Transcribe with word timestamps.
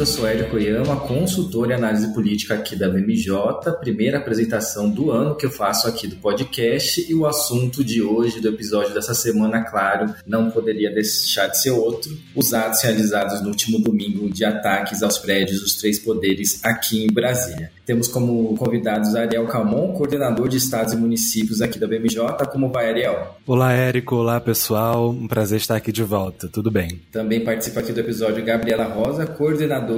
Eu 0.00 0.06
sou 0.06 0.26
Hélio 0.26 0.48
Koyama, 0.48 0.96
consultor 1.00 1.70
em 1.70 1.74
análise 1.74 2.14
política 2.14 2.54
aqui 2.54 2.74
da 2.74 2.88
BMJ. 2.88 3.70
Primeira 3.80 4.16
apresentação 4.16 4.88
do 4.88 5.10
ano 5.10 5.34
que 5.34 5.44
eu 5.44 5.50
faço 5.50 5.86
aqui 5.86 6.06
do 6.06 6.16
podcast 6.16 7.04
e 7.06 7.14
o 7.14 7.26
assunto 7.26 7.84
de 7.84 8.00
hoje, 8.00 8.40
do 8.40 8.48
episódio 8.48 8.94
dessa 8.94 9.12
semana, 9.12 9.62
claro, 9.62 10.14
não 10.26 10.50
poderia 10.50 10.90
deixar 10.90 11.48
de 11.48 11.60
ser 11.60 11.72
outro. 11.72 12.16
Os 12.34 12.54
atos 12.54 12.80
realizados 12.80 13.42
no 13.42 13.48
último 13.48 13.78
domingo 13.78 14.30
de 14.30 14.42
ataques 14.42 15.02
aos 15.02 15.18
prédios 15.18 15.60
dos 15.60 15.74
três 15.74 15.98
poderes 15.98 16.64
aqui 16.64 17.04
em 17.04 17.12
Brasília. 17.12 17.70
Temos 17.84 18.08
como 18.08 18.56
convidados 18.56 19.14
Ariel 19.14 19.46
Camon, 19.48 19.92
coordenador 19.92 20.48
de 20.48 20.56
estados 20.56 20.94
e 20.94 20.96
municípios 20.96 21.60
aqui 21.60 21.78
da 21.78 21.86
BMJ. 21.86 22.46
Como 22.50 22.70
vai, 22.70 22.88
Ariel? 22.88 23.36
Olá, 23.46 23.72
Érico. 23.72 24.14
Olá, 24.14 24.40
pessoal. 24.40 25.10
Um 25.10 25.28
prazer 25.28 25.58
estar 25.58 25.76
aqui 25.76 25.92
de 25.92 26.04
volta. 26.04 26.48
Tudo 26.48 26.70
bem? 26.70 27.02
Também 27.12 27.44
participa 27.44 27.80
aqui 27.80 27.92
do 27.92 28.00
episódio 28.00 28.44
Gabriela 28.44 28.84
Rosa, 28.84 29.26
coordenadora 29.26 29.89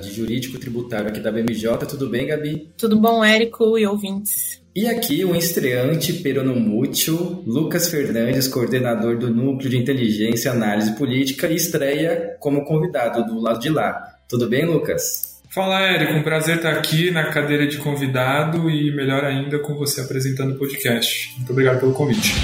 de 0.00 0.12
jurídico 0.12 0.58
tributário 0.58 1.08
aqui 1.08 1.20
da 1.20 1.32
BMJ. 1.32 1.68
Tudo 1.88 2.08
bem, 2.08 2.26
Gabi? 2.26 2.70
Tudo 2.76 2.98
bom, 3.00 3.24
Érico 3.24 3.78
e 3.78 3.86
ouvintes? 3.86 4.60
E 4.74 4.86
aqui 4.86 5.24
o 5.24 5.34
estreante 5.34 6.12
peronomútil, 6.12 7.42
Lucas 7.46 7.88
Fernandes, 7.88 8.46
coordenador 8.46 9.16
do 9.18 9.30
Núcleo 9.30 9.70
de 9.70 9.78
Inteligência 9.78 10.50
e 10.50 10.52
Análise 10.52 10.94
Política, 10.96 11.48
estreia 11.48 12.36
como 12.40 12.64
convidado 12.64 13.24
do 13.24 13.40
lado 13.40 13.58
de 13.58 13.70
lá. 13.70 14.02
Tudo 14.28 14.48
bem, 14.48 14.66
Lucas? 14.66 15.40
Fala, 15.48 15.80
Érico. 15.80 16.12
Um 16.12 16.22
prazer 16.22 16.56
estar 16.56 16.74
aqui 16.74 17.10
na 17.10 17.30
cadeira 17.30 17.66
de 17.66 17.78
convidado 17.78 18.68
e 18.68 18.94
melhor 18.94 19.24
ainda 19.24 19.58
com 19.60 19.74
você 19.74 20.02
apresentando 20.02 20.52
o 20.54 20.58
podcast. 20.58 21.34
Muito 21.38 21.52
obrigado 21.52 21.80
pelo 21.80 21.94
convite. 21.94 22.34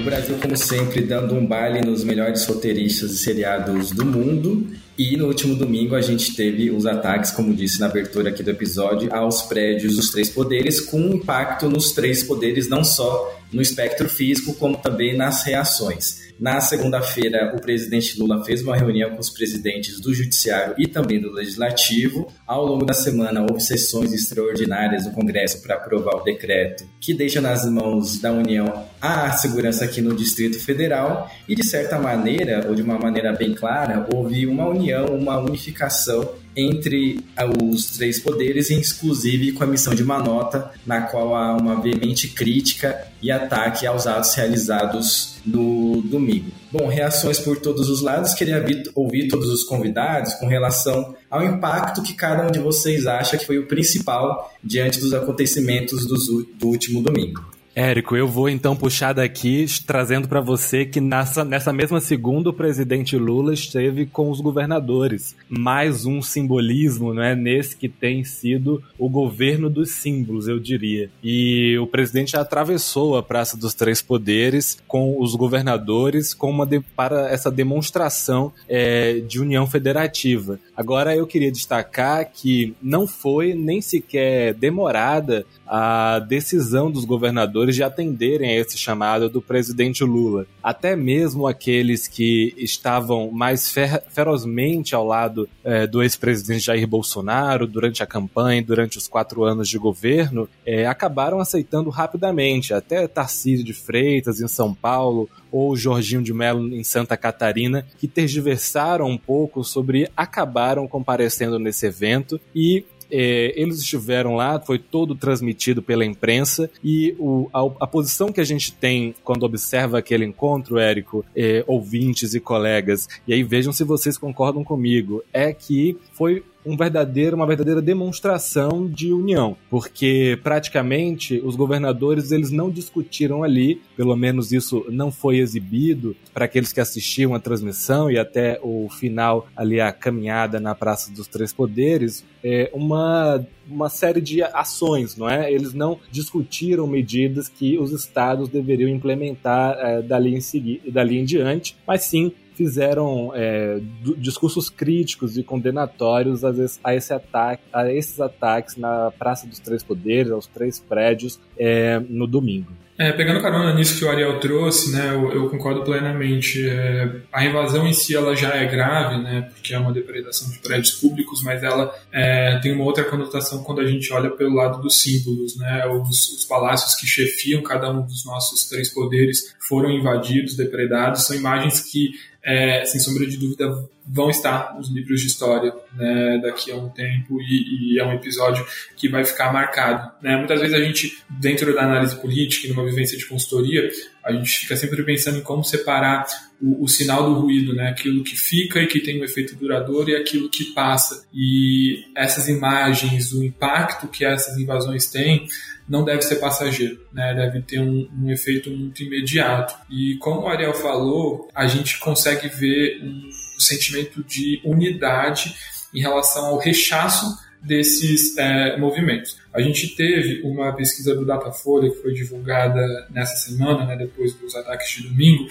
O 0.00 0.02
Brasil, 0.02 0.38
como 0.40 0.56
sempre, 0.56 1.02
dando 1.02 1.34
um 1.34 1.44
baile 1.44 1.82
nos 1.82 2.02
melhores 2.04 2.46
roteiristas 2.46 3.10
e 3.10 3.18
seriados 3.18 3.90
do 3.90 4.06
mundo. 4.06 4.66
E 4.98 5.16
no 5.16 5.26
último 5.26 5.54
domingo 5.54 5.94
a 5.94 6.00
gente 6.00 6.34
teve 6.34 6.70
os 6.70 6.86
ataques, 6.86 7.30
como 7.30 7.54
disse 7.54 7.80
na 7.80 7.86
abertura 7.86 8.28
aqui 8.28 8.42
do 8.42 8.50
episódio, 8.50 9.12
aos 9.14 9.42
prédios 9.42 9.96
dos 9.96 10.10
três 10.10 10.28
poderes, 10.28 10.80
com 10.80 11.00
impacto 11.00 11.68
nos 11.68 11.92
três 11.92 12.22
poderes, 12.22 12.68
não 12.68 12.84
só 12.84 13.34
no 13.52 13.62
espectro 13.62 14.08
físico, 14.08 14.54
como 14.54 14.76
também 14.76 15.16
nas 15.16 15.42
reações. 15.42 16.30
Na 16.40 16.58
segunda-feira, 16.58 17.54
o 17.54 17.60
presidente 17.60 18.18
Lula 18.18 18.42
fez 18.42 18.62
uma 18.62 18.74
reunião 18.74 19.10
com 19.10 19.20
os 19.20 19.28
presidentes 19.28 20.00
do 20.00 20.14
Judiciário 20.14 20.74
e 20.78 20.86
também 20.86 21.20
do 21.20 21.30
Legislativo. 21.30 22.32
Ao 22.46 22.64
longo 22.64 22.86
da 22.86 22.94
semana, 22.94 23.42
houve 23.42 23.60
sessões 23.60 24.14
extraordinárias 24.14 25.04
do 25.04 25.10
Congresso 25.10 25.60
para 25.60 25.74
aprovar 25.74 26.16
o 26.16 26.24
decreto 26.24 26.88
que 26.98 27.12
deixa 27.12 27.42
nas 27.42 27.70
mãos 27.70 28.18
da 28.18 28.32
União 28.32 28.86
a 29.02 29.30
segurança 29.32 29.84
aqui 29.84 30.00
no 30.00 30.16
Distrito 30.16 30.58
Federal. 30.58 31.30
E, 31.46 31.54
de 31.54 31.62
certa 31.62 31.98
maneira, 31.98 32.66
ou 32.66 32.74
de 32.74 32.80
uma 32.80 32.98
maneira 32.98 33.34
bem 33.34 33.52
clara, 33.52 34.08
houve 34.10 34.46
uma 34.46 34.66
união, 34.80 35.06
uma 35.06 35.38
unificação 35.38 36.34
entre 36.56 37.24
os 37.62 37.86
três 37.96 38.18
poderes, 38.18 38.70
inclusive 38.70 39.52
com 39.52 39.62
a 39.62 39.66
emissão 39.66 39.94
de 39.94 40.02
uma 40.02 40.18
nota 40.18 40.70
na 40.84 41.02
qual 41.02 41.34
há 41.34 41.56
uma 41.56 41.80
veemente 41.80 42.28
crítica 42.28 43.06
e 43.22 43.30
ataque 43.30 43.86
aos 43.86 44.06
atos 44.06 44.34
realizados 44.34 45.36
no 45.46 46.02
domingo. 46.02 46.50
Bom, 46.72 46.88
reações 46.88 47.38
por 47.38 47.58
todos 47.58 47.88
os 47.88 48.00
lados. 48.00 48.34
Queria 48.34 48.64
ouvir 48.94 49.28
todos 49.28 49.48
os 49.48 49.62
convidados 49.62 50.34
com 50.34 50.46
relação 50.46 51.14
ao 51.30 51.44
impacto 51.44 52.02
que 52.02 52.14
cada 52.14 52.46
um 52.46 52.50
de 52.50 52.58
vocês 52.58 53.06
acha 53.06 53.38
que 53.38 53.46
foi 53.46 53.58
o 53.58 53.66
principal 53.66 54.52
diante 54.62 54.98
dos 54.98 55.14
acontecimentos 55.14 56.06
do 56.06 56.66
último 56.66 57.02
domingo. 57.02 57.59
Érico, 57.74 58.16
eu 58.16 58.26
vou 58.26 58.48
então 58.48 58.74
puxar 58.74 59.12
daqui 59.12 59.64
trazendo 59.86 60.26
para 60.26 60.40
você 60.40 60.84
que 60.84 61.00
nessa, 61.00 61.44
nessa 61.44 61.72
mesma 61.72 62.00
segunda 62.00 62.50
o 62.50 62.52
presidente 62.52 63.16
Lula 63.16 63.54
esteve 63.54 64.06
com 64.06 64.28
os 64.28 64.40
governadores. 64.40 65.36
Mais 65.48 66.04
um 66.04 66.20
simbolismo, 66.20 67.14
não 67.14 67.22
é, 67.22 67.36
nesse 67.36 67.76
que 67.76 67.88
tem 67.88 68.24
sido 68.24 68.82
o 68.98 69.08
governo 69.08 69.70
dos 69.70 69.92
símbolos, 69.92 70.48
eu 70.48 70.58
diria. 70.58 71.10
E 71.22 71.78
o 71.78 71.86
presidente 71.86 72.36
atravessou 72.36 73.16
a 73.16 73.22
Praça 73.22 73.56
dos 73.56 73.72
Três 73.72 74.02
Poderes 74.02 74.78
com 74.88 75.20
os 75.20 75.36
governadores 75.36 76.34
com 76.34 76.50
uma 76.50 76.66
de, 76.66 76.80
para 76.80 77.30
essa 77.30 77.50
demonstração 77.52 78.52
é, 78.68 79.20
de 79.20 79.40
união 79.40 79.66
federativa. 79.66 80.58
Agora 80.76 81.14
eu 81.14 81.26
queria 81.26 81.52
destacar 81.52 82.30
que 82.32 82.74
não 82.82 83.06
foi 83.06 83.54
nem 83.54 83.80
sequer 83.80 84.54
demorada 84.54 85.46
a 85.72 86.18
decisão 86.18 86.90
dos 86.90 87.04
governadores 87.04 87.76
de 87.76 87.84
atenderem 87.84 88.50
a 88.50 88.56
esse 88.56 88.76
chamado 88.76 89.30
do 89.30 89.40
presidente 89.40 90.02
Lula. 90.02 90.44
Até 90.60 90.96
mesmo 90.96 91.46
aqueles 91.46 92.08
que 92.08 92.52
estavam 92.58 93.30
mais 93.30 93.70
fer 93.70 94.02
ferozmente 94.08 94.96
ao 94.96 95.06
lado 95.06 95.48
é, 95.62 95.86
do 95.86 96.02
ex-presidente 96.02 96.64
Jair 96.64 96.88
Bolsonaro 96.88 97.68
durante 97.68 98.02
a 98.02 98.06
campanha, 98.06 98.60
durante 98.60 98.98
os 98.98 99.06
quatro 99.06 99.44
anos 99.44 99.68
de 99.68 99.78
governo, 99.78 100.48
é, 100.66 100.88
acabaram 100.88 101.38
aceitando 101.38 101.88
rapidamente. 101.88 102.74
Até 102.74 103.06
Tarcísio 103.06 103.64
de 103.64 103.72
Freitas 103.72 104.40
em 104.40 104.48
São 104.48 104.74
Paulo 104.74 105.30
ou 105.52 105.76
Jorginho 105.76 106.22
de 106.22 106.34
Mello 106.34 106.66
em 106.74 106.82
Santa 106.82 107.16
Catarina, 107.16 107.86
que 107.96 108.08
tergiversaram 108.08 109.06
um 109.06 109.16
pouco 109.16 109.62
sobre 109.62 110.10
acabaram 110.16 110.88
comparecendo 110.88 111.60
nesse 111.60 111.86
evento 111.86 112.40
e 112.52 112.84
é, 113.10 113.52
eles 113.60 113.78
estiveram 113.78 114.34
lá, 114.34 114.60
foi 114.60 114.78
todo 114.78 115.14
transmitido 115.14 115.82
pela 115.82 116.04
imprensa 116.04 116.70
e 116.82 117.14
o, 117.18 117.48
a, 117.52 117.84
a, 117.84 117.86
posição 117.86 118.32
que 118.32 118.40
a 118.40 118.44
gente 118.44 118.72
tem 118.72 119.14
quando 119.24 119.44
observa 119.44 119.98
aquele 119.98 120.24
encontro, 120.24 120.78
Érico, 120.78 121.24
é, 121.34 121.64
ouvintes 121.66 122.34
e 122.34 122.40
colegas, 122.40 123.08
e 123.26 123.32
aí 123.32 123.42
vejam 123.42 123.72
se 123.72 123.84
vocês 123.84 124.16
concordam 124.16 124.64
comigo, 124.64 125.22
é 125.32 125.52
que 125.52 125.96
foi 126.12 126.42
um 126.64 126.76
verdadeiro, 126.76 127.36
uma 127.36 127.46
verdadeira 127.46 127.80
demonstração 127.80 128.86
de 128.86 129.12
união, 129.12 129.56
porque 129.68 130.38
praticamente 130.42 131.40
os 131.44 131.56
governadores 131.56 132.30
eles 132.30 132.50
não 132.50 132.70
discutiram 132.70 133.42
ali, 133.42 133.80
pelo 133.96 134.16
menos 134.16 134.52
isso 134.52 134.84
não 134.88 135.10
foi 135.10 135.38
exibido 135.38 136.14
para 136.32 136.44
aqueles 136.44 136.72
que 136.72 136.80
assistiam 136.80 137.34
a 137.34 137.40
transmissão 137.40 138.10
e 138.10 138.18
até 138.18 138.60
o 138.62 138.88
final 138.88 139.48
ali 139.56 139.80
a 139.80 139.92
caminhada 139.92 140.60
na 140.60 140.74
Praça 140.74 141.12
dos 141.12 141.26
Três 141.26 141.52
Poderes, 141.52 142.24
é 142.42 142.70
uma 142.72 143.44
uma 143.68 143.88
série 143.88 144.20
de 144.20 144.42
ações, 144.42 145.16
não 145.16 145.30
é? 145.30 145.52
Eles 145.52 145.72
não 145.72 146.00
discutiram 146.10 146.88
medidas 146.88 147.48
que 147.48 147.78
os 147.78 147.92
estados 147.92 148.48
deveriam 148.48 148.90
implementar 148.90 149.76
é, 149.78 150.02
dali, 150.02 150.34
em 150.34 150.90
dali 150.90 151.18
em 151.18 151.24
diante, 151.24 151.76
mas 151.86 152.02
sim 152.02 152.32
fizeram 152.60 153.32
é, 153.34 153.80
discursos 154.18 154.68
críticos 154.68 155.38
e 155.38 155.42
condenatórios 155.42 156.44
a, 156.44 156.52
a, 156.84 156.94
esse 156.94 157.10
ataque, 157.10 157.62
a 157.72 157.90
esses 157.90 158.20
ataques 158.20 158.76
na 158.76 159.10
Praça 159.18 159.46
dos 159.46 159.58
Três 159.58 159.82
Poderes, 159.82 160.30
aos 160.30 160.46
três 160.46 160.78
prédios, 160.78 161.40
é, 161.58 161.98
no 162.06 162.26
domingo. 162.26 162.70
É, 162.98 163.12
pegando 163.12 163.40
carona 163.40 163.72
nisso 163.72 163.98
que 163.98 164.04
o 164.04 164.10
Ariel 164.10 164.38
trouxe, 164.40 164.92
né, 164.92 165.08
eu, 165.08 165.32
eu 165.32 165.48
concordo 165.48 165.82
plenamente. 165.82 166.68
É, 166.68 167.22
a 167.32 167.42
invasão 167.46 167.88
em 167.88 167.94
si 167.94 168.14
ela 168.14 168.36
já 168.36 168.54
é 168.54 168.66
grave, 168.66 169.22
né, 169.22 169.48
porque 169.54 169.72
é 169.72 169.78
uma 169.78 169.90
depredação 169.90 170.50
de 170.50 170.58
prédios 170.58 170.90
públicos, 170.90 171.42
mas 171.42 171.62
ela 171.62 171.98
é, 172.12 172.58
tem 172.58 172.74
uma 172.74 172.84
outra 172.84 173.04
conotação 173.04 173.64
quando 173.64 173.80
a 173.80 173.86
gente 173.86 174.12
olha 174.12 174.28
pelo 174.28 174.54
lado 174.54 174.82
dos 174.82 175.00
símbolos, 175.00 175.56
né, 175.56 175.86
os, 175.86 176.40
os 176.40 176.44
palácios 176.44 176.94
que 176.94 177.06
chefiam 177.06 177.62
cada 177.62 177.90
um 177.90 178.02
dos 178.02 178.26
nossos 178.26 178.68
três 178.68 178.92
poderes 178.92 179.56
foram 179.66 179.90
invadidos, 179.90 180.54
depredados, 180.54 181.26
são 181.26 181.34
imagens 181.34 181.80
que 181.80 182.10
é, 182.42 182.84
sem 182.84 183.00
sombra 183.00 183.26
de 183.26 183.36
dúvida, 183.36 183.70
vão 184.06 184.30
estar 184.30 184.74
nos 184.76 184.90
livros 184.90 185.20
de 185.20 185.28
história 185.28 185.72
né, 185.94 186.40
daqui 186.42 186.72
a 186.72 186.76
um 186.76 186.88
tempo 186.88 187.40
e, 187.40 187.94
e, 187.94 187.98
é 188.00 188.04
um 188.04 188.12
episódio 188.14 188.66
que 188.96 189.08
vai 189.08 189.24
ficar 189.24 189.52
marcado. 189.52 190.10
Né? 190.22 190.36
Muitas 190.36 190.60
vezes 190.60 190.74
a 190.74 190.82
gente, 190.82 191.22
dentro 191.28 191.72
da 191.74 191.82
análise 191.82 192.16
política 192.16 192.66
e 192.66 192.70
numa 192.70 192.84
vivência 192.84 193.16
de 193.16 193.26
consultoria, 193.26 193.88
a 194.24 194.32
gente 194.32 194.50
fica 194.50 194.74
sempre 194.76 195.02
pensando 195.02 195.38
em 195.38 195.42
como 195.42 195.62
separar 195.62 196.26
o, 196.60 196.84
o, 196.84 196.88
sinal 196.88 197.24
do 197.24 197.40
ruído, 197.40 197.74
né? 197.74 197.90
aquilo 197.90 198.24
que 198.24 198.36
fica 198.36 198.80
e 198.80 198.86
que 198.86 199.00
tem 199.00 199.20
um 199.20 199.24
efeito 199.24 199.54
duradouro 199.54 200.10
e 200.10 200.16
aquilo 200.16 200.48
que 200.48 200.72
passa. 200.72 201.26
E 201.32 202.04
essas 202.16 202.48
imagens, 202.48 203.32
o 203.32 203.44
impacto 203.44 204.08
que 204.08 204.24
essas 204.24 204.56
invasões 204.58 205.06
têm, 205.06 205.46
não 205.90 206.04
deve 206.04 206.22
ser 206.22 206.36
passageiro, 206.36 207.00
né? 207.12 207.34
deve 207.34 207.62
ter 207.62 207.80
um, 207.80 208.08
um, 208.16 208.30
efeito 208.30 208.70
muito 208.70 209.02
imediato. 209.02 209.74
E 209.90 210.16
como 210.18 210.42
o 210.42 210.48
Ariel 210.48 210.72
falou, 210.72 211.48
a 211.52 211.66
gente 211.66 211.98
consegue 211.98 212.46
ver 212.46 213.02
um 213.02 213.28
sentimento 213.58 214.22
de 214.22 214.60
unidade 214.64 215.52
em 215.92 216.00
relação 216.00 216.46
ao 216.46 216.58
rechaço 216.58 217.36
desses 217.60 218.38
é, 218.38 218.76
movimentos. 218.78 219.36
A 219.52 219.60
gente 219.60 219.96
teve 219.96 220.42
uma 220.42 220.72
pesquisa 220.72 221.14
do 221.14 221.24
Datafolha 221.24 221.90
que 221.90 221.96
foi 221.96 222.12
divulgada 222.14 222.80
nessa 223.10 223.34
semana, 223.36 223.84
né, 223.84 223.96
depois 223.96 224.32
dos 224.34 224.54
ataques 224.54 224.90
de 224.96 225.08
domingo, 225.08 225.48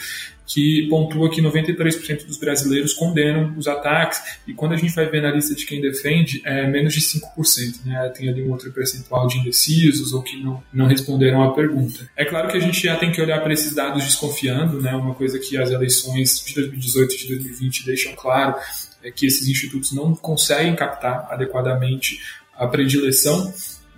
que 0.50 0.88
pontua 0.90 1.30
que 1.30 1.42
93% 1.42 2.26
dos 2.26 2.38
brasileiros 2.38 2.94
condenam 2.94 3.54
os 3.56 3.68
ataques, 3.68 4.20
e 4.48 4.54
quando 4.54 4.74
a 4.74 4.78
gente 4.78 4.96
vai 4.96 5.06
ver 5.06 5.22
na 5.22 5.32
lista 5.32 5.54
de 5.54 5.64
quem 5.66 5.80
defende, 5.80 6.42
é 6.44 6.66
menos 6.66 6.94
de 6.94 7.02
5%. 7.02 7.86
Né? 7.86 8.12
Tem 8.16 8.28
ali 8.28 8.42
um 8.42 8.52
outro 8.52 8.72
percentual 8.72 9.28
de 9.28 9.38
indecisos 9.38 10.12
ou 10.12 10.24
que 10.24 10.42
não, 10.42 10.64
não 10.74 10.88
responderam 10.88 11.44
à 11.44 11.54
pergunta. 11.54 12.10
É 12.18 12.26
claro 12.26 12.50
que 12.50 12.58
a 12.58 12.60
gente 12.60 12.82
já 12.82 12.96
tem 12.96 13.12
que 13.12 13.22
olhar 13.22 13.42
para 13.42 13.54
esses 13.54 13.76
dados 13.76 14.04
desconfiando, 14.04 14.82
né? 14.82 14.96
uma 14.96 15.14
coisa 15.14 15.38
que 15.38 15.56
as 15.56 15.70
eleições 15.70 16.44
de 16.44 16.56
2018 16.56 17.14
e 17.14 17.18
de 17.18 17.28
2020 17.28 17.86
deixam 17.86 18.14
claro 18.16 18.56
é 19.04 19.12
que 19.12 19.28
esses 19.28 19.48
institutos 19.48 19.92
não 19.94 20.16
conseguem 20.16 20.76
captar 20.76 21.28
adequadamente 21.30 22.20
a 22.58 22.68
predileção 22.68 23.54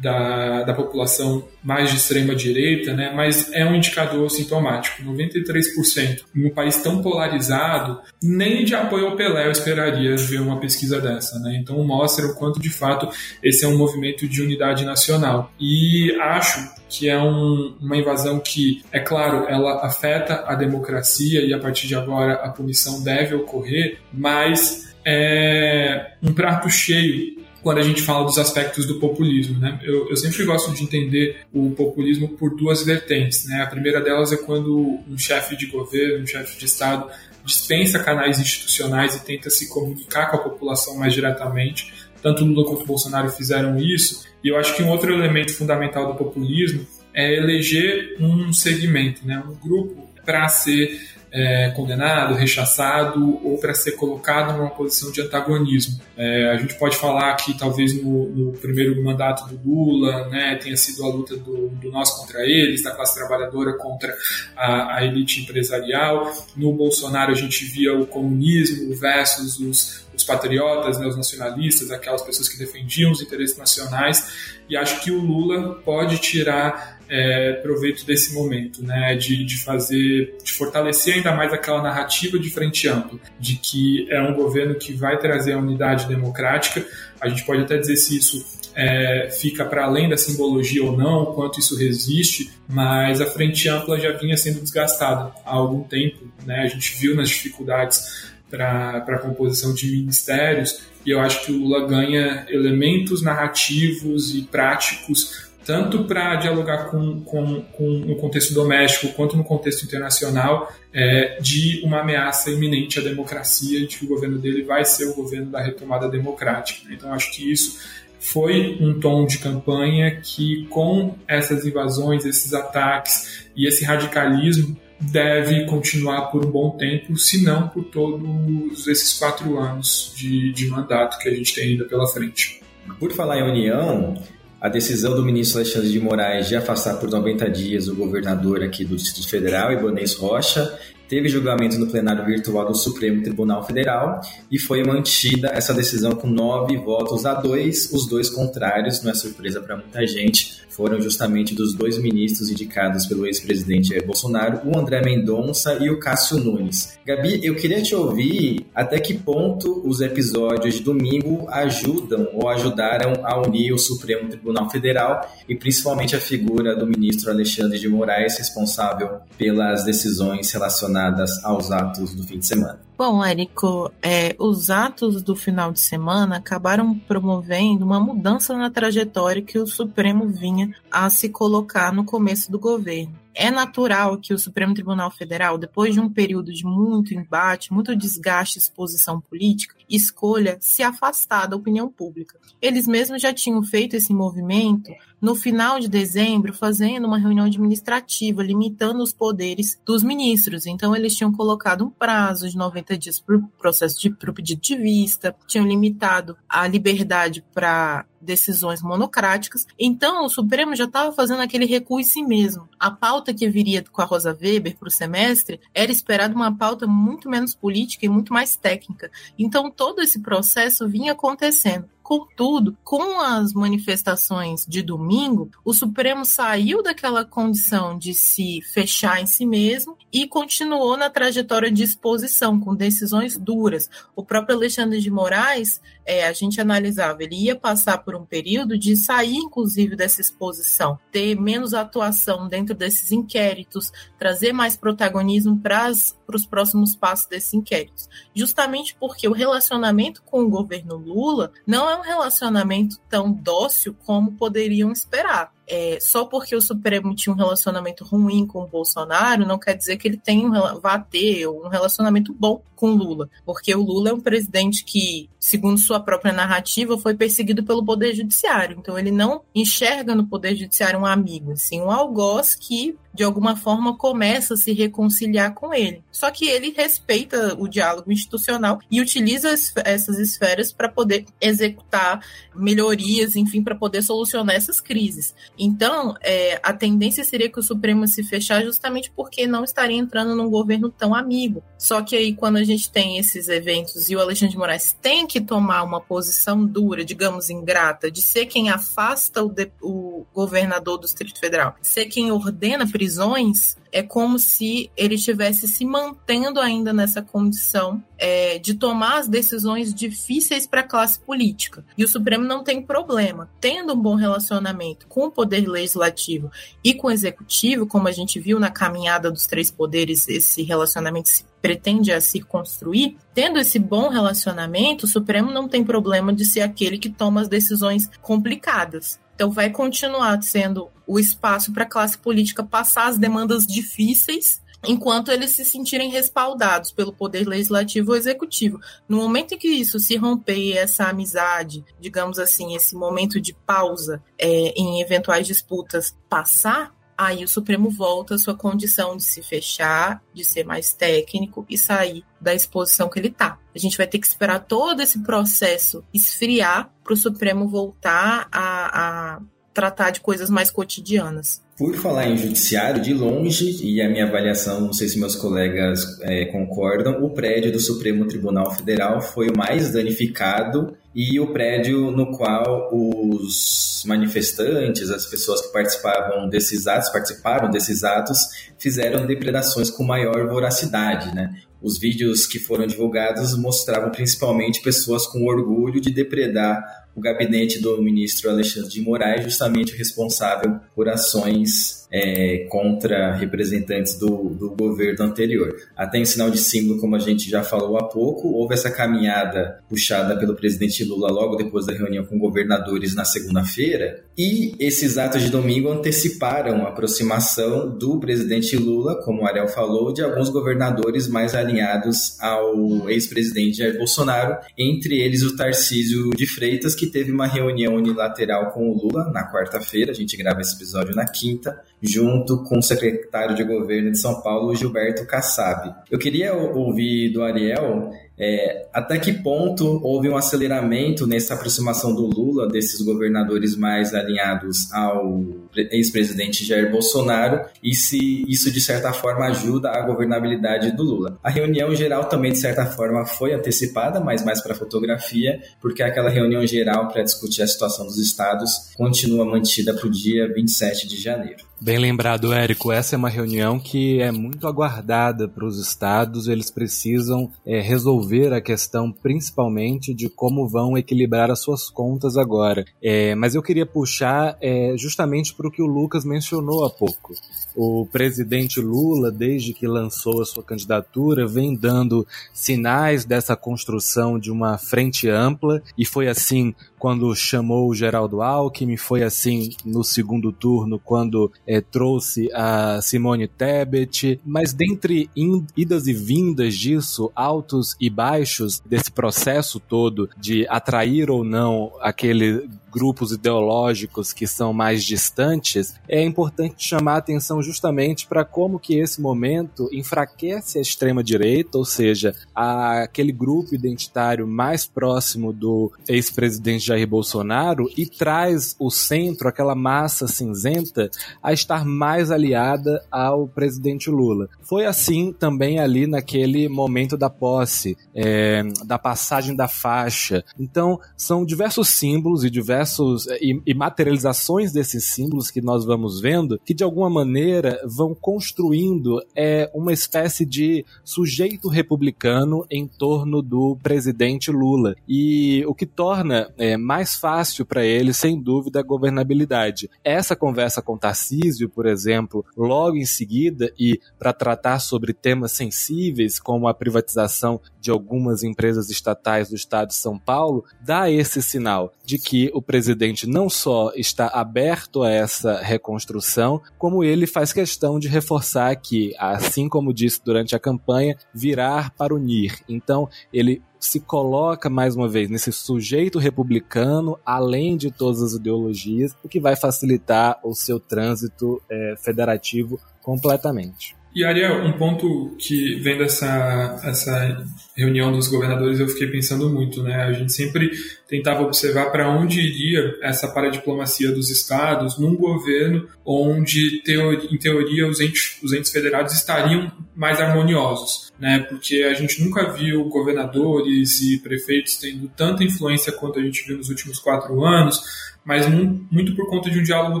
da, 0.00 0.62
da 0.62 0.74
população 0.74 1.46
mais 1.62 1.90
de 1.90 1.96
extrema 1.96 2.34
direita, 2.34 2.92
né, 2.92 3.12
mas 3.14 3.52
é 3.52 3.64
um 3.64 3.74
indicador 3.74 4.30
sintomático. 4.30 5.02
93% 5.02 6.22
em 6.34 6.46
um 6.46 6.50
país 6.50 6.76
tão 6.82 7.02
polarizado, 7.02 8.00
nem 8.22 8.64
de 8.64 8.74
apoio 8.74 9.06
ao 9.06 9.16
Pelé 9.16 9.46
eu 9.46 9.50
esperaria 9.50 10.16
ver 10.16 10.40
uma 10.40 10.60
pesquisa 10.60 11.00
dessa. 11.00 11.38
Né? 11.40 11.58
Então 11.60 11.82
mostra 11.84 12.26
o 12.26 12.34
quanto 12.34 12.60
de 12.60 12.70
fato 12.70 13.08
esse 13.42 13.64
é 13.64 13.68
um 13.68 13.76
movimento 13.76 14.28
de 14.28 14.42
unidade 14.42 14.84
nacional. 14.84 15.50
E 15.58 16.14
acho 16.20 16.76
que 16.88 17.08
é 17.08 17.18
um, 17.18 17.76
uma 17.80 17.96
invasão 17.96 18.38
que, 18.38 18.82
é 18.92 19.00
claro, 19.00 19.46
ela 19.48 19.84
afeta 19.84 20.44
a 20.46 20.54
democracia 20.54 21.40
e 21.44 21.52
a 21.52 21.58
partir 21.58 21.88
de 21.88 21.94
agora 21.94 22.34
a 22.34 22.48
punição 22.50 23.02
deve 23.02 23.34
ocorrer, 23.34 23.98
mas 24.12 24.94
é 25.04 26.14
um 26.22 26.32
prato 26.32 26.68
cheio 26.70 27.36
quando 27.66 27.78
a 27.78 27.82
gente 27.82 28.02
fala 28.02 28.24
dos 28.24 28.38
aspectos 28.38 28.86
do 28.86 29.00
populismo. 29.00 29.58
Né? 29.58 29.80
Eu, 29.82 30.08
eu, 30.08 30.16
sempre 30.16 30.44
gosto 30.44 30.72
de 30.72 30.84
entender 30.84 31.38
o 31.52 31.72
populismo 31.72 32.28
por 32.28 32.54
duas 32.54 32.84
vertentes. 32.84 33.44
Né? 33.44 33.60
A 33.60 33.66
primeira 33.66 34.00
delas 34.00 34.30
é 34.30 34.36
quando 34.36 35.00
um 35.10 35.18
chefe 35.18 35.56
de 35.56 35.66
governo, 35.66 36.22
um 36.22 36.26
chefe 36.28 36.56
de 36.56 36.64
Estado, 36.64 37.10
dispensa 37.44 37.98
canais 37.98 38.38
institucionais 38.38 39.16
e 39.16 39.24
tenta 39.24 39.50
se 39.50 39.68
comunicar 39.68 40.30
com 40.30 40.36
a 40.36 40.40
população 40.44 40.96
mais 40.96 41.12
diretamente. 41.12 41.92
Tanto 42.22 42.44
Lula 42.44 42.68
quanto 42.68 42.86
Bolsonaro 42.86 43.30
fizeram 43.30 43.76
isso. 43.80 44.24
E 44.44 44.48
eu 44.48 44.56
acho 44.56 44.76
que 44.76 44.84
um 44.84 44.88
outro 44.88 45.12
elemento 45.12 45.52
fundamental 45.52 46.06
do 46.06 46.14
populismo 46.16 46.86
é 47.12 47.34
eleger 47.36 48.14
um 48.20 48.52
segmento, 48.52 49.26
né? 49.26 49.42
um 49.44 49.56
grupo 49.56 50.08
para 50.24 50.46
ser 50.46 51.00
é, 51.36 51.70
condenado, 51.76 52.34
rechaçado 52.34 53.38
ou 53.46 53.58
para 53.58 53.74
ser 53.74 53.92
colocado 53.92 54.56
numa 54.56 54.70
posição 54.70 55.12
de 55.12 55.20
antagonismo. 55.20 56.00
É, 56.16 56.50
a 56.50 56.56
gente 56.56 56.74
pode 56.76 56.96
falar 56.96 57.34
que 57.34 57.52
talvez 57.58 58.02
no, 58.02 58.26
no, 58.30 58.52
primeiro 58.52 59.04
mandato 59.04 59.46
do 59.46 59.60
Lula 59.68 60.30
né, 60.30 60.56
tenha 60.56 60.78
sido 60.78 61.04
a 61.04 61.08
luta 61.08 61.36
do, 61.36 61.68
do 61.68 61.90
nós 61.90 62.10
contra 62.12 62.40
eles, 62.40 62.82
da 62.82 62.92
classe 62.92 63.14
trabalhadora 63.18 63.74
contra 63.74 64.16
a, 64.56 64.96
a, 64.96 65.04
elite 65.04 65.42
empresarial. 65.42 66.32
No 66.56 66.72
Bolsonaro 66.72 67.32
a 67.32 67.34
gente 67.34 67.66
via 67.66 67.94
o 67.94 68.06
comunismo 68.06 68.94
versus 68.96 69.60
os, 69.60 70.06
os 70.16 70.24
patriotas, 70.24 70.98
né, 70.98 71.06
os 71.06 71.18
nacionalistas, 71.18 71.90
aquelas 71.90 72.22
pessoas 72.22 72.48
que 72.48 72.56
defendiam 72.56 73.12
os 73.12 73.20
interesses 73.20 73.58
nacionais. 73.58 74.56
E 74.70 74.76
acho 74.76 75.02
que 75.02 75.10
o 75.10 75.20
Lula 75.20 75.74
pode 75.84 76.18
tirar 76.18 76.95
é, 77.08 77.52
proveito 77.54 78.04
desse 78.04 78.34
momento, 78.34 78.82
né, 78.82 79.14
de, 79.16 79.44
de 79.44 79.62
fazer, 79.62 80.36
de 80.42 80.52
fortalecer 80.52 81.14
ainda 81.14 81.32
mais 81.32 81.52
aquela 81.52 81.82
narrativa 81.82 82.38
de 82.38 82.50
frente 82.50 82.88
ampla, 82.88 83.18
de 83.38 83.56
que 83.56 84.06
é 84.10 84.20
um 84.20 84.34
governo 84.34 84.74
que 84.74 84.92
vai 84.92 85.18
trazer 85.18 85.52
a 85.52 85.58
unidade 85.58 86.06
democrática. 86.06 86.84
A 87.20 87.28
gente 87.28 87.44
pode 87.44 87.62
até 87.62 87.78
dizer 87.78 87.96
se 87.96 88.16
isso 88.16 88.44
é, 88.74 89.30
fica 89.30 89.64
para 89.64 89.84
além 89.84 90.08
da 90.08 90.16
simbologia 90.16 90.84
ou 90.84 90.96
não, 90.96 91.26
quanto 91.26 91.58
isso 91.58 91.78
resiste, 91.78 92.50
mas 92.68 93.20
a 93.20 93.26
frente 93.26 93.68
ampla 93.68 93.98
já 93.98 94.12
vinha 94.12 94.36
sendo 94.36 94.60
desgastada 94.60 95.32
há 95.44 95.54
algum 95.54 95.82
tempo. 95.82 96.26
Né? 96.44 96.60
A 96.60 96.66
gente 96.66 96.96
viu 96.98 97.14
nas 97.14 97.28
dificuldades 97.28 98.26
para 98.50 98.98
a 98.98 99.18
composição 99.18 99.74
de 99.74 99.90
ministérios 99.90 100.80
e 101.04 101.10
eu 101.10 101.20
acho 101.20 101.44
que 101.44 101.52
o 101.52 101.58
Lula 101.58 101.86
ganha 101.86 102.46
elementos 102.48 103.22
narrativos 103.22 104.34
e 104.34 104.42
práticos 104.42 105.45
tanto 105.66 106.04
para 106.04 106.36
dialogar 106.36 106.90
com, 106.90 107.20
com, 107.22 107.60
com 107.72 107.84
no 107.84 108.14
contexto 108.16 108.54
doméstico 108.54 109.12
quanto 109.14 109.36
no 109.36 109.42
contexto 109.42 109.84
internacional, 109.84 110.72
é, 110.94 111.40
de 111.40 111.82
uma 111.84 112.00
ameaça 112.00 112.50
iminente 112.50 113.00
à 113.00 113.02
democracia, 113.02 113.80
de 113.80 113.98
que 113.98 114.04
o 114.04 114.08
governo 114.08 114.38
dele 114.38 114.62
vai 114.62 114.84
ser 114.84 115.06
o 115.06 115.14
governo 115.14 115.50
da 115.50 115.60
retomada 115.60 116.08
democrática. 116.08 116.88
Então, 116.92 117.12
acho 117.12 117.32
que 117.32 117.50
isso 117.52 117.80
foi 118.20 118.78
um 118.80 119.00
tom 119.00 119.26
de 119.26 119.38
campanha 119.38 120.20
que, 120.22 120.66
com 120.66 121.16
essas 121.26 121.66
invasões, 121.66 122.24
esses 122.24 122.54
ataques 122.54 123.48
e 123.56 123.66
esse 123.66 123.84
radicalismo, 123.84 124.76
deve 125.00 125.66
continuar 125.66 126.30
por 126.30 126.46
um 126.46 126.50
bom 126.50 126.70
tempo, 126.70 127.16
se 127.16 127.42
não 127.42 127.68
por 127.68 127.84
todos 127.84 128.86
esses 128.86 129.18
quatro 129.18 129.58
anos 129.58 130.12
de, 130.16 130.52
de 130.52 130.68
mandato 130.68 131.18
que 131.18 131.28
a 131.28 131.34
gente 131.34 131.54
tem 131.54 131.70
ainda 131.70 131.84
pela 131.84 132.06
frente. 132.06 132.62
Por 132.98 133.12
falar 133.12 133.40
em 133.40 133.42
união, 133.42 134.14
a 134.60 134.68
decisão 134.68 135.14
do 135.14 135.22
ministro 135.22 135.58
Alexandre 135.58 135.90
de 135.90 136.00
Moraes 136.00 136.48
de 136.48 136.56
afastar 136.56 136.98
por 136.98 137.10
90 137.10 137.50
dias 137.50 137.88
o 137.88 137.94
governador 137.94 138.62
aqui 138.62 138.84
do 138.84 138.96
Distrito 138.96 139.28
Federal, 139.28 139.72
Ibanez 139.72 140.14
Rocha, 140.14 140.78
teve 141.08 141.28
julgamento 141.28 141.78
no 141.78 141.86
plenário 141.86 142.24
virtual 142.24 142.66
do 142.66 142.74
Supremo 142.74 143.22
Tribunal 143.22 143.64
Federal 143.64 144.20
e 144.50 144.58
foi 144.58 144.82
mantida 144.82 145.48
essa 145.48 145.72
decisão 145.72 146.12
com 146.12 146.26
nove 146.26 146.76
votos 146.76 147.24
a 147.24 147.34
dois, 147.34 147.90
os 147.92 148.08
dois 148.08 148.28
contrários, 148.28 149.02
não 149.02 149.10
é 149.10 149.14
surpresa 149.14 149.60
para 149.60 149.76
muita 149.76 150.06
gente, 150.06 150.66
foram 150.68 151.00
justamente 151.00 151.54
dos 151.54 151.74
dois 151.74 151.96
ministros 151.96 152.50
indicados 152.50 153.06
pelo 153.06 153.26
ex-presidente 153.26 153.98
Bolsonaro, 154.02 154.60
o 154.68 154.78
André 154.78 155.00
Mendonça 155.02 155.78
e 155.80 155.88
o 155.88 155.98
Cássio 155.98 156.38
Nunes. 156.38 156.98
Gabi, 157.04 157.40
eu 157.42 157.54
queria 157.54 157.80
te 157.82 157.94
ouvir 157.94 158.66
até 158.74 158.98
que 158.98 159.14
ponto 159.14 159.82
os 159.86 160.02
episódios 160.02 160.74
de 160.74 160.82
domingo 160.82 161.48
ajudam 161.48 162.28
ou 162.34 162.48
ajudaram 162.48 163.24
a 163.24 163.40
unir 163.40 163.72
o 163.72 163.78
Supremo 163.78 164.28
Tribunal 164.28 164.68
Federal 164.68 165.34
e 165.48 165.56
principalmente 165.56 166.14
a 166.14 166.20
figura 166.20 166.76
do 166.76 166.86
ministro 166.86 167.30
Alexandre 167.30 167.78
de 167.78 167.88
Moraes, 167.88 168.36
responsável 168.36 169.20
pelas 169.38 169.84
decisões 169.84 170.52
relacionadas 170.52 170.95
aos 171.44 171.70
atos 171.70 172.14
do 172.14 172.22
fim 172.24 172.38
de 172.38 172.46
semana. 172.46 172.80
Bom, 172.98 173.22
Érico, 173.22 173.92
é, 174.02 174.34
os 174.38 174.70
atos 174.70 175.22
do 175.22 175.36
final 175.36 175.70
de 175.70 175.80
semana 175.80 176.38
acabaram 176.38 176.98
promovendo 176.98 177.84
uma 177.84 178.00
mudança 178.00 178.56
na 178.56 178.70
trajetória 178.70 179.42
que 179.42 179.58
o 179.58 179.66
Supremo 179.66 180.28
vinha 180.28 180.74
a 180.90 181.10
se 181.10 181.28
colocar 181.28 181.92
no 181.92 182.04
começo 182.04 182.50
do 182.50 182.58
governo. 182.58 183.14
É 183.34 183.50
natural 183.50 184.16
que 184.16 184.32
o 184.32 184.38
Supremo 184.38 184.72
Tribunal 184.72 185.10
Federal, 185.10 185.58
depois 185.58 185.92
de 185.92 186.00
um 186.00 186.08
período 186.08 186.50
de 186.50 186.64
muito 186.64 187.12
embate, 187.12 187.70
muito 187.70 187.94
desgaste 187.94 188.56
e 188.56 188.62
exposição 188.62 189.20
política, 189.20 189.76
escolha 189.86 190.56
se 190.58 190.82
afastar 190.82 191.46
da 191.46 191.54
opinião 191.54 191.86
pública. 191.92 192.38
Eles 192.62 192.86
mesmos 192.86 193.20
já 193.20 193.34
tinham 193.34 193.62
feito 193.62 193.94
esse 193.94 194.14
movimento 194.14 194.90
no 195.26 195.34
final 195.34 195.80
de 195.80 195.88
dezembro, 195.88 196.54
fazendo 196.54 197.04
uma 197.04 197.18
reunião 197.18 197.46
administrativa, 197.46 198.44
limitando 198.44 199.02
os 199.02 199.12
poderes 199.12 199.76
dos 199.84 200.04
ministros. 200.04 200.66
Então, 200.66 200.94
eles 200.94 201.16
tinham 201.16 201.32
colocado 201.32 201.84
um 201.84 201.90
prazo 201.90 202.48
de 202.48 202.56
90 202.56 202.96
dias 202.96 203.18
para 203.18 203.34
o 203.34 203.42
processo 203.58 204.00
de 204.00 204.08
pro 204.08 204.32
pedido 204.32 204.60
de 204.60 204.76
vista, 204.76 205.34
tinham 205.48 205.66
limitado 205.66 206.36
a 206.48 206.64
liberdade 206.68 207.44
para 207.52 208.06
decisões 208.20 208.82
monocráticas. 208.82 209.66
Então, 209.78 210.24
o 210.24 210.28
Supremo 210.28 210.74
já 210.74 210.84
estava 210.84 211.12
fazendo 211.12 211.40
aquele 211.40 211.66
recuo 211.66 212.00
em 212.00 212.04
si 212.04 212.22
mesmo. 212.22 212.68
A 212.78 212.90
pauta 212.90 213.34
que 213.34 213.48
viria 213.48 213.82
com 213.82 214.02
a 214.02 214.04
Rosa 214.04 214.36
Weber 214.38 214.76
para 214.76 214.88
o 214.88 214.90
semestre 214.90 215.60
era 215.74 215.92
esperada 215.92 216.34
uma 216.34 216.54
pauta 216.56 216.86
muito 216.86 217.28
menos 217.28 217.54
política 217.54 218.06
e 218.06 218.08
muito 218.08 218.32
mais 218.32 218.56
técnica. 218.56 219.10
Então, 219.38 219.70
todo 219.70 220.00
esse 220.00 220.20
processo 220.20 220.88
vinha 220.88 221.12
acontecendo. 221.12 221.88
Contudo, 222.06 222.78
com 222.84 223.20
as 223.20 223.52
manifestações 223.52 224.64
de 224.64 224.80
domingo, 224.80 225.50
o 225.64 225.74
Supremo 225.74 226.24
saiu 226.24 226.80
daquela 226.80 227.24
condição 227.24 227.98
de 227.98 228.14
se 228.14 228.62
fechar 228.62 229.20
em 229.20 229.26
si 229.26 229.44
mesmo 229.44 229.98
e 230.12 230.24
continuou 230.28 230.96
na 230.96 231.10
trajetória 231.10 231.68
de 231.68 231.82
exposição, 231.82 232.60
com 232.60 232.76
decisões 232.76 233.36
duras. 233.36 233.90
O 234.14 234.24
próprio 234.24 234.56
Alexandre 234.56 235.00
de 235.00 235.10
Moraes, 235.10 235.80
é, 236.04 236.28
a 236.28 236.32
gente 236.32 236.60
analisava, 236.60 237.24
ele 237.24 237.34
ia 237.34 237.56
passar 237.56 237.98
por 238.06 238.14
um 238.14 238.24
período 238.24 238.78
de 238.78 238.96
sair, 238.96 239.34
inclusive, 239.34 239.96
dessa 239.96 240.20
exposição, 240.20 240.96
ter 241.10 241.34
menos 241.34 241.74
atuação 241.74 242.48
dentro 242.48 242.72
desses 242.72 243.10
inquéritos, 243.10 243.92
trazer 244.16 244.52
mais 244.52 244.76
protagonismo 244.76 245.58
para 245.58 245.90
os 245.90 246.46
próximos 246.46 246.94
passos 246.94 247.26
desses 247.26 247.52
inquéritos. 247.52 248.08
Justamente 248.32 248.94
porque 248.94 249.26
o 249.26 249.32
relacionamento 249.32 250.22
com 250.22 250.44
o 250.44 250.48
governo 250.48 250.94
Lula 250.94 251.50
não 251.66 251.90
é 251.90 251.96
um 251.96 252.02
relacionamento 252.02 253.00
tão 253.08 253.32
dócil 253.32 253.96
como 254.06 254.36
poderiam 254.36 254.92
esperar. 254.92 255.55
É, 255.68 255.98
só 256.00 256.24
porque 256.24 256.54
o 256.54 256.60
Supremo 256.60 257.14
tinha 257.14 257.32
um 257.32 257.36
relacionamento 257.36 258.04
ruim 258.04 258.46
com 258.46 258.62
o 258.62 258.68
Bolsonaro, 258.68 259.46
não 259.46 259.58
quer 259.58 259.74
dizer 259.74 259.96
que 259.96 260.06
ele 260.06 260.16
tem 260.16 260.46
um, 260.46 260.52
vá 260.80 260.98
ter 260.98 261.48
um 261.48 261.68
relacionamento 261.68 262.32
bom 262.32 262.62
com 262.76 262.92
o 262.92 262.96
Lula. 262.96 263.28
Porque 263.44 263.74
o 263.74 263.82
Lula 263.82 264.10
é 264.10 264.12
um 264.12 264.20
presidente 264.20 264.84
que, 264.84 265.28
segundo 265.40 265.78
sua 265.78 265.98
própria 265.98 266.32
narrativa, 266.32 266.96
foi 266.96 267.14
perseguido 267.14 267.64
pelo 267.64 267.84
Poder 267.84 268.14
Judiciário. 268.14 268.76
Então 268.78 268.98
ele 268.98 269.10
não 269.10 269.42
enxerga 269.54 270.14
no 270.14 270.26
Poder 270.26 270.54
Judiciário 270.54 271.00
um 271.00 271.06
amigo, 271.06 271.56
sim 271.56 271.80
um 271.80 271.90
algoz 271.90 272.54
que 272.54 272.96
de 273.16 273.24
alguma 273.24 273.56
forma 273.56 273.96
começa 273.96 274.54
a 274.54 274.56
se 274.56 274.72
reconciliar 274.72 275.54
com 275.54 275.72
ele. 275.72 276.02
Só 276.12 276.30
que 276.30 276.48
ele 276.48 276.72
respeita 276.76 277.56
o 277.58 277.66
diálogo 277.66 278.12
institucional 278.12 278.78
e 278.90 279.00
utiliza 279.00 279.54
essas 279.84 280.18
esferas 280.18 280.72
para 280.72 280.88
poder 280.88 281.24
executar 281.40 282.20
melhorias, 282.54 283.36
enfim, 283.36 283.62
para 283.62 283.74
poder 283.74 284.02
solucionar 284.02 284.54
essas 284.54 284.80
crises. 284.80 285.34
Então, 285.58 286.14
é, 286.22 286.60
a 286.62 286.72
tendência 286.72 287.24
seria 287.24 287.50
que 287.50 287.58
o 287.58 287.62
Supremo 287.62 288.06
se 288.06 288.22
fechar 288.22 288.62
justamente 288.62 289.10
porque 289.10 289.46
não 289.46 289.64
estaria 289.64 289.96
entrando 289.96 290.36
num 290.36 290.50
governo 290.50 290.90
tão 290.90 291.14
amigo. 291.14 291.62
Só 291.78 292.02
que 292.02 292.16
aí, 292.16 292.34
quando 292.34 292.56
a 292.56 292.64
gente 292.64 292.90
tem 292.90 293.18
esses 293.18 293.48
eventos 293.48 294.10
e 294.10 294.16
o 294.16 294.20
Alexandre 294.20 294.52
de 294.52 294.58
Moraes 294.58 294.96
tem 295.00 295.26
que 295.26 295.40
tomar 295.40 295.82
uma 295.82 296.00
posição 296.00 296.64
dura, 296.64 297.04
digamos, 297.04 297.48
ingrata, 297.48 298.10
de 298.10 298.20
ser 298.20 298.46
quem 298.46 298.68
afasta 298.68 299.42
o, 299.42 299.52
o 299.80 300.26
governador 300.34 300.98
do 300.98 301.04
Distrito 301.04 301.38
Federal, 301.38 301.76
ser 301.80 302.06
quem 302.06 302.30
ordena 302.30 302.86
prisões, 303.06 303.76
é 303.92 304.02
como 304.02 304.36
se 304.36 304.90
ele 304.96 305.14
estivesse 305.14 305.68
se 305.68 305.84
mantendo 305.84 306.58
ainda 306.58 306.92
nessa 306.92 307.22
condição 307.22 308.02
é, 308.18 308.58
de 308.58 308.74
tomar 308.74 309.18
as 309.18 309.28
decisões 309.28 309.94
difíceis 309.94 310.66
para 310.66 310.80
a 310.80 310.86
classe 310.86 311.20
política. 311.20 311.84
E 311.96 312.02
o 312.02 312.08
Supremo 312.08 312.44
não 312.44 312.64
tem 312.64 312.82
problema. 312.82 313.48
Tendo 313.60 313.92
um 313.92 313.96
bom 313.96 314.16
relacionamento 314.16 315.06
com 315.06 315.26
o 315.26 315.30
poder 315.30 315.68
legislativo 315.68 316.50
e 316.82 316.94
com 316.94 317.06
o 317.06 317.12
executivo, 317.12 317.86
como 317.86 318.08
a 318.08 318.12
gente 318.12 318.40
viu 318.40 318.58
na 318.58 318.70
caminhada 318.70 319.30
dos 319.30 319.46
três 319.46 319.70
poderes, 319.70 320.26
esse 320.28 320.64
relacionamento 320.64 321.28
se 321.28 321.44
pretende 321.62 322.12
a 322.12 322.20
se 322.20 322.40
construir, 322.40 323.16
tendo 323.32 323.58
esse 323.58 323.78
bom 323.78 324.08
relacionamento, 324.08 325.04
o 325.04 325.08
Supremo 325.08 325.52
não 325.52 325.68
tem 325.68 325.84
problema 325.84 326.32
de 326.32 326.44
ser 326.44 326.60
aquele 326.60 326.98
que 326.98 327.08
toma 327.08 327.40
as 327.40 327.48
decisões 327.48 328.10
complicadas. 328.20 329.20
Então, 329.36 329.50
vai 329.50 329.68
continuar 329.68 330.42
sendo 330.42 330.88
o 331.06 331.20
espaço 331.20 331.70
para 331.70 331.84
a 331.84 331.88
classe 331.88 332.16
política 332.16 332.64
passar 332.64 333.08
as 333.08 333.18
demandas 333.18 333.66
difíceis 333.66 334.62
enquanto 334.88 335.30
eles 335.30 335.50
se 335.50 335.64
sentirem 335.64 336.10
respaldados 336.10 336.90
pelo 336.90 337.12
poder 337.12 337.46
legislativo 337.46 338.12
ou 338.12 338.16
executivo. 338.16 338.80
No 339.06 339.18
momento 339.18 339.52
em 339.52 339.58
que 339.58 339.68
isso 339.68 339.98
se 339.98 340.16
romper, 340.16 340.76
essa 340.76 341.04
amizade, 341.04 341.84
digamos 342.00 342.38
assim, 342.38 342.74
esse 342.74 342.94
momento 342.94 343.40
de 343.40 343.52
pausa 343.52 344.22
é, 344.38 344.48
em 344.48 345.00
eventuais 345.02 345.46
disputas 345.46 346.16
passar, 346.28 346.95
aí 347.16 347.44
o 347.44 347.48
Supremo 347.48 347.90
volta 347.90 348.34
à 348.34 348.38
sua 348.38 348.54
condição 348.54 349.16
de 349.16 349.22
se 349.22 349.42
fechar, 349.42 350.22
de 350.34 350.44
ser 350.44 350.64
mais 350.64 350.92
técnico 350.92 351.64
e 351.68 351.78
sair 351.78 352.24
da 352.40 352.54
exposição 352.54 353.08
que 353.08 353.18
ele 353.18 353.28
está. 353.28 353.58
A 353.74 353.78
gente 353.78 353.96
vai 353.96 354.06
ter 354.06 354.18
que 354.18 354.26
esperar 354.26 354.60
todo 354.60 355.00
esse 355.00 355.18
processo 355.20 356.04
esfriar 356.12 356.90
para 357.02 357.12
o 357.12 357.16
Supremo 357.16 357.68
voltar 357.68 358.48
a, 358.52 359.36
a 359.36 359.40
tratar 359.72 360.10
de 360.10 360.20
coisas 360.20 360.50
mais 360.50 360.70
cotidianas. 360.70 361.62
Por 361.76 361.94
falar 361.96 362.26
em 362.28 362.38
judiciário, 362.38 363.02
de 363.02 363.12
longe, 363.12 363.84
e 363.84 364.00
a 364.00 364.08
minha 364.08 364.26
avaliação, 364.26 364.80
não 364.80 364.94
sei 364.94 365.08
se 365.08 365.18
meus 365.18 365.36
colegas 365.36 366.18
é, 366.22 366.46
concordam, 366.46 367.22
o 367.22 367.28
prédio 367.28 367.70
do 367.70 367.78
Supremo 367.78 368.26
Tribunal 368.26 368.74
Federal 368.74 369.20
foi 369.20 369.48
o 369.48 369.56
mais 369.56 369.92
danificado 369.92 370.96
e 371.14 371.38
o 371.38 371.52
prédio 371.52 372.10
no 372.10 372.30
qual 372.30 372.88
os 372.90 374.02
manifestantes, 374.06 375.10
as 375.10 375.26
pessoas 375.26 375.60
que 375.66 375.72
participavam 375.72 376.48
desses 376.48 376.86
atos, 376.86 377.10
participaram 377.10 377.70
desses 377.70 378.04
atos, 378.04 378.38
fizeram 378.78 379.26
depredações 379.26 379.90
com 379.90 380.02
maior 380.02 380.48
voracidade, 380.48 381.34
né? 381.34 381.54
Os 381.80 381.98
vídeos 381.98 382.46
que 382.46 382.58
foram 382.58 382.86
divulgados 382.86 383.56
mostravam 383.56 384.10
principalmente 384.10 384.82
pessoas 384.82 385.26
com 385.26 385.44
orgulho 385.46 386.00
de 386.00 386.10
depredar 386.10 386.82
o 387.14 387.20
gabinete 387.20 387.80
do 387.80 388.00
ministro 388.02 388.50
Alexandre 388.50 388.90
de 388.90 389.00
Moraes, 389.00 389.44
justamente 389.44 389.96
responsável 389.96 390.78
por 390.94 391.08
ações 391.08 391.95
é, 392.10 392.66
contra 392.68 393.34
representantes 393.34 394.18
do, 394.18 394.50
do 394.50 394.70
governo 394.70 395.24
anterior. 395.24 395.76
Até 395.96 396.18
em 396.18 396.24
sinal 396.24 396.50
de 396.50 396.58
símbolo, 396.58 397.00
como 397.00 397.16
a 397.16 397.18
gente 397.18 397.48
já 397.48 397.62
falou 397.62 397.98
há 397.98 398.08
pouco, 398.08 398.48
houve 398.48 398.74
essa 398.74 398.90
caminhada 398.90 399.80
puxada 399.88 400.36
pelo 400.36 400.54
presidente 400.54 401.04
Lula 401.04 401.30
logo 401.30 401.56
depois 401.56 401.86
da 401.86 401.92
reunião 401.92 402.24
com 402.24 402.38
governadores 402.38 403.14
na 403.14 403.24
segunda-feira, 403.24 404.24
e 404.38 404.74
esses 404.78 405.16
atos 405.16 405.42
de 405.42 405.50
domingo 405.50 405.90
anteciparam 405.90 406.84
a 406.84 406.88
aproximação 406.88 407.88
do 407.88 408.20
presidente 408.20 408.76
Lula, 408.76 409.22
como 409.22 409.42
o 409.42 409.46
Ariel 409.46 409.68
falou, 409.68 410.12
de 410.12 410.22
alguns 410.22 410.50
governadores 410.50 411.26
mais 411.26 411.54
alinhados 411.54 412.38
ao 412.40 413.08
ex-presidente 413.08 413.78
Jair 413.78 413.96
Bolsonaro, 413.96 414.58
entre 414.76 415.18
eles 415.20 415.42
o 415.42 415.56
Tarcísio 415.56 416.30
de 416.30 416.46
Freitas, 416.46 416.94
que 416.94 417.06
teve 417.06 417.32
uma 417.32 417.46
reunião 417.46 417.94
unilateral 417.94 418.70
com 418.72 418.90
o 418.90 418.94
Lula 418.94 419.30
na 419.32 419.50
quarta-feira, 419.50 420.12
a 420.12 420.14
gente 420.14 420.36
grava 420.36 420.60
esse 420.60 420.76
episódio 420.76 421.14
na 421.14 421.26
quinta, 421.26 421.80
junto 422.06 422.62
com 422.64 422.78
o 422.78 422.82
secretário 422.82 423.54
de 423.54 423.64
governo 423.64 424.12
de 424.12 424.18
São 424.18 424.40
Paulo, 424.42 424.74
Gilberto 424.74 425.26
Kassab. 425.26 425.94
Eu 426.10 426.18
queria 426.18 426.54
ouvir 426.54 427.32
do 427.32 427.42
Ariel 427.42 428.10
é, 428.38 428.86
até 428.92 429.18
que 429.18 429.32
ponto 429.32 429.98
houve 430.02 430.28
um 430.28 430.36
aceleramento 430.36 431.26
nessa 431.26 431.54
aproximação 431.54 432.14
do 432.14 432.26
Lula, 432.26 432.68
desses 432.68 433.00
governadores 433.00 433.76
mais 433.76 434.14
alinhados 434.14 434.92
ao 434.92 435.42
ex-presidente 435.74 436.64
Jair 436.64 436.90
Bolsonaro, 436.90 437.64
e 437.82 437.94
se 437.94 438.44
isso 438.46 438.70
de 438.70 438.80
certa 438.80 439.12
forma 439.12 439.46
ajuda 439.46 439.90
a 439.90 440.02
governabilidade 440.02 440.92
do 440.92 441.02
Lula? 441.02 441.38
A 441.42 441.50
reunião 441.50 441.94
geral 441.94 442.24
também, 442.26 442.52
de 442.52 442.58
certa 442.58 442.84
forma, 442.84 443.24
foi 443.24 443.54
antecipada, 443.54 444.20
mas 444.20 444.44
mais 444.44 444.60
para 444.60 444.74
fotografia, 444.74 445.58
porque 445.80 446.02
aquela 446.02 446.28
reunião 446.28 446.66
geral 446.66 447.08
para 447.08 447.22
discutir 447.22 447.62
a 447.62 447.66
situação 447.66 448.04
dos 448.04 448.18
estados 448.18 448.92
continua 448.96 449.46
mantida 449.46 449.94
para 449.94 450.06
o 450.06 450.10
dia 450.10 450.52
27 450.52 451.08
de 451.08 451.16
janeiro. 451.16 451.64
Bem 451.78 451.98
lembrado, 451.98 452.54
Érico. 452.54 452.90
Essa 452.90 453.16
é 453.16 453.18
uma 453.18 453.28
reunião 453.28 453.78
que 453.78 454.18
é 454.18 454.32
muito 454.32 454.66
aguardada 454.66 455.46
para 455.46 455.66
os 455.66 455.78
estados. 455.78 456.48
Eles 456.48 456.70
precisam 456.70 457.50
é, 457.66 457.82
resolver 457.82 458.50
a 458.54 458.62
questão, 458.62 459.12
principalmente, 459.12 460.14
de 460.14 460.30
como 460.30 460.66
vão 460.66 460.96
equilibrar 460.96 461.50
as 461.50 461.60
suas 461.60 461.90
contas 461.90 462.38
agora. 462.38 462.82
É, 463.02 463.34
mas 463.34 463.54
eu 463.54 463.62
queria 463.62 463.84
puxar 463.84 464.56
é, 464.58 464.94
justamente 464.96 465.52
para 465.52 465.68
o 465.68 465.70
que 465.70 465.82
o 465.82 465.86
Lucas 465.86 466.24
mencionou 466.24 466.82
há 466.82 466.88
pouco. 466.88 467.34
O 467.74 468.08
presidente 468.10 468.80
Lula, 468.80 469.30
desde 469.30 469.74
que 469.74 469.86
lançou 469.86 470.40
a 470.40 470.46
sua 470.46 470.62
candidatura, 470.62 471.46
vem 471.46 471.76
dando 471.76 472.26
sinais 472.54 473.26
dessa 473.26 473.54
construção 473.54 474.38
de 474.38 474.50
uma 474.50 474.78
frente 474.78 475.28
ampla, 475.28 475.82
e 475.98 476.06
foi 476.06 476.26
assim 476.26 476.74
quando 476.98 477.34
chamou 477.34 477.88
o 477.88 477.94
Geraldo 477.94 478.42
Alckmin, 478.42 478.96
foi 478.96 479.22
assim 479.22 479.70
no 479.84 480.02
segundo 480.02 480.52
turno 480.52 480.98
quando 480.98 481.52
é, 481.66 481.80
trouxe 481.80 482.48
a 482.52 483.00
Simone 483.02 483.48
Tebet, 483.48 484.40
mas 484.44 484.72
dentre 484.72 485.30
idas 485.76 486.06
e 486.06 486.12
vindas 486.12 486.74
disso, 486.74 487.30
altos 487.34 487.96
e 488.00 488.08
baixos 488.08 488.80
desse 488.80 489.10
processo 489.10 489.78
todo 489.80 490.28
de 490.36 490.66
atrair 490.68 491.30
ou 491.30 491.44
não 491.44 491.92
aquele 492.00 492.68
grupos 492.96 493.30
ideológicos 493.30 494.32
que 494.32 494.46
são 494.46 494.72
mais 494.72 495.04
distantes, 495.04 495.94
é 496.08 496.24
importante 496.24 496.82
chamar 496.82 497.16
a 497.16 497.18
atenção 497.18 497.62
justamente 497.62 498.26
para 498.26 498.42
como 498.42 498.78
que 498.78 498.98
esse 498.98 499.20
momento 499.20 499.86
enfraquece 499.92 500.78
a 500.78 500.80
extrema 500.80 501.22
direita, 501.22 501.76
ou 501.76 501.84
seja, 501.84 502.34
aquele 502.54 503.32
grupo 503.32 503.74
identitário 503.74 504.46
mais 504.46 504.86
próximo 504.86 505.52
do 505.52 505.92
ex-presidente 506.08 506.85
Jair 506.86 507.06
Bolsonaro 507.06 507.88
e 507.96 508.06
traz 508.06 508.74
o 508.78 508.90
centro, 508.90 509.48
aquela 509.48 509.74
massa 509.74 510.26
cinzenta, 510.26 511.10
a 511.42 511.52
estar 511.52 511.84
mais 511.84 512.30
aliada 512.30 513.04
ao 513.10 513.48
presidente 513.48 514.10
Lula. 514.10 514.48
Foi 514.62 514.86
assim 514.86 515.32
também 515.32 515.78
ali 515.78 516.06
naquele 516.06 516.68
momento 516.68 517.16
da 517.16 517.30
posse, 517.30 517.96
é, 518.14 518.62
da 518.84 518.98
passagem 518.98 519.54
da 519.54 519.68
faixa. 519.68 520.44
Então, 520.58 520.98
são 521.16 521.44
diversos 521.44 521.88
símbolos 521.88 522.44
e 522.44 522.50
diversos 522.50 523.26
é, 523.28 523.38
e, 523.40 523.60
e 523.66 523.74
materializações 523.74 524.72
desses 524.72 525.04
símbolos 525.04 525.50
que 525.50 525.60
nós 525.60 525.84
vamos 525.84 526.20
vendo, 526.20 526.60
que 526.64 526.74
de 526.74 526.84
alguma 526.84 527.10
maneira 527.10 527.80
vão 527.84 528.14
construindo 528.14 529.22
é, 529.34 529.70
uma 529.74 529.92
espécie 529.92 530.44
de 530.44 530.84
sujeito 531.04 531.68
republicano 531.68 532.64
em 532.70 532.86
torno 532.86 533.42
do 533.42 533.76
presidente 533.82 534.50
Lula. 534.50 534.94
E 535.08 535.64
o 535.66 535.74
que 535.74 535.86
torna 535.86 536.50
é, 536.58 536.75
mais 536.76 537.16
fácil 537.16 537.64
para 537.64 537.84
ele, 537.84 538.12
sem 538.12 538.40
dúvida, 538.40 538.80
a 538.80 538.82
governabilidade. 538.82 539.90
Essa 540.04 540.36
conversa 540.36 540.82
com 540.82 540.96
Tarcísio, 540.96 541.68
por 541.68 541.86
exemplo, 541.86 542.44
logo 542.56 542.96
em 542.96 543.04
seguida, 543.04 543.72
e 543.78 544.00
para 544.18 544.32
tratar 544.32 544.78
sobre 544.78 545.12
temas 545.12 545.52
sensíveis, 545.52 546.38
como 546.38 546.68
a 546.68 546.74
privatização 546.74 547.60
de 547.80 547.90
algumas 547.90 548.42
empresas 548.42 548.90
estatais 548.90 549.48
do 549.48 549.54
estado 549.54 549.88
de 549.88 549.94
São 549.94 550.18
Paulo, 550.18 550.64
dá 550.80 551.10
esse 551.10 551.42
sinal 551.42 551.92
de 552.04 552.18
que 552.18 552.50
o 552.54 552.60
presidente 552.60 553.26
não 553.26 553.48
só 553.48 553.92
está 553.94 554.28
aberto 554.28 555.02
a 555.02 555.10
essa 555.10 555.60
reconstrução, 555.60 556.60
como 556.78 557.04
ele 557.04 557.26
faz 557.26 557.52
questão 557.52 557.98
de 557.98 558.08
reforçar 558.08 558.74
que, 558.76 559.14
assim 559.18 559.68
como 559.68 559.94
disse 559.94 560.20
durante 560.24 560.54
a 560.54 560.60
campanha, 560.60 561.16
virar 561.32 561.90
para 561.92 562.14
unir. 562.14 562.58
Então, 562.68 563.08
ele 563.32 563.62
se 563.78 564.00
coloca 564.00 564.68
mais 564.68 564.96
uma 564.96 565.08
vez 565.08 565.28
nesse 565.28 565.52
sujeito 565.52 566.18
republicano, 566.18 567.18
além 567.24 567.76
de 567.76 567.90
todas 567.90 568.22
as 568.22 568.32
ideologias, 568.32 569.16
o 569.22 569.28
que 569.28 569.40
vai 569.40 569.56
facilitar 569.56 570.38
o 570.42 570.54
seu 570.54 570.80
trânsito 570.80 571.60
é, 571.70 571.94
federativo 571.98 572.80
completamente. 573.02 573.96
E 574.16 574.24
Ariel, 574.24 574.64
um 574.64 574.72
ponto 574.72 575.36
que 575.38 575.74
vem 575.74 575.98
dessa 575.98 576.80
essa 576.82 577.46
reunião 577.76 578.10
dos 578.10 578.28
governadores 578.28 578.80
eu 578.80 578.88
fiquei 578.88 579.08
pensando 579.08 579.50
muito, 579.50 579.82
né? 579.82 580.04
A 580.04 580.12
gente 580.14 580.32
sempre 580.32 580.70
tentava 581.06 581.42
observar 581.42 581.90
para 581.92 582.08
onde 582.08 582.40
iria 582.40 582.96
essa 583.02 583.28
paradiplomacia 583.28 584.10
dos 584.10 584.30
estados 584.30 584.98
num 584.98 585.14
governo 585.14 585.86
onde, 586.02 586.82
em 587.30 587.36
teoria, 587.36 587.86
os 587.86 588.00
entes, 588.00 588.40
os 588.42 588.54
entes 588.54 588.72
federados 588.72 589.12
estariam 589.12 589.70
mais 589.94 590.18
harmoniosos, 590.18 591.12
né? 591.20 591.40
Porque 591.40 591.82
a 591.82 591.92
gente 591.92 592.24
nunca 592.24 592.50
viu 592.54 592.88
governadores 592.88 594.00
e 594.00 594.18
prefeitos 594.20 594.76
tendo 594.76 595.08
tanta 595.14 595.44
influência 595.44 595.92
quanto 595.92 596.18
a 596.18 596.22
gente 596.22 596.42
viu 596.46 596.56
nos 596.56 596.70
últimos 596.70 596.98
quatro 596.98 597.44
anos 597.44 598.15
mas 598.26 598.48
muito 598.90 599.14
por 599.14 599.30
conta 599.30 599.48
de 599.48 599.60
um 599.60 599.62
diálogo 599.62 600.00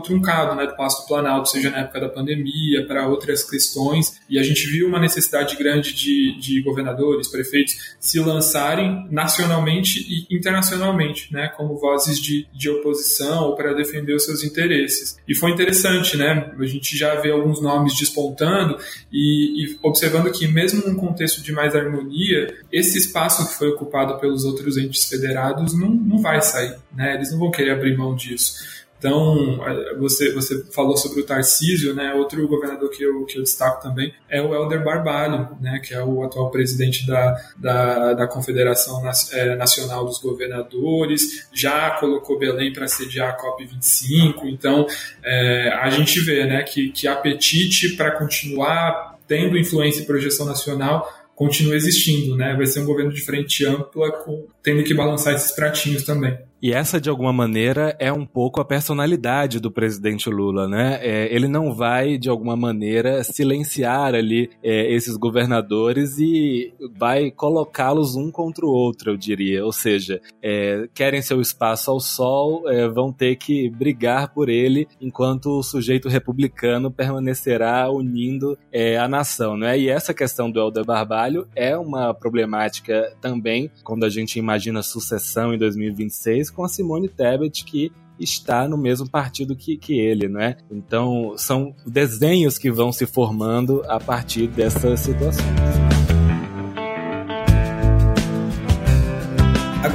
truncado, 0.00 0.56
né, 0.56 0.66
do 0.66 0.76
Passo 0.76 1.02
do 1.02 1.06
Planalto, 1.06 1.48
seja 1.48 1.70
na 1.70 1.78
época 1.78 2.00
da 2.00 2.08
pandemia, 2.08 2.84
para 2.84 3.06
outras 3.06 3.48
questões, 3.48 4.20
e 4.28 4.36
a 4.36 4.42
gente 4.42 4.66
viu 4.66 4.88
uma 4.88 4.98
necessidade 4.98 5.54
grande 5.54 5.94
de, 5.94 6.36
de 6.40 6.60
governadores, 6.60 7.28
prefeitos 7.28 7.94
se 8.00 8.18
lançarem 8.18 9.06
nacionalmente 9.12 10.00
e 10.00 10.34
internacionalmente, 10.34 11.32
né, 11.32 11.52
como 11.56 11.78
vozes 11.78 12.20
de, 12.20 12.48
de 12.52 12.68
oposição 12.68 13.44
ou 13.44 13.54
para 13.54 13.72
defender 13.72 14.14
os 14.14 14.24
seus 14.24 14.42
interesses. 14.42 15.16
E 15.28 15.34
foi 15.34 15.52
interessante, 15.52 16.16
né, 16.16 16.52
a 16.58 16.66
gente 16.66 16.96
já 16.96 17.14
vê 17.20 17.30
alguns 17.30 17.62
nomes 17.62 17.96
despontando 17.96 18.76
e, 19.12 19.62
e 19.62 19.78
observando 19.84 20.32
que 20.32 20.48
mesmo 20.48 20.82
num 20.84 20.96
contexto 20.96 21.40
de 21.40 21.52
mais 21.52 21.76
harmonia, 21.76 22.52
esse 22.72 22.98
espaço 22.98 23.46
que 23.46 23.54
foi 23.54 23.68
ocupado 23.68 24.18
pelos 24.18 24.44
outros 24.44 24.76
entes 24.76 25.04
federados 25.04 25.78
não, 25.78 25.90
não 25.90 26.18
vai 26.18 26.42
sair, 26.42 26.74
né, 26.92 27.14
eles 27.14 27.30
não 27.30 27.38
vão 27.38 27.52
querer 27.52 27.70
abrir 27.70 27.96
mão 27.96 28.15
disso. 28.16 28.86
Então, 28.98 29.60
você, 29.98 30.32
você 30.32 30.64
falou 30.72 30.96
sobre 30.96 31.20
o 31.20 31.26
Tarcísio, 31.26 31.94
né? 31.94 32.14
Outro 32.14 32.46
governador 32.48 32.90
que 32.90 33.02
eu, 33.02 33.24
que 33.26 33.38
eu 33.38 33.42
destaco 33.42 33.82
também 33.82 34.12
é 34.28 34.40
o 34.40 34.54
Helder 34.54 34.82
Barbalho, 34.82 35.50
né? 35.60 35.80
Que 35.84 35.94
é 35.94 36.02
o 36.02 36.24
atual 36.24 36.50
presidente 36.50 37.06
da, 37.06 37.36
da, 37.58 38.14
da 38.14 38.26
Confederação 38.26 39.02
é, 39.32 39.54
Nacional 39.54 40.04
dos 40.06 40.18
Governadores, 40.18 41.46
já 41.52 41.90
colocou 41.90 42.38
Belém 42.38 42.72
para 42.72 42.88
sediar 42.88 43.34
a 43.34 43.36
COP25. 43.36 44.44
Então, 44.46 44.86
é, 45.22 45.68
a 45.74 45.90
gente 45.90 46.18
vê, 46.20 46.46
né? 46.46 46.62
Que, 46.62 46.90
que 46.90 47.06
apetite 47.06 47.96
para 47.96 48.12
continuar 48.12 49.18
tendo 49.28 49.58
influência 49.58 50.02
e 50.02 50.06
projeção 50.06 50.46
nacional 50.46 51.12
continua 51.36 51.76
existindo, 51.76 52.34
né? 52.34 52.54
Vai 52.54 52.64
ser 52.64 52.80
um 52.80 52.86
governo 52.86 53.12
de 53.12 53.20
frente 53.20 53.64
ampla, 53.66 54.10
com, 54.10 54.46
tendo 54.66 54.82
que 54.82 54.92
balançar 54.92 55.32
esses 55.32 55.52
pratinhos 55.52 56.02
também. 56.02 56.36
E 56.60 56.72
essa, 56.72 57.00
de 57.00 57.08
alguma 57.08 57.32
maneira, 57.32 57.94
é 58.00 58.10
um 58.12 58.26
pouco 58.26 58.60
a 58.60 58.64
personalidade 58.64 59.60
do 59.60 59.70
presidente 59.70 60.28
Lula, 60.28 60.66
né? 60.66 60.98
É, 61.02 61.32
ele 61.32 61.46
não 61.46 61.72
vai, 61.72 62.18
de 62.18 62.28
alguma 62.28 62.56
maneira, 62.56 63.22
silenciar 63.22 64.14
ali 64.14 64.50
é, 64.64 64.92
esses 64.92 65.16
governadores 65.16 66.18
e 66.18 66.74
vai 66.98 67.30
colocá-los 67.30 68.16
um 68.16 68.30
contra 68.30 68.66
o 68.66 68.70
outro, 68.70 69.12
eu 69.12 69.16
diria. 69.16 69.64
Ou 69.64 69.70
seja, 69.70 70.20
é, 70.42 70.88
querem 70.94 71.22
seu 71.22 71.40
espaço 71.40 71.90
ao 71.90 72.00
sol, 72.00 72.68
é, 72.68 72.88
vão 72.88 73.12
ter 73.12 73.36
que 73.36 73.70
brigar 73.70 74.32
por 74.32 74.48
ele, 74.48 74.88
enquanto 75.00 75.58
o 75.58 75.62
sujeito 75.62 76.08
republicano 76.08 76.90
permanecerá 76.90 77.88
unindo 77.88 78.58
é, 78.72 78.98
a 78.98 79.06
nação, 79.06 79.56
né? 79.56 79.78
E 79.78 79.88
essa 79.90 80.14
questão 80.14 80.50
do 80.50 80.58
Helder 80.58 80.86
Barbalho 80.86 81.46
é 81.54 81.76
uma 81.76 82.12
problemática 82.14 83.14
também, 83.20 83.70
quando 83.84 84.04
a 84.04 84.08
gente 84.08 84.38
imagina 84.38 84.55
sucessão 84.82 85.52
em 85.52 85.58
2026 85.58 86.50
com 86.50 86.64
a 86.64 86.68
Simone 86.68 87.08
Tebet, 87.08 87.64
que 87.64 87.92
está 88.18 88.66
no 88.66 88.78
mesmo 88.78 89.08
partido 89.08 89.54
que, 89.54 89.76
que 89.76 89.98
ele, 89.98 90.28
né? 90.28 90.56
Então, 90.70 91.34
são 91.36 91.74
desenhos 91.86 92.58
que 92.58 92.70
vão 92.70 92.92
se 92.92 93.06
formando 93.06 93.82
a 93.88 94.00
partir 94.00 94.46
dessas 94.46 95.00
situações. 95.00 96.05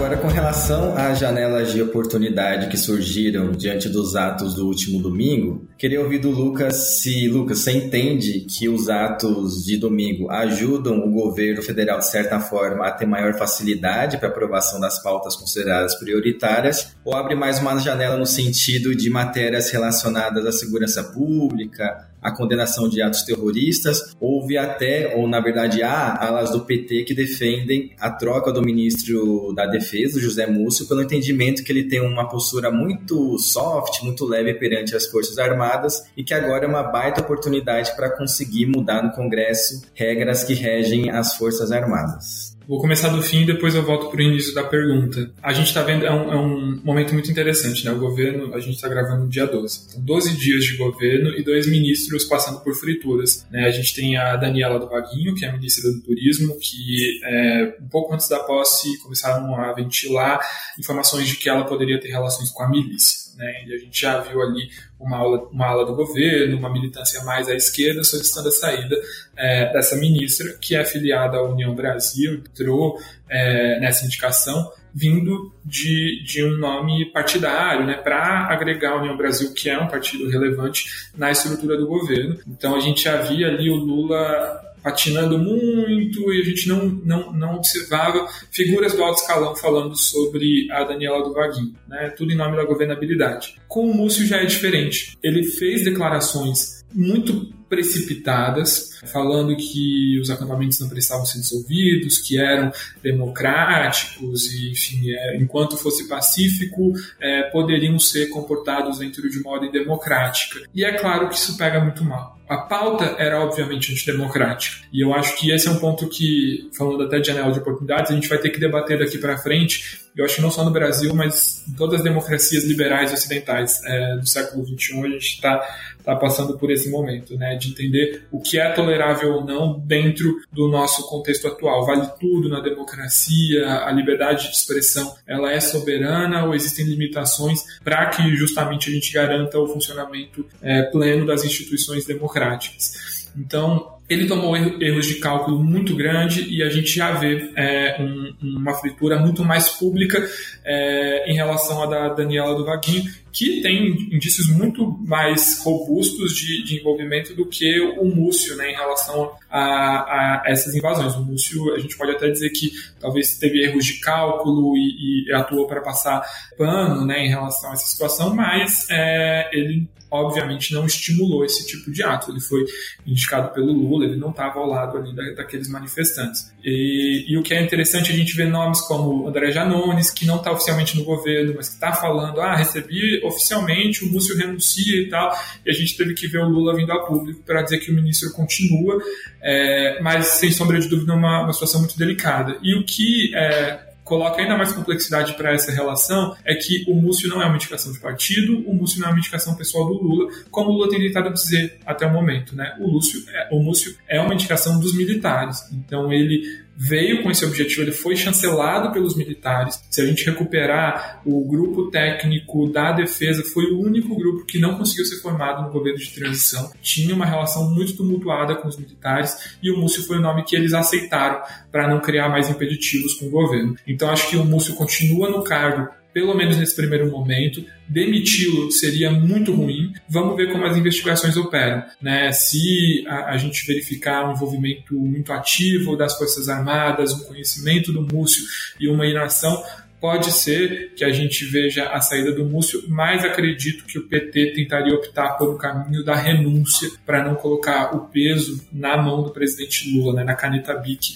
Agora, 0.02 0.18
com 0.18 0.30
relação 0.30 0.98
às 0.98 1.20
janelas 1.20 1.72
de 1.72 1.80
oportunidade 1.80 2.70
que 2.70 2.76
surgiram 2.76 3.52
diante 3.52 3.88
dos 3.88 4.16
atos 4.16 4.56
do 4.56 4.66
último 4.66 5.00
domingo, 5.00 5.70
queria 5.78 6.02
ouvir 6.02 6.18
do 6.18 6.32
Lucas 6.32 6.98
se, 7.02 7.28
Lucas, 7.28 7.60
você 7.60 7.74
entende 7.74 8.40
que 8.50 8.68
os 8.68 8.90
atos 8.90 9.64
de 9.64 9.78
domingo 9.78 10.28
ajudam 10.32 10.98
o 10.98 11.12
governo 11.12 11.62
federal, 11.62 12.00
de 12.00 12.10
certa 12.10 12.40
forma, 12.40 12.84
a 12.88 12.92
ter 12.92 13.06
maior 13.06 13.36
facilidade 13.36 14.18
para 14.18 14.30
aprovação 14.30 14.80
das 14.80 15.00
pautas 15.04 15.36
consideradas 15.36 15.94
prioritárias, 15.94 16.96
ou 17.06 17.16
abre 17.16 17.36
mais 17.36 17.60
uma 17.60 17.78
janela 17.78 18.18
no 18.18 18.26
sentido 18.26 18.96
de 18.96 19.08
matérias 19.08 19.70
relacionadas 19.70 20.48
à 20.48 20.52
segurança 20.52 21.04
pública, 21.04 22.10
a 22.22 22.32
condenação 22.32 22.88
de 22.88 23.02
atos 23.02 23.24
terroristas. 23.24 24.16
Houve 24.20 24.58
até, 24.58 25.16
ou 25.16 25.28
na 25.28 25.40
verdade 25.40 25.82
há, 25.82 26.24
alas 26.24 26.52
do 26.52 26.62
PT 26.62 27.04
que 27.04 27.16
defendem 27.16 27.92
a 28.00 28.12
troca 28.12 28.52
do 28.52 28.62
ministro 28.62 29.52
da 29.56 29.66
Defesa, 29.66 29.91
José 30.20 30.48
Múcio, 30.48 30.88
pelo 30.88 31.02
entendimento 31.02 31.64
que 31.64 31.72
ele 31.72 31.88
tem 31.88 32.02
uma 32.02 32.28
postura 32.28 32.72
muito 32.72 33.38
soft, 33.38 34.04
muito 34.04 34.26
leve 34.26 34.54
perante 34.56 34.96
as 34.96 35.06
Forças 35.06 35.38
Armadas 35.38 36.04
e 36.16 36.24
que 36.24 36.34
agora 36.34 36.66
é 36.66 36.68
uma 36.68 36.84
baita 36.84 37.22
oportunidade 37.22 37.96
para 37.96 38.10
conseguir 38.10 38.66
mudar 38.66 39.04
no 39.04 39.12
Congresso 39.12 39.82
regras 39.94 40.44
que 40.44 40.54
regem 40.54 41.10
as 41.10 41.36
Forças 41.36 41.72
Armadas. 41.72 42.51
Vou 42.68 42.80
começar 42.80 43.10
do 43.10 43.22
fim 43.22 43.42
e 43.42 43.46
depois 43.46 43.76
eu 43.76 43.84
volto 43.84 44.10
para 44.10 44.20
o 44.20 44.22
início 44.22 44.54
da 44.54 44.64
pergunta. 44.64 45.32
A 45.42 45.52
gente 45.52 45.68
está 45.68 45.82
vendo, 45.84 46.06
é 46.06 46.12
um, 46.12 46.32
é 46.32 46.36
um, 46.38 46.82
momento 46.84 47.14
muito 47.14 47.30
interessante, 47.30 47.84
né? 47.84 47.92
O 47.92 48.00
governo, 48.00 48.54
a 48.54 48.60
gente 48.60 48.76
está 48.76 48.88
gravando 48.88 49.24
no 49.24 49.30
dia 49.30 49.46
12. 49.46 49.88
Então, 49.90 50.02
12 50.02 50.38
dias 50.38 50.64
de 50.64 50.78
governo 50.78 51.30
e 51.38 51.44
dois 51.44 51.68
ministros 51.68 52.24
passando 52.24 52.62
por 52.62 52.74
frituras. 52.76 53.46
Né? 53.52 53.66
A 53.66 53.72
gente 53.72 53.94
tem 53.94 54.16
a 54.16 54.36
Daniela 54.36 54.80
do 54.80 54.88
Vaguinho, 54.88 55.36
que 55.36 55.46
é 55.46 55.50
a 55.50 55.54
ministra 55.54 55.92
do 55.92 56.02
Turismo, 56.02 56.58
que 56.60 57.20
é, 57.24 57.78
um 57.82 57.88
pouco 57.88 58.14
antes 58.14 58.30
da 58.30 58.40
posse 58.40 58.98
começaram 59.00 59.56
a 59.56 59.74
ventilar 59.74 60.40
informações 60.80 61.28
de 61.28 61.36
que 61.36 61.50
ela 61.50 61.66
poderia 61.66 62.00
ter 62.00 62.10
relações 62.10 62.52
com 62.52 62.64
a 62.64 62.70
milícia. 62.70 63.31
Né? 63.38 63.66
E 63.66 63.74
a 63.74 63.78
gente 63.78 64.02
já 64.02 64.20
viu 64.20 64.42
ali 64.42 64.70
uma, 65.00 65.18
aula, 65.18 65.48
uma 65.52 65.68
ala 65.68 65.86
do 65.86 65.96
governo, 65.96 66.58
uma 66.58 66.72
militância 66.72 67.24
mais 67.24 67.48
à 67.48 67.54
esquerda, 67.54 68.04
solicitando 68.04 68.50
a 68.50 68.52
saída 68.52 68.96
é, 69.36 69.72
dessa 69.72 69.96
ministra, 69.96 70.54
que 70.60 70.76
é 70.76 70.82
afiliada 70.82 71.38
à 71.38 71.44
União 71.44 71.74
Brasil, 71.74 72.36
entrou 72.36 72.98
é, 73.30 73.80
nessa 73.80 74.06
indicação, 74.06 74.72
vindo 74.94 75.54
de, 75.64 76.24
de 76.26 76.44
um 76.44 76.58
nome 76.58 77.06
partidário, 77.12 77.86
né, 77.86 77.94
para 77.94 78.48
agregar 78.48 78.92
a 78.92 78.98
União 78.98 79.16
Brasil, 79.16 79.54
que 79.54 79.70
é 79.70 79.80
um 79.80 79.88
partido 79.88 80.30
relevante 80.30 80.86
na 81.16 81.32
estrutura 81.32 81.78
do 81.78 81.88
governo. 81.88 82.38
Então 82.48 82.76
a 82.76 82.80
gente 82.80 83.04
já 83.04 83.22
via 83.22 83.48
ali 83.48 83.70
o 83.70 83.76
Lula 83.76 84.71
patinando 84.84 85.38
muito 85.38 86.32
e 86.34 86.42
a 86.42 86.44
gente 86.44 86.68
não, 86.68 86.86
não, 86.88 87.34
não 87.34 87.56
observava 87.56 88.28
figuras 88.52 88.94
do 88.94 89.04
alto 89.04 89.22
escalão 89.22 89.56
falando 89.56 89.96
sobre 89.96 90.72
a 90.72 90.84
Daniela 90.84 91.24
do 91.24 91.34
Vaguinho, 91.34 91.76
né? 91.88 92.10
tudo 92.10 92.32
em 92.32 92.36
nome 92.36 92.56
da 92.56 92.66
governabilidade. 92.66 93.56
Com 93.68 93.90
o 93.90 93.94
Múcio 93.94 94.26
já 94.26 94.38
é 94.38 94.46
diferente. 94.46 95.18
Ele 95.22 95.44
fez 95.44 95.84
declarações 95.84 96.84
muito 96.94 97.54
precipitadas, 97.70 98.91
falando 99.06 99.56
que 99.56 100.20
os 100.20 100.30
acampamentos 100.30 100.80
não 100.80 100.90
precisavam 100.90 101.26
ser 101.26 101.40
dissolvidos, 101.40 102.18
que 102.20 102.40
eram 102.40 102.72
democráticos 103.02 104.52
e, 104.52 104.72
enfim, 104.72 105.12
é, 105.12 105.38
enquanto 105.38 105.78
fosse 105.78 106.08
pacífico, 106.08 106.94
é, 107.20 107.44
poderiam 107.44 107.98
ser 108.00 108.28
comportados 108.30 109.00
dentro 109.00 109.30
de 109.30 109.40
uma 109.40 109.52
ordem 109.52 109.72
democrática. 109.72 110.60
E 110.74 110.84
é 110.84 110.98
claro 110.98 111.30
que 111.30 111.36
isso 111.36 111.58
pega 111.58 111.80
muito 111.80 112.04
mal. 112.04 112.42
A 112.52 112.58
pauta 112.58 113.16
era 113.18 113.40
obviamente 113.40 113.94
antidemocrática. 113.94 114.86
E 114.92 115.00
eu 115.00 115.14
acho 115.14 115.38
que 115.38 115.52
esse 115.52 115.70
é 115.70 115.72
um 115.72 115.80
ponto 115.80 116.10
que, 116.10 116.70
falando 116.78 117.04
até 117.04 117.18
de 117.18 117.28
janela 117.28 117.50
de 117.50 117.60
oportunidades, 117.60 118.12
a 118.12 118.14
gente 118.14 118.28
vai 118.28 118.38
ter 118.40 118.50
que 118.50 118.60
debater 118.60 119.00
daqui 119.00 119.18
para 119.18 119.38
frente. 119.38 120.02
Eu 120.18 120.26
acho 120.26 120.36
que 120.36 120.42
não 120.42 120.52
só 120.52 120.66
no 120.66 120.72
Brasil, 120.72 121.14
mas 121.16 121.66
em 121.66 121.72
todas 121.76 122.00
as 122.00 122.04
democracias 122.04 122.66
liberais 122.66 123.14
ocidentais 123.14 123.82
é, 123.86 124.18
do 124.18 124.28
século 124.28 124.66
XXI, 124.66 125.00
a 125.00 125.10
gente 125.12 125.36
está 125.36 125.66
tá 126.04 126.14
passando 126.16 126.58
por 126.58 126.70
esse 126.70 126.90
momento, 126.90 127.38
né, 127.38 127.56
de 127.56 127.70
entender 127.70 128.28
o 128.30 128.42
que 128.42 128.60
é 128.60 128.74
tolerável 128.92 129.34
ou 129.36 129.46
não 129.46 129.80
dentro 129.80 130.42
do 130.52 130.68
nosso 130.68 131.08
contexto 131.08 131.48
atual. 131.48 131.86
Vale 131.86 132.08
tudo 132.20 132.50
na 132.50 132.60
democracia, 132.60 133.86
a 133.86 133.92
liberdade 133.92 134.50
de 134.50 134.56
expressão, 134.56 135.16
ela 135.26 135.52
é 135.52 135.60
soberana 135.60 136.46
ou 136.46 136.54
existem 136.54 136.86
limitações 136.86 137.64
para 137.84 138.06
que 138.08 138.36
justamente 138.36 138.90
a 138.90 138.94
gente 138.94 139.14
garanta 139.14 139.60
o 139.60 139.68
funcionamento 139.68 140.46
é, 140.62 140.84
pleno 140.84 141.26
das 141.26 141.44
instituições 141.44 142.06
democráticas. 142.06 143.30
Então, 143.36 143.98
ele 144.12 144.28
tomou 144.28 144.58
erros 144.58 145.06
de 145.06 145.16
cálculo 145.16 145.64
muito 145.64 145.96
grande 145.96 146.46
e 146.54 146.62
a 146.62 146.70
gente 146.70 146.94
já 146.94 147.14
vê 147.14 147.50
é, 147.56 147.96
um, 147.98 148.58
uma 148.58 148.74
fritura 148.74 149.18
muito 149.18 149.42
mais 149.42 149.70
pública 149.70 150.22
é, 150.66 151.32
em 151.32 151.34
relação 151.34 151.82
à 151.82 151.86
da 151.86 152.10
Daniela 152.10 152.54
do 152.54 152.66
Vaguinho, 152.66 153.10
que 153.32 153.62
tem 153.62 153.88
indícios 154.14 154.48
muito 154.50 154.86
mais 155.08 155.62
robustos 155.64 156.36
de, 156.36 156.62
de 156.66 156.82
envolvimento 156.82 157.34
do 157.34 157.46
que 157.46 157.80
o 157.80 158.04
Múcio, 158.04 158.58
né, 158.58 158.72
em 158.72 158.76
relação 158.76 159.32
a, 159.50 159.62
a, 159.62 160.44
essas 160.46 160.76
invasões. 160.76 161.16
O 161.16 161.24
Múcio, 161.24 161.74
a 161.74 161.80
gente 161.80 161.96
pode 161.96 162.12
até 162.12 162.30
dizer 162.30 162.50
que 162.50 162.70
talvez 163.00 163.38
teve 163.38 163.64
erros 163.64 163.86
de 163.86 164.02
cálculo 164.02 164.76
e, 164.76 165.30
e 165.30 165.34
atuou 165.34 165.68
para 165.68 165.80
passar 165.80 166.22
pano 166.58 167.06
né, 167.06 167.26
em 167.26 167.30
relação 167.30 167.70
a 167.70 167.74
essa 167.74 167.86
situação, 167.86 168.36
mas 168.36 168.88
é, 168.90 169.50
ele 169.54 169.88
obviamente 170.12 170.74
não 170.74 170.86
estimulou 170.86 171.46
esse 171.46 171.66
tipo 171.66 171.90
de 171.90 172.04
ato. 172.04 172.30
Ele 172.32 172.42
foi 172.42 172.66
indicado 173.08 173.54
pelo 173.54 173.72
Lula, 173.72 174.06
ele 174.06 174.18
não 174.18 174.30
estava 174.30 174.60
ao 174.60 174.68
lado 174.68 174.98
ali 174.98 175.16
da, 175.16 175.24
daqueles 175.32 175.70
manifestantes. 175.70 176.52
E, 176.64 177.26
e, 177.28 177.38
o 177.38 177.42
que 177.42 177.54
é 177.54 177.62
interessante 177.62 178.12
a 178.12 178.16
gente 178.16 178.36
ver 178.36 178.48
nomes 178.48 178.82
como 178.82 179.28
André 179.28 179.52
Janones, 179.52 180.12
que 180.12 180.26
não 180.26 180.36
está 180.36 180.52
oficialmente 180.52 180.98
no 180.98 181.04
governo, 181.04 181.54
mas 181.56 181.70
que 181.70 181.76
está 181.76 181.94
falando, 181.94 182.42
ah, 182.42 182.56
recebi 182.56 183.24
oficialmente, 183.24 184.04
o 184.04 184.12
Múcio 184.12 184.38
renuncia 184.38 185.02
e 185.02 185.10
tal, 185.10 185.32
e 185.66 185.70
a 185.70 185.74
gente 185.74 185.96
teve 185.96 186.14
que 186.14 186.28
ver 186.28 186.40
o 186.40 186.50
Lula 186.50 186.76
vindo 186.76 186.92
a 186.92 187.00
público 187.06 187.42
para 187.44 187.62
dizer 187.62 187.80
que 187.80 187.90
o 187.90 187.96
ministro 187.96 188.32
continua, 188.34 189.02
é, 189.42 190.02
mas 190.02 190.28
sem 190.28 190.52
sombra 190.52 190.80
de 190.80 190.88
dúvida 190.88 191.14
uma, 191.14 191.44
uma 191.44 191.54
situação 191.54 191.80
muito 191.80 191.98
delicada. 191.98 192.58
E 192.62 192.76
o 192.76 192.86
que 192.86 193.34
é, 193.34 193.91
coloca 194.12 194.42
ainda 194.42 194.58
mais 194.58 194.74
complexidade 194.74 195.36
para 195.36 195.54
essa 195.54 195.72
relação 195.72 196.36
é 196.44 196.54
que 196.54 196.84
o 196.86 196.94
Múcio 196.94 197.30
não 197.30 197.42
é 197.42 197.46
uma 197.46 197.56
indicação 197.56 197.94
de 197.94 198.00
partido, 198.00 198.58
o 198.70 198.76
Múcio 198.76 199.00
não 199.00 199.08
é 199.08 199.12
uma 199.12 199.20
indicação 199.20 199.56
pessoal 199.56 199.88
do 199.88 199.94
Lula, 199.94 200.30
como 200.52 200.70
o 200.70 200.74
Lula 200.74 200.90
tem 200.90 201.00
tentado 201.00 201.32
dizer 201.32 201.80
até 201.86 202.06
o 202.06 202.12
momento. 202.12 202.54
Né? 202.54 202.76
O, 202.82 202.92
Lúcio, 202.92 203.24
é, 203.30 203.48
o 203.54 203.64
Múcio 203.64 203.96
é 204.10 204.20
uma 204.20 204.34
indicação 204.34 204.82
dos 204.82 204.94
militares, 204.94 205.62
então 205.72 206.12
ele 206.12 206.44
veio 206.76 207.22
com 207.22 207.30
esse 207.30 207.46
objetivo, 207.46 207.82
ele 207.82 207.92
foi 207.92 208.16
chancelado 208.16 208.92
pelos 208.92 209.16
militares. 209.16 209.84
Se 209.90 210.02
a 210.02 210.06
gente 210.06 210.26
recuperar 210.26 211.22
o 211.26 211.44
grupo 211.48 211.92
técnico 211.92 212.72
da 212.72 212.92
defesa, 212.92 213.44
foi 213.44 213.66
o 213.66 213.80
único 213.80 214.16
grupo 214.16 214.46
que 214.46 214.60
não 214.60 214.78
conseguiu 214.78 215.06
ser 215.06 215.18
formado 215.22 215.64
no 215.64 215.72
governo 215.72 216.00
de 216.00 216.12
transição. 216.12 216.72
Tinha 216.82 217.14
uma 217.14 217.26
relação 217.26 217.70
muito 217.70 217.96
tumultuada 217.98 218.56
com 218.56 218.68
os 218.68 218.78
militares 218.78 219.56
e 219.62 219.70
o 219.72 219.78
Múcio 219.78 220.04
foi 220.04 220.18
o 220.18 220.22
nome 220.22 220.44
que 220.44 220.56
eles 220.56 220.74
aceitaram 220.74 221.42
para 221.72 221.88
não 221.88 222.00
criar 222.00 222.30
mais 222.30 222.50
impeditivos 222.50 223.14
com 223.16 223.28
o 223.28 223.30
governo. 223.32 223.76
Então 223.88 224.10
acho 224.10 224.30
que 224.30 224.36
o 224.36 224.46
Múcio 224.46 224.74
continua 224.76 225.30
no 225.30 225.44
cargo 225.44 225.88
pelo 226.14 226.36
menos 226.36 226.58
nesse 226.58 226.76
primeiro 226.76 227.10
momento. 227.10 227.64
Demiti-lo 227.88 228.72
seria 228.72 229.12
muito 229.12 229.54
ruim. 229.54 229.94
Vamos 230.08 230.36
ver 230.36 230.52
como 230.52 230.66
as 230.66 230.78
investigações 230.78 231.36
operam. 231.38 231.84
Né? 232.02 232.32
Se 232.32 233.04
a, 233.08 233.32
a, 233.32 233.38
gente 233.38 233.66
verificar 233.66 234.28
um 234.28 234.34
envolvimento 234.34 234.96
muito 234.96 235.34
ativo 235.34 235.96
das 235.96 236.18
Forças 236.18 236.50
Armadas, 236.50 237.14
um 237.14 237.26
conhecimento 237.26 237.92
do 237.92 238.02
Múcio 238.02 238.44
e 238.80 238.88
uma 238.88 239.06
inação, 239.06 239.62
pode 240.00 240.32
ser 240.32 240.94
que 240.96 241.06
a 241.06 241.12
gente 241.12 241.46
veja 241.46 241.90
a 241.90 242.02
saída 242.02 242.32
do 242.32 242.44
Múcio, 242.44 242.84
mas 242.88 243.24
acredito 243.24 243.86
que 243.86 244.00
o 244.00 244.08
PT 244.08 244.54
tentaria 244.56 244.96
optar 244.96 245.38
um 245.44 245.58
caminho 245.58 246.04
da 246.04 246.16
renúncia 246.16 246.90
para 247.06 247.24
não 247.24 247.36
colocar 247.36 247.96
o 247.96 248.08
peso 248.08 248.68
na 248.72 248.98
mão 248.98 249.22
do 249.22 249.32
presidente 249.32 249.96
Lula, 249.96 250.16
né, 250.16 250.24
na 250.24 250.36
caneta 250.36 250.74
BIC 250.74 251.14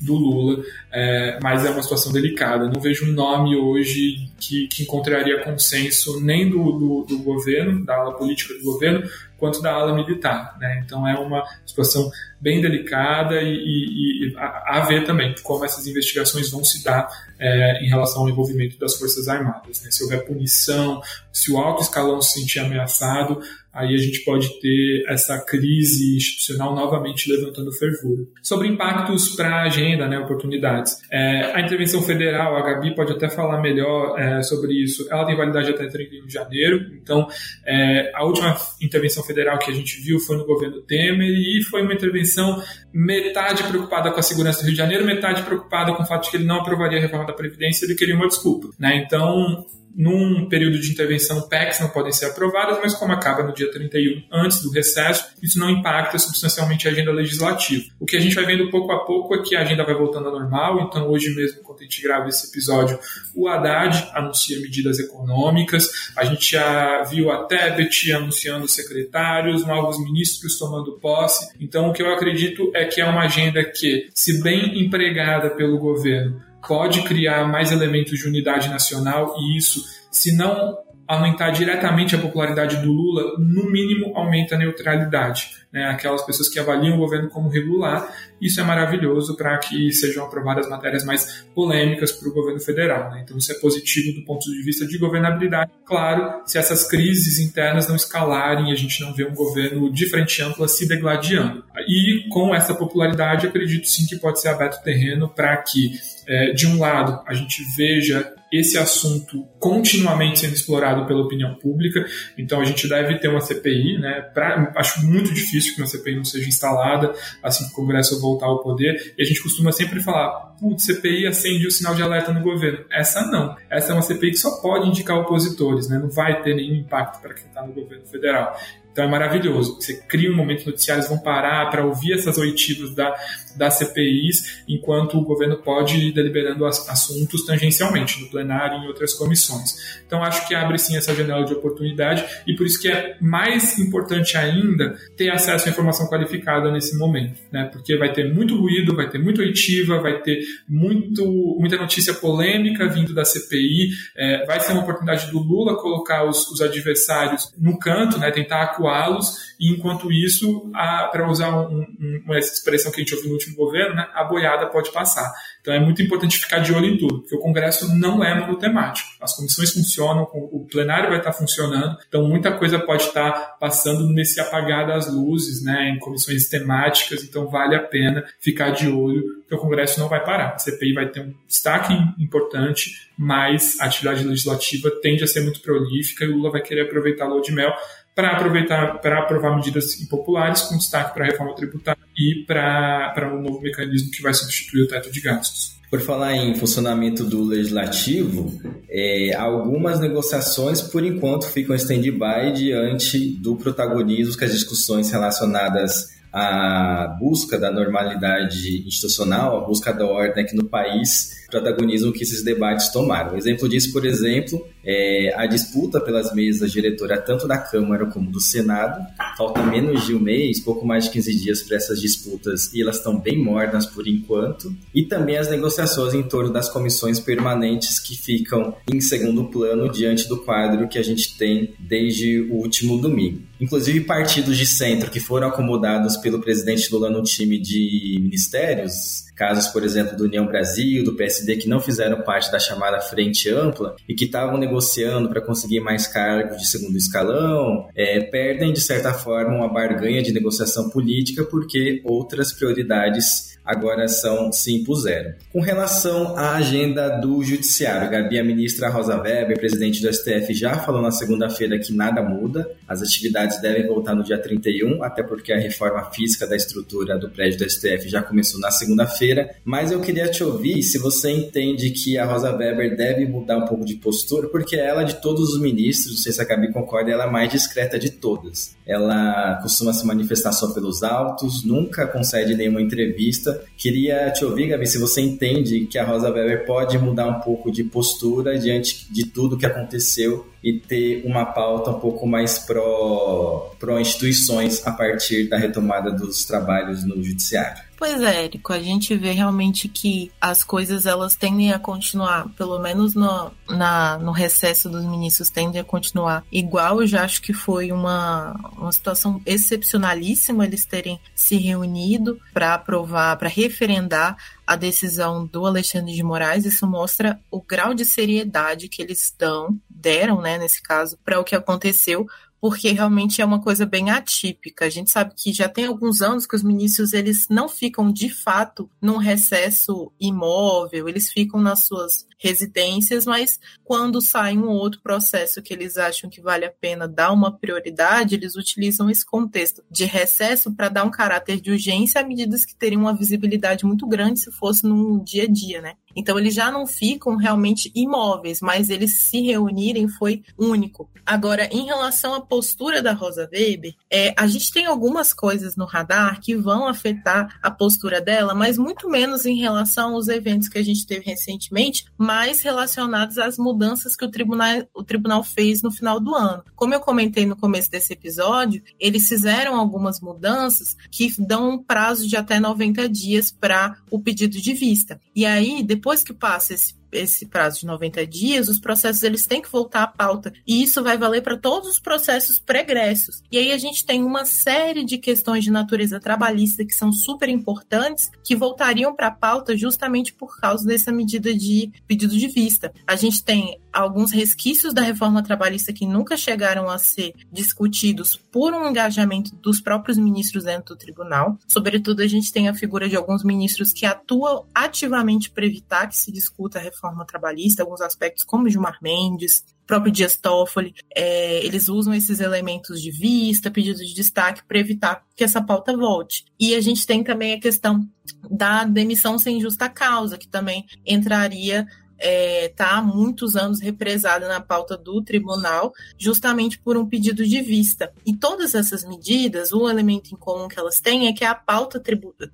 do 0.00 0.14
Lula, 0.14 0.62
é, 0.92 1.38
mas 1.42 1.64
é 1.64 1.70
uma 1.70 1.82
situação 1.82 2.12
delicada. 2.12 2.68
Não 2.68 2.80
vejo 2.80 3.06
um 3.06 3.12
nome 3.12 3.56
hoje 3.56 4.28
que, 4.38 4.66
que 4.68 4.82
encontraria 4.82 5.42
consenso 5.42 6.20
nem 6.20 6.48
do, 6.50 6.72
do, 6.72 7.06
do, 7.08 7.18
governo, 7.18 7.84
da 7.84 7.96
ala 7.96 8.16
política 8.16 8.54
do 8.54 8.62
governo, 8.62 9.08
quanto 9.38 9.62
da 9.62 9.72
ala 9.72 9.94
militar. 9.94 10.56
Né? 10.58 10.82
Então 10.84 11.06
é 11.06 11.18
uma 11.18 11.44
situação 11.64 12.10
bem 12.40 12.60
delicada 12.60 13.40
e, 13.40 13.54
e, 13.54 14.28
e 14.28 14.36
a, 14.36 14.78
a, 14.78 14.80
ver 14.80 15.04
também 15.04 15.34
como 15.42 15.64
essas 15.64 15.86
investigações 15.86 16.50
vão 16.50 16.64
se 16.64 16.84
dar 16.84 17.08
é, 17.38 17.84
em 17.84 17.88
relação 17.88 18.22
ao 18.22 18.28
envolvimento 18.28 18.78
das 18.78 18.96
Forças 18.96 19.28
Armadas. 19.28 19.82
Né? 19.82 19.90
Se 19.90 20.02
houver 20.02 20.26
punição, 20.26 21.00
se 21.32 21.52
o 21.52 21.58
alto 21.58 21.82
escalão 21.82 22.20
se 22.20 22.40
sentir 22.40 22.58
ameaçado, 22.58 23.40
aí 23.74 23.94
a 23.94 23.98
gente 23.98 24.24
pode 24.24 24.60
ter 24.60 25.04
essa 25.08 25.38
crise 25.44 26.16
institucional 26.16 26.74
novamente 26.74 27.30
levantando 27.30 27.72
fervura. 27.72 28.22
Sobre 28.42 28.68
impactos 28.68 29.34
para 29.34 29.48
a 29.48 29.62
agenda, 29.64 30.06
né, 30.06 30.18
oportunidades. 30.18 30.96
É, 31.10 31.52
a 31.54 31.60
intervenção 31.60 32.02
federal, 32.02 32.56
a 32.56 32.62
Gabi 32.62 32.94
pode 32.94 33.12
até 33.12 33.28
falar 33.28 33.60
melhor 33.60 34.18
é, 34.18 34.42
sobre 34.42 34.72
isso, 34.72 35.06
ela 35.10 35.26
tem 35.26 35.36
validade 35.36 35.70
até 35.70 35.88
31 35.88 36.26
de 36.26 36.32
janeiro, 36.32 36.86
então 36.94 37.26
é, 37.66 38.12
a 38.14 38.24
última 38.24 38.56
intervenção 38.80 39.24
federal 39.24 39.58
que 39.58 39.70
a 39.70 39.74
gente 39.74 40.00
viu 40.00 40.20
foi 40.20 40.36
no 40.36 40.46
governo 40.46 40.80
Temer 40.82 41.30
e 41.30 41.62
foi 41.64 41.82
uma 41.82 41.94
intervenção 41.94 42.62
metade 42.92 43.64
preocupada 43.64 44.10
com 44.10 44.20
a 44.20 44.22
segurança 44.22 44.60
do 44.60 44.66
Rio 44.66 44.72
de 44.72 44.78
Janeiro, 44.78 45.04
metade 45.04 45.42
preocupada 45.42 45.92
com 45.94 46.02
o 46.02 46.06
fato 46.06 46.24
de 46.24 46.30
que 46.30 46.36
ele 46.36 46.44
não 46.44 46.60
aprovaria 46.60 46.98
a 46.98 47.00
reforma 47.00 47.26
da 47.26 47.32
Previdência, 47.32 47.84
ele 47.84 47.94
queria 47.94 48.14
uma 48.14 48.28
desculpa. 48.28 48.68
Né? 48.78 49.02
Então, 49.04 49.66
num 49.96 50.48
período 50.48 50.78
de 50.78 50.90
intervenção, 50.90 51.48
PECs 51.48 51.80
não 51.80 51.88
podem 51.88 52.12
ser 52.12 52.26
aprovadas, 52.26 52.78
mas 52.82 52.94
como 52.94 53.12
acaba 53.12 53.42
no 53.42 53.54
dia 53.54 53.70
31, 53.70 54.24
antes 54.32 54.60
do 54.60 54.70
recesso, 54.70 55.26
isso 55.42 55.58
não 55.58 55.70
impacta 55.70 56.18
substancialmente 56.18 56.88
a 56.88 56.90
agenda 56.90 57.12
legislativa. 57.12 57.84
O 58.00 58.04
que 58.04 58.16
a 58.16 58.20
gente 58.20 58.34
vai 58.34 58.44
vendo 58.44 58.70
pouco 58.70 58.92
a 58.92 59.04
pouco 59.04 59.34
é 59.34 59.42
que 59.42 59.54
a 59.54 59.60
agenda 59.60 59.84
vai 59.84 59.94
voltando 59.94 60.28
ao 60.28 60.38
normal, 60.38 60.80
então 60.80 61.08
hoje 61.08 61.34
mesmo, 61.34 61.62
quando 61.62 61.80
a 61.80 61.82
gente 61.84 62.02
grava 62.02 62.28
esse 62.28 62.48
episódio, 62.48 62.98
o 63.34 63.48
Haddad 63.48 64.10
anuncia 64.14 64.60
medidas 64.60 64.98
econômicas, 64.98 66.10
a 66.16 66.24
gente 66.24 66.52
já 66.52 67.02
viu 67.02 67.30
a 67.30 67.44
Tebet 67.44 68.12
anunciando 68.12 68.66
secretários, 68.68 69.66
novos 69.66 70.02
ministros 70.02 70.58
tomando 70.58 70.98
posse, 70.98 71.52
então 71.60 71.88
o 71.88 71.92
que 71.92 72.02
eu 72.02 72.12
acredito 72.12 72.70
é 72.74 72.84
que 72.84 73.00
é 73.00 73.04
uma 73.04 73.22
agenda 73.22 73.64
que, 73.64 74.08
se 74.14 74.42
bem 74.42 74.84
empregada 74.84 75.50
pelo 75.50 75.78
governo, 75.78 76.42
pode 76.66 77.02
criar 77.02 77.46
mais 77.46 77.72
elementos 77.72 78.18
de 78.18 78.26
unidade 78.26 78.68
nacional 78.68 79.34
e 79.38 79.56
isso, 79.56 79.82
se 80.10 80.36
não 80.36 80.78
aumentar 81.06 81.50
diretamente 81.50 82.16
a 82.16 82.18
popularidade 82.18 82.78
do 82.78 82.90
Lula, 82.90 83.34
no 83.38 83.70
mínimo 83.70 84.16
aumenta 84.16 84.54
a 84.54 84.58
neutralidade. 84.58 85.50
Né? 85.72 85.84
Aquelas 85.84 86.22
pessoas 86.22 86.48
que 86.48 86.58
avaliam 86.58 86.94
o 86.96 86.98
governo 86.98 87.28
como 87.28 87.48
regular, 87.48 88.10
isso 88.44 88.60
é 88.60 88.62
maravilhoso 88.62 89.36
para 89.36 89.56
que 89.58 89.90
sejam 89.90 90.24
aprovadas 90.24 90.68
matérias 90.68 91.04
mais 91.04 91.44
polêmicas 91.54 92.12
para 92.12 92.28
o 92.28 92.32
governo 92.34 92.60
federal. 92.60 93.10
Né? 93.10 93.22
Então 93.24 93.38
isso 93.38 93.50
é 93.50 93.54
positivo 93.54 94.12
do 94.12 94.24
ponto 94.24 94.44
de 94.50 94.62
vista 94.62 94.86
de 94.86 94.98
governabilidade. 94.98 95.70
Claro, 95.86 96.42
se 96.46 96.58
essas 96.58 96.86
crises 96.86 97.38
internas 97.38 97.88
não 97.88 97.96
escalarem 97.96 98.68
e 98.68 98.72
a 98.72 98.76
gente 98.76 99.00
não 99.00 99.14
vê 99.14 99.24
um 99.24 99.34
governo 99.34 99.90
de 99.90 100.06
frente 100.06 100.42
ampla 100.42 100.68
se 100.68 100.86
degladiando. 100.86 101.64
E 101.88 102.28
com 102.28 102.54
essa 102.54 102.74
popularidade, 102.74 103.46
acredito 103.46 103.88
sim 103.88 104.06
que 104.06 104.16
pode 104.16 104.40
ser 104.40 104.48
aberto 104.48 104.82
terreno 104.82 105.28
para 105.28 105.56
que, 105.58 105.98
é, 106.26 106.52
de 106.52 106.66
um 106.66 106.78
lado, 106.78 107.22
a 107.26 107.32
gente 107.32 107.62
veja 107.76 108.34
esse 108.54 108.78
assunto 108.78 109.44
continuamente 109.58 110.38
sendo 110.38 110.54
explorado 110.54 111.06
pela 111.06 111.22
opinião 111.22 111.56
pública. 111.56 112.06
Então 112.38 112.60
a 112.60 112.64
gente 112.64 112.88
deve 112.88 113.18
ter 113.18 113.26
uma 113.26 113.40
CPI, 113.40 113.98
né? 113.98 114.20
Pra, 114.32 114.72
acho 114.76 115.04
muito 115.04 115.34
difícil 115.34 115.74
que 115.74 115.80
uma 115.80 115.88
CPI 115.88 116.14
não 116.14 116.24
seja 116.24 116.48
instalada 116.48 117.12
assim 117.42 117.64
que 117.64 117.72
o 117.72 117.74
Congresso 117.74 118.20
voltar 118.20 118.33
ao 118.42 118.62
poder. 118.62 119.14
E 119.18 119.22
a 119.22 119.24
gente 119.24 119.42
costuma 119.42 119.70
sempre 119.72 120.02
falar, 120.02 120.54
putz, 120.58 120.84
CPI 120.84 121.26
acende 121.26 121.66
o 121.66 121.70
sinal 121.70 121.94
de 121.94 122.02
alerta 122.02 122.32
no 122.32 122.40
governo. 122.40 122.84
Essa 122.90 123.26
não. 123.26 123.54
Essa 123.70 123.92
é 123.92 123.94
uma 123.94 124.02
CPI 124.02 124.32
que 124.32 124.38
só 124.38 124.60
pode 124.62 124.88
indicar 124.88 125.18
opositores, 125.18 125.88
né? 125.88 125.98
Não 125.98 126.10
vai 126.10 126.42
ter 126.42 126.54
nenhum 126.54 126.76
impacto 126.76 127.20
para 127.20 127.34
quem 127.34 127.46
está 127.46 127.64
no 127.64 127.72
governo 127.72 128.06
federal. 128.06 128.58
Então 128.94 129.04
é 129.04 129.08
maravilhoso. 129.08 129.74
Você 129.74 129.96
cria 130.06 130.30
um 130.30 130.36
momento 130.36 130.66
noticiários 130.66 131.08
vão 131.08 131.18
parar 131.18 131.68
para 131.68 131.84
ouvir 131.84 132.12
essas 132.12 132.38
oitivas 132.38 132.94
da, 132.94 133.12
das 133.56 133.74
CPIs, 133.74 134.64
enquanto 134.68 135.16
o 135.16 135.22
governo 135.22 135.56
pode 135.56 135.96
ir 135.96 136.12
deliberando 136.12 136.66
assuntos 136.66 137.44
tangencialmente, 137.46 138.20
no 138.20 138.28
plenário 138.28 138.78
e 138.78 138.84
em 138.84 138.88
outras 138.88 139.14
comissões. 139.14 140.00
Então 140.06 140.22
acho 140.22 140.46
que 140.46 140.54
abre 140.54 140.78
sim 140.78 140.96
essa 140.96 141.14
janela 141.14 141.44
de 141.44 141.54
oportunidade 141.54 142.24
e 142.46 142.54
por 142.54 142.66
isso 142.66 142.80
que 142.80 142.88
é 142.88 143.16
mais 143.20 143.78
importante 143.78 144.36
ainda 144.36 144.96
ter 145.16 145.30
acesso 145.30 145.68
à 145.68 145.70
informação 145.70 146.06
qualificada 146.08 146.70
nesse 146.70 146.98
momento, 146.98 147.40
né? 147.50 147.68
Porque 147.72 147.96
vai 147.96 148.12
ter 148.12 148.32
muito 148.32 148.56
ruído, 148.56 148.94
vai 148.94 149.08
ter 149.08 149.18
muita 149.18 149.40
oitiva, 149.40 150.00
vai 150.00 150.20
ter 150.20 150.40
muito, 150.68 151.24
muita 151.58 151.76
notícia 151.76 152.12
polêmica 152.12 152.88
vindo 152.88 153.14
da 153.14 153.24
CPI, 153.24 153.90
é, 154.16 154.44
vai 154.46 154.60
ser 154.60 154.72
uma 154.72 154.82
oportunidade 154.82 155.30
do 155.30 155.38
Lula 155.38 155.76
colocar 155.76 156.24
os, 156.24 156.46
os 156.48 156.60
adversários 156.60 157.52
no 157.56 157.78
canto, 157.78 158.18
né? 158.18 158.30
Tentar 158.30 158.64
evacuá-los, 158.64 159.54
e 159.58 159.70
enquanto 159.70 160.10
isso, 160.10 160.70
para 160.72 161.28
usar 161.30 161.50
um, 161.56 161.80
um, 161.80 162.22
uma 162.24 162.38
expressão 162.38 162.90
que 162.90 163.00
a 163.00 163.04
gente 163.04 163.14
ouviu 163.14 163.32
no 163.32 163.40
último 163.44 163.56
governo, 163.56 163.94
né, 163.94 164.08
a 164.14 164.24
boiada 164.24 164.66
pode 164.66 164.90
passar. 164.92 165.32
Então 165.60 165.72
é 165.72 165.80
muito 165.80 166.02
importante 166.02 166.38
ficar 166.38 166.58
de 166.58 166.72
olho 166.74 166.86
em 166.86 166.98
tudo, 166.98 167.20
porque 167.20 167.36
o 167.36 167.40
Congresso 167.40 167.94
não 167.96 168.22
é 168.22 168.38
monotemático. 168.38 169.08
As 169.20 169.34
comissões 169.34 169.72
funcionam, 169.72 170.28
o 170.32 170.66
plenário 170.70 171.08
vai 171.08 171.18
estar 171.18 171.32
funcionando, 171.32 171.96
então 172.06 172.28
muita 172.28 172.52
coisa 172.52 172.78
pode 172.78 173.04
estar 173.04 173.56
passando 173.58 174.06
nesse 174.12 174.40
apagar 174.40 174.86
das 174.86 175.12
luzes, 175.12 175.64
né, 175.64 175.90
em 175.90 175.98
comissões 175.98 176.48
temáticas, 176.48 177.22
então 177.22 177.48
vale 177.48 177.74
a 177.74 177.80
pena 177.80 178.24
ficar 178.40 178.70
de 178.70 178.88
olho, 178.88 179.22
porque 179.40 179.54
o 179.54 179.58
Congresso 179.58 180.00
não 180.00 180.08
vai 180.08 180.22
parar. 180.22 180.54
A 180.54 180.58
CPI 180.58 180.92
vai 180.92 181.08
ter 181.08 181.20
um 181.20 181.34
destaque 181.46 181.94
importante, 182.18 183.10
mas 183.16 183.80
a 183.80 183.86
atividade 183.86 184.24
legislativa 184.24 184.90
tende 185.02 185.24
a 185.24 185.26
ser 185.26 185.40
muito 185.40 185.60
prolífica 185.60 186.24
e 186.24 186.28
o 186.28 186.36
Lula 186.36 186.50
vai 186.50 186.62
querer 186.62 186.82
aproveitar 186.82 187.24
a 187.24 187.28
lua 187.28 187.40
de 187.40 187.52
mel 187.52 187.72
para 188.14 188.32
aproveitar 188.32 189.00
para 189.00 189.20
aprovar 189.20 189.56
medidas 189.56 190.00
impopulares 190.00 190.62
com 190.62 190.76
destaque 190.76 191.12
para 191.14 191.24
a 191.24 191.28
reforma 191.28 191.54
tributária 191.54 192.02
e 192.16 192.44
para 192.46 193.32
um 193.34 193.42
novo 193.42 193.60
mecanismo 193.60 194.10
que 194.10 194.22
vai 194.22 194.32
substituir 194.32 194.82
o 194.82 194.88
teto 194.88 195.10
de 195.10 195.20
gastos. 195.20 195.74
Por 195.90 196.00
falar 196.00 196.34
em 196.34 196.54
funcionamento 196.54 197.24
do 197.24 197.44
legislativo, 197.44 198.52
é, 198.88 199.34
algumas 199.34 200.00
negociações, 200.00 200.80
por 200.80 201.04
enquanto, 201.04 201.46
ficam 201.46 201.74
stand-by 201.76 202.52
diante 202.52 203.36
do 203.40 203.56
protagonismo 203.56 204.36
que 204.36 204.44
as 204.44 204.52
discussões 204.52 205.10
relacionadas 205.10 206.14
a 206.32 207.16
busca 207.20 207.56
da 207.56 207.70
normalidade 207.70 208.84
institucional, 208.88 209.56
a 209.56 209.64
busca 209.64 209.92
da 209.92 210.04
ordem 210.04 210.42
aqui 210.42 210.56
no 210.56 210.64
país 210.64 211.43
protagonismo 211.54 212.12
que 212.12 212.24
esses 212.24 212.42
debates 212.42 212.88
tomaram. 212.88 213.34
Um 213.34 213.38
exemplo 213.38 213.68
disso, 213.68 213.92
por 213.92 214.04
exemplo, 214.04 214.66
é 214.84 215.32
a 215.36 215.46
disputa 215.46 216.00
pelas 216.00 216.34
mesas 216.34 216.72
diretoras 216.72 217.24
tanto 217.24 217.46
da 217.46 217.56
Câmara 217.56 218.06
como 218.06 218.30
do 218.30 218.40
Senado. 218.40 219.00
Falta 219.38 219.62
menos 219.62 220.04
de 220.04 220.14
um 220.14 220.20
mês, 220.20 220.58
pouco 220.58 220.84
mais 220.84 221.04
de 221.04 221.10
15 221.10 221.34
dias 221.38 221.62
para 221.62 221.76
essas 221.76 222.00
disputas 222.00 222.72
e 222.74 222.82
elas 222.82 222.96
estão 222.96 223.18
bem 223.18 223.38
mornas 223.38 223.86
por 223.86 224.08
enquanto. 224.08 224.74
E 224.92 225.04
também 225.04 225.36
as 225.36 225.48
negociações 225.48 226.12
em 226.12 226.24
torno 226.24 226.52
das 226.52 226.68
comissões 226.68 227.20
permanentes 227.20 228.00
que 228.00 228.16
ficam 228.16 228.74
em 228.92 229.00
segundo 229.00 229.44
plano 229.44 229.88
diante 229.88 230.28
do 230.28 230.38
quadro 230.38 230.88
que 230.88 230.98
a 230.98 231.04
gente 231.04 231.38
tem 231.38 231.74
desde 231.78 232.40
o 232.50 232.54
último 232.54 232.98
domingo. 232.98 233.42
Inclusive 233.60 234.00
partidos 234.00 234.58
de 234.58 234.66
centro 234.66 235.10
que 235.10 235.20
foram 235.20 235.48
acomodados 235.48 236.16
pelo 236.16 236.40
presidente 236.40 236.92
Lula 236.92 237.08
no 237.08 237.22
time 237.22 237.58
de 237.58 238.18
ministérios, 238.20 239.24
casos, 239.34 239.68
por 239.68 239.82
exemplo, 239.82 240.16
do 240.16 240.24
União 240.24 240.46
Brasil, 240.46 241.04
do 241.04 241.14
PSD, 241.14 241.56
que 241.56 241.68
não 241.68 241.80
fizeram 241.80 242.22
parte 242.22 242.50
da 242.50 242.58
chamada 242.58 243.00
Frente 243.00 243.50
Ampla 243.50 243.96
e 244.08 244.14
que 244.14 244.24
estavam 244.24 244.56
negociando 244.58 245.28
para 245.28 245.40
conseguir 245.40 245.80
mais 245.80 246.06
cargos 246.06 246.58
de 246.58 246.66
segundo 246.66 246.96
escalão, 246.96 247.88
é, 247.94 248.20
perdem, 248.20 248.72
de 248.72 248.80
certa 248.80 249.12
forma, 249.12 249.56
uma 249.56 249.72
barganha 249.72 250.22
de 250.22 250.32
negociação 250.32 250.90
política 250.90 251.44
porque 251.44 252.00
outras 252.04 252.52
prioridades 252.52 253.53
agora 253.64 254.06
são 254.08 254.52
se 254.52 254.74
impuseram. 254.74 255.32
Com 255.52 255.60
relação 255.60 256.36
à 256.36 256.56
agenda 256.56 257.08
do 257.20 257.42
Judiciário, 257.42 258.10
Gabi, 258.10 258.38
a 258.38 258.44
ministra 258.44 258.88
Rosa 258.88 259.20
Weber, 259.20 259.58
presidente 259.58 260.02
do 260.02 260.12
STF, 260.12 260.52
já 260.52 260.78
falou 260.78 261.00
na 261.00 261.10
segunda-feira 261.10 261.78
que 261.78 261.92
nada 261.92 262.22
muda, 262.22 262.70
as 262.86 263.00
atividades 263.00 263.60
devem 263.60 263.86
voltar 263.86 264.14
no 264.14 264.22
dia 264.22 264.38
31, 264.38 265.02
até 265.02 265.22
porque 265.22 265.52
a 265.52 265.58
reforma 265.58 266.04
física 266.10 266.46
da 266.46 266.56
estrutura 266.56 267.16
do 267.16 267.30
prédio 267.30 267.58
do 267.58 267.70
STF 267.70 268.08
já 268.08 268.22
começou 268.22 268.60
na 268.60 268.70
segunda-feira, 268.70 269.54
mas 269.64 269.90
eu 269.90 270.00
queria 270.00 270.28
te 270.28 270.44
ouvir 270.44 270.82
se 270.82 270.98
você 270.98 271.30
entende 271.30 271.90
que 271.90 272.18
a 272.18 272.26
Rosa 272.26 272.54
Weber 272.54 272.96
deve 272.96 273.26
mudar 273.26 273.58
um 273.58 273.66
pouco 273.66 273.84
de 273.84 273.94
postura, 273.94 274.48
porque 274.48 274.76
ela, 274.76 275.02
de 275.02 275.14
todos 275.20 275.54
os 275.54 275.60
ministros, 275.60 276.16
não 276.16 276.22
sei 276.22 276.32
se 276.32 276.40
a 276.40 276.44
Gabi 276.44 276.72
concorda, 276.72 277.10
ela 277.10 277.24
é 277.24 277.26
a 277.28 277.30
mais 277.30 277.50
discreta 277.50 277.98
de 277.98 278.10
todas. 278.10 278.74
Ela 278.86 279.58
costuma 279.62 279.92
se 279.92 280.06
manifestar 280.06 280.52
só 280.52 280.72
pelos 280.72 281.02
autos, 281.02 281.64
nunca 281.64 282.06
concede 282.06 282.54
nenhuma 282.54 282.82
entrevista, 282.82 283.53
Queria 283.76 284.30
te 284.30 284.44
ouvir, 284.44 284.68
Gabi, 284.68 284.86
se 284.86 284.98
você 284.98 285.20
entende 285.20 285.86
que 285.86 285.98
a 285.98 286.04
Rosa 286.04 286.30
Weber 286.30 286.64
pode 286.66 286.98
mudar 286.98 287.26
um 287.26 287.40
pouco 287.40 287.70
de 287.70 287.84
postura 287.84 288.58
diante 288.58 289.12
de 289.12 289.26
tudo 289.26 289.56
que 289.56 289.66
aconteceu 289.66 290.46
e 290.62 290.80
ter 290.80 291.22
uma 291.26 291.44
pauta 291.44 291.90
um 291.90 292.00
pouco 292.00 292.26
mais 292.26 292.58
pró-instituições 292.58 294.80
pró 294.80 294.90
a 294.90 294.94
partir 294.94 295.48
da 295.48 295.58
retomada 295.58 296.10
dos 296.10 296.44
trabalhos 296.44 297.04
no 297.04 297.22
judiciário. 297.22 297.82
Pois 298.06 298.20
é, 298.20 298.44
Érico, 298.44 298.70
a 298.70 298.78
gente 298.78 299.16
vê 299.16 299.30
realmente 299.30 299.88
que 299.88 300.30
as 300.38 300.62
coisas 300.62 301.06
elas 301.06 301.34
tendem 301.34 301.72
a 301.72 301.78
continuar, 301.78 302.50
pelo 302.50 302.78
menos 302.78 303.14
no, 303.14 303.50
na, 303.66 304.18
no 304.18 304.30
recesso 304.30 304.90
dos 304.90 305.06
ministros, 305.06 305.48
tendem 305.48 305.80
a 305.80 305.84
continuar 305.84 306.44
igual. 306.52 307.00
Eu 307.00 307.06
já 307.06 307.24
acho 307.24 307.40
que 307.40 307.54
foi 307.54 307.90
uma, 307.90 308.52
uma 308.76 308.92
situação 308.92 309.40
excepcionalíssima 309.46 310.66
eles 310.66 310.84
terem 310.84 311.18
se 311.34 311.56
reunido 311.56 312.38
para 312.52 312.74
aprovar, 312.74 313.38
para 313.38 313.48
referendar 313.48 314.36
a 314.66 314.76
decisão 314.76 315.46
do 315.46 315.64
Alexandre 315.64 316.12
de 316.12 316.22
Moraes, 316.22 316.66
isso 316.66 316.86
mostra 316.86 317.40
o 317.50 317.62
grau 317.62 317.94
de 317.94 318.04
seriedade 318.04 318.88
que 318.88 319.00
eles 319.00 319.34
dão, 319.38 319.78
deram, 319.88 320.42
né, 320.42 320.58
nesse 320.58 320.82
caso, 320.82 321.18
para 321.24 321.40
o 321.40 321.44
que 321.44 321.54
aconteceu, 321.54 322.26
porque 322.64 322.92
realmente 322.92 323.42
é 323.42 323.44
uma 323.44 323.60
coisa 323.60 323.84
bem 323.84 324.08
atípica. 324.08 324.86
A 324.86 324.88
gente 324.88 325.10
sabe 325.10 325.34
que 325.36 325.52
já 325.52 325.68
tem 325.68 325.84
alguns 325.84 326.22
anos 326.22 326.46
que 326.46 326.56
os 326.56 326.62
ministros 326.62 327.12
eles 327.12 327.46
não 327.50 327.68
ficam 327.68 328.10
de 328.10 328.30
fato 328.30 328.88
num 329.02 329.18
recesso 329.18 330.10
imóvel, 330.18 331.06
eles 331.06 331.30
ficam 331.30 331.60
nas 331.60 331.84
suas 331.84 332.26
residências, 332.38 333.26
mas 333.26 333.60
quando 333.82 334.18
sai 334.22 334.56
um 334.56 334.68
outro 334.70 335.02
processo 335.02 335.60
que 335.60 335.74
eles 335.74 335.98
acham 335.98 336.30
que 336.30 336.40
vale 336.40 336.64
a 336.64 336.72
pena 336.72 337.06
dar 337.06 337.32
uma 337.32 337.52
prioridade, 337.52 338.34
eles 338.34 338.56
utilizam 338.56 339.10
esse 339.10 339.26
contexto 339.26 339.84
de 339.90 340.06
recesso 340.06 340.74
para 340.74 340.88
dar 340.88 341.04
um 341.04 341.10
caráter 341.10 341.60
de 341.60 341.70
urgência 341.70 342.22
a 342.22 342.24
medidas 342.24 342.64
que 342.64 342.74
teriam 342.74 343.02
uma 343.02 343.14
visibilidade 343.14 343.84
muito 343.84 344.06
grande 344.06 344.40
se 344.40 344.50
fosse 344.50 344.86
no 344.86 345.22
dia 345.22 345.42
a 345.42 345.48
dia, 345.48 345.82
né? 345.82 345.96
Então 346.14 346.38
eles 346.38 346.54
já 346.54 346.70
não 346.70 346.86
ficam 346.86 347.36
realmente 347.36 347.90
imóveis, 347.94 348.60
mas 348.60 348.90
eles 348.90 349.18
se 349.18 349.40
reunirem 349.40 350.08
foi 350.08 350.42
único. 350.58 351.08
Agora, 351.26 351.68
em 351.72 351.86
relação 351.86 352.34
à 352.34 352.40
postura 352.40 353.02
da 353.02 353.12
Rosa 353.12 353.48
Weber, 353.52 353.94
é, 354.10 354.34
a 354.36 354.46
gente 354.46 354.70
tem 354.70 354.86
algumas 354.86 355.32
coisas 355.32 355.74
no 355.74 355.86
radar 355.86 356.40
que 356.40 356.54
vão 356.54 356.86
afetar 356.86 357.58
a 357.62 357.70
postura 357.70 358.20
dela, 358.20 358.54
mas 358.54 358.76
muito 358.76 359.08
menos 359.08 359.46
em 359.46 359.56
relação 359.56 360.14
aos 360.14 360.28
eventos 360.28 360.68
que 360.68 360.78
a 360.78 360.84
gente 360.84 361.06
teve 361.06 361.24
recentemente, 361.24 362.04
mais 362.18 362.60
relacionados 362.60 363.38
às 363.38 363.56
mudanças 363.56 364.14
que 364.14 364.24
o 364.24 364.30
tribunal, 364.30 364.86
o 364.94 365.02
tribunal 365.02 365.42
fez 365.42 365.82
no 365.82 365.90
final 365.90 366.20
do 366.20 366.34
ano. 366.34 366.62
Como 366.76 366.92
eu 366.92 367.00
comentei 367.00 367.46
no 367.46 367.56
começo 367.56 367.90
desse 367.90 368.12
episódio, 368.12 368.82
eles 369.00 369.26
fizeram 369.28 369.76
algumas 369.76 370.20
mudanças 370.20 370.96
que 371.10 371.34
dão 371.38 371.70
um 371.70 371.82
prazo 371.82 372.28
de 372.28 372.36
até 372.36 372.60
90 372.60 373.08
dias 373.08 373.50
para 373.50 373.96
o 374.10 374.20
pedido 374.20 374.60
de 374.60 374.74
vista. 374.74 375.20
E 375.34 375.46
aí, 375.46 375.82
depois 375.82 376.03
depois 376.04 376.22
que 376.22 376.34
passa 376.34 376.74
esse 376.74 376.94
esse 377.14 377.46
prazo 377.46 377.80
de 377.80 377.86
90 377.86 378.26
dias, 378.26 378.68
os 378.68 378.78
processos 378.78 379.22
eles 379.22 379.46
têm 379.46 379.62
que 379.62 379.70
voltar 379.70 380.02
à 380.02 380.06
pauta. 380.06 380.52
E 380.66 380.82
isso 380.82 381.02
vai 381.02 381.16
valer 381.16 381.42
para 381.42 381.56
todos 381.56 381.88
os 381.88 382.00
processos 382.00 382.58
pregressos. 382.58 383.42
E 383.50 383.58
aí 383.58 383.72
a 383.72 383.78
gente 383.78 384.04
tem 384.04 384.22
uma 384.24 384.44
série 384.44 385.04
de 385.04 385.18
questões 385.18 385.64
de 385.64 385.70
natureza 385.70 386.20
trabalhista 386.20 386.84
que 386.84 386.94
são 386.94 387.12
super 387.12 387.48
importantes, 387.48 388.30
que 388.42 388.56
voltariam 388.56 389.14
para 389.14 389.28
a 389.28 389.30
pauta 389.30 389.76
justamente 389.76 390.32
por 390.32 390.58
causa 390.58 390.86
dessa 390.86 391.12
medida 391.12 391.54
de 391.54 391.92
pedido 392.06 392.36
de 392.36 392.48
vista. 392.48 392.92
A 393.06 393.16
gente 393.16 393.42
tem 393.42 393.78
alguns 393.92 394.32
resquícios 394.32 394.92
da 394.92 395.02
reforma 395.02 395.42
trabalhista 395.42 395.92
que 395.92 396.04
nunca 396.04 396.36
chegaram 396.36 396.90
a 396.90 396.98
ser 396.98 397.32
discutidos 397.52 398.36
por 398.36 398.74
um 398.74 398.88
engajamento 398.88 399.54
dos 399.56 399.80
próprios 399.80 400.18
ministros 400.18 400.64
dentro 400.64 400.94
do 400.94 400.98
tribunal. 400.98 401.56
Sobretudo, 401.68 402.20
a 402.20 402.26
gente 402.26 402.52
tem 402.52 402.68
a 402.68 402.74
figura 402.74 403.08
de 403.08 403.16
alguns 403.16 403.44
ministros 403.44 403.92
que 403.92 404.04
atuam 404.04 404.66
ativamente 404.74 405.50
para 405.50 405.66
evitar 405.66 406.08
que 406.08 406.16
se 406.16 406.32
discuta 406.32 406.78
a 406.78 406.82
reforma 406.82 407.03
trabalhista, 407.26 407.82
alguns 407.82 408.00
aspectos 408.00 408.44
como 408.44 408.68
Gilmar 408.68 408.98
Mendes, 409.02 409.64
próprio 409.86 410.12
Dias 410.12 410.36
Toffoli, 410.36 410.94
é, 411.14 411.64
eles 411.64 411.88
usam 411.88 412.14
esses 412.14 412.40
elementos 412.40 413.02
de 413.02 413.10
vista, 413.10 413.70
pedido 413.70 413.98
de 413.98 414.14
destaque 414.14 414.62
para 414.66 414.78
evitar 414.78 415.24
que 415.36 415.44
essa 415.44 415.62
pauta 415.62 415.96
volte. 415.96 416.44
E 416.58 416.74
a 416.74 416.80
gente 416.80 417.06
tem 417.06 417.22
também 417.22 417.54
a 417.54 417.60
questão 417.60 418.08
da 418.50 418.84
demissão 418.84 419.38
sem 419.38 419.60
justa 419.60 419.88
causa, 419.88 420.38
que 420.38 420.48
também 420.48 420.86
entraria 421.04 421.86
está 422.14 422.28
é, 422.28 422.68
tá 422.68 422.96
há 422.96 423.02
muitos 423.02 423.56
anos 423.56 423.80
represada 423.80 424.48
na 424.48 424.60
pauta 424.60 424.96
do 424.96 425.22
tribunal, 425.22 425.92
justamente 426.18 426.78
por 426.78 426.96
um 426.96 427.06
pedido 427.06 427.46
de 427.46 427.60
vista. 427.60 428.12
E 428.24 428.34
todas 428.34 428.74
essas 428.74 429.04
medidas, 429.04 429.72
o 429.72 429.88
elemento 429.88 430.34
em 430.34 430.38
comum 430.38 430.68
que 430.68 430.78
elas 430.78 431.00
têm 431.00 431.28
é 431.28 431.32
que 431.32 431.44
é 431.44 431.48
a 431.48 431.54
pauta 431.54 432.02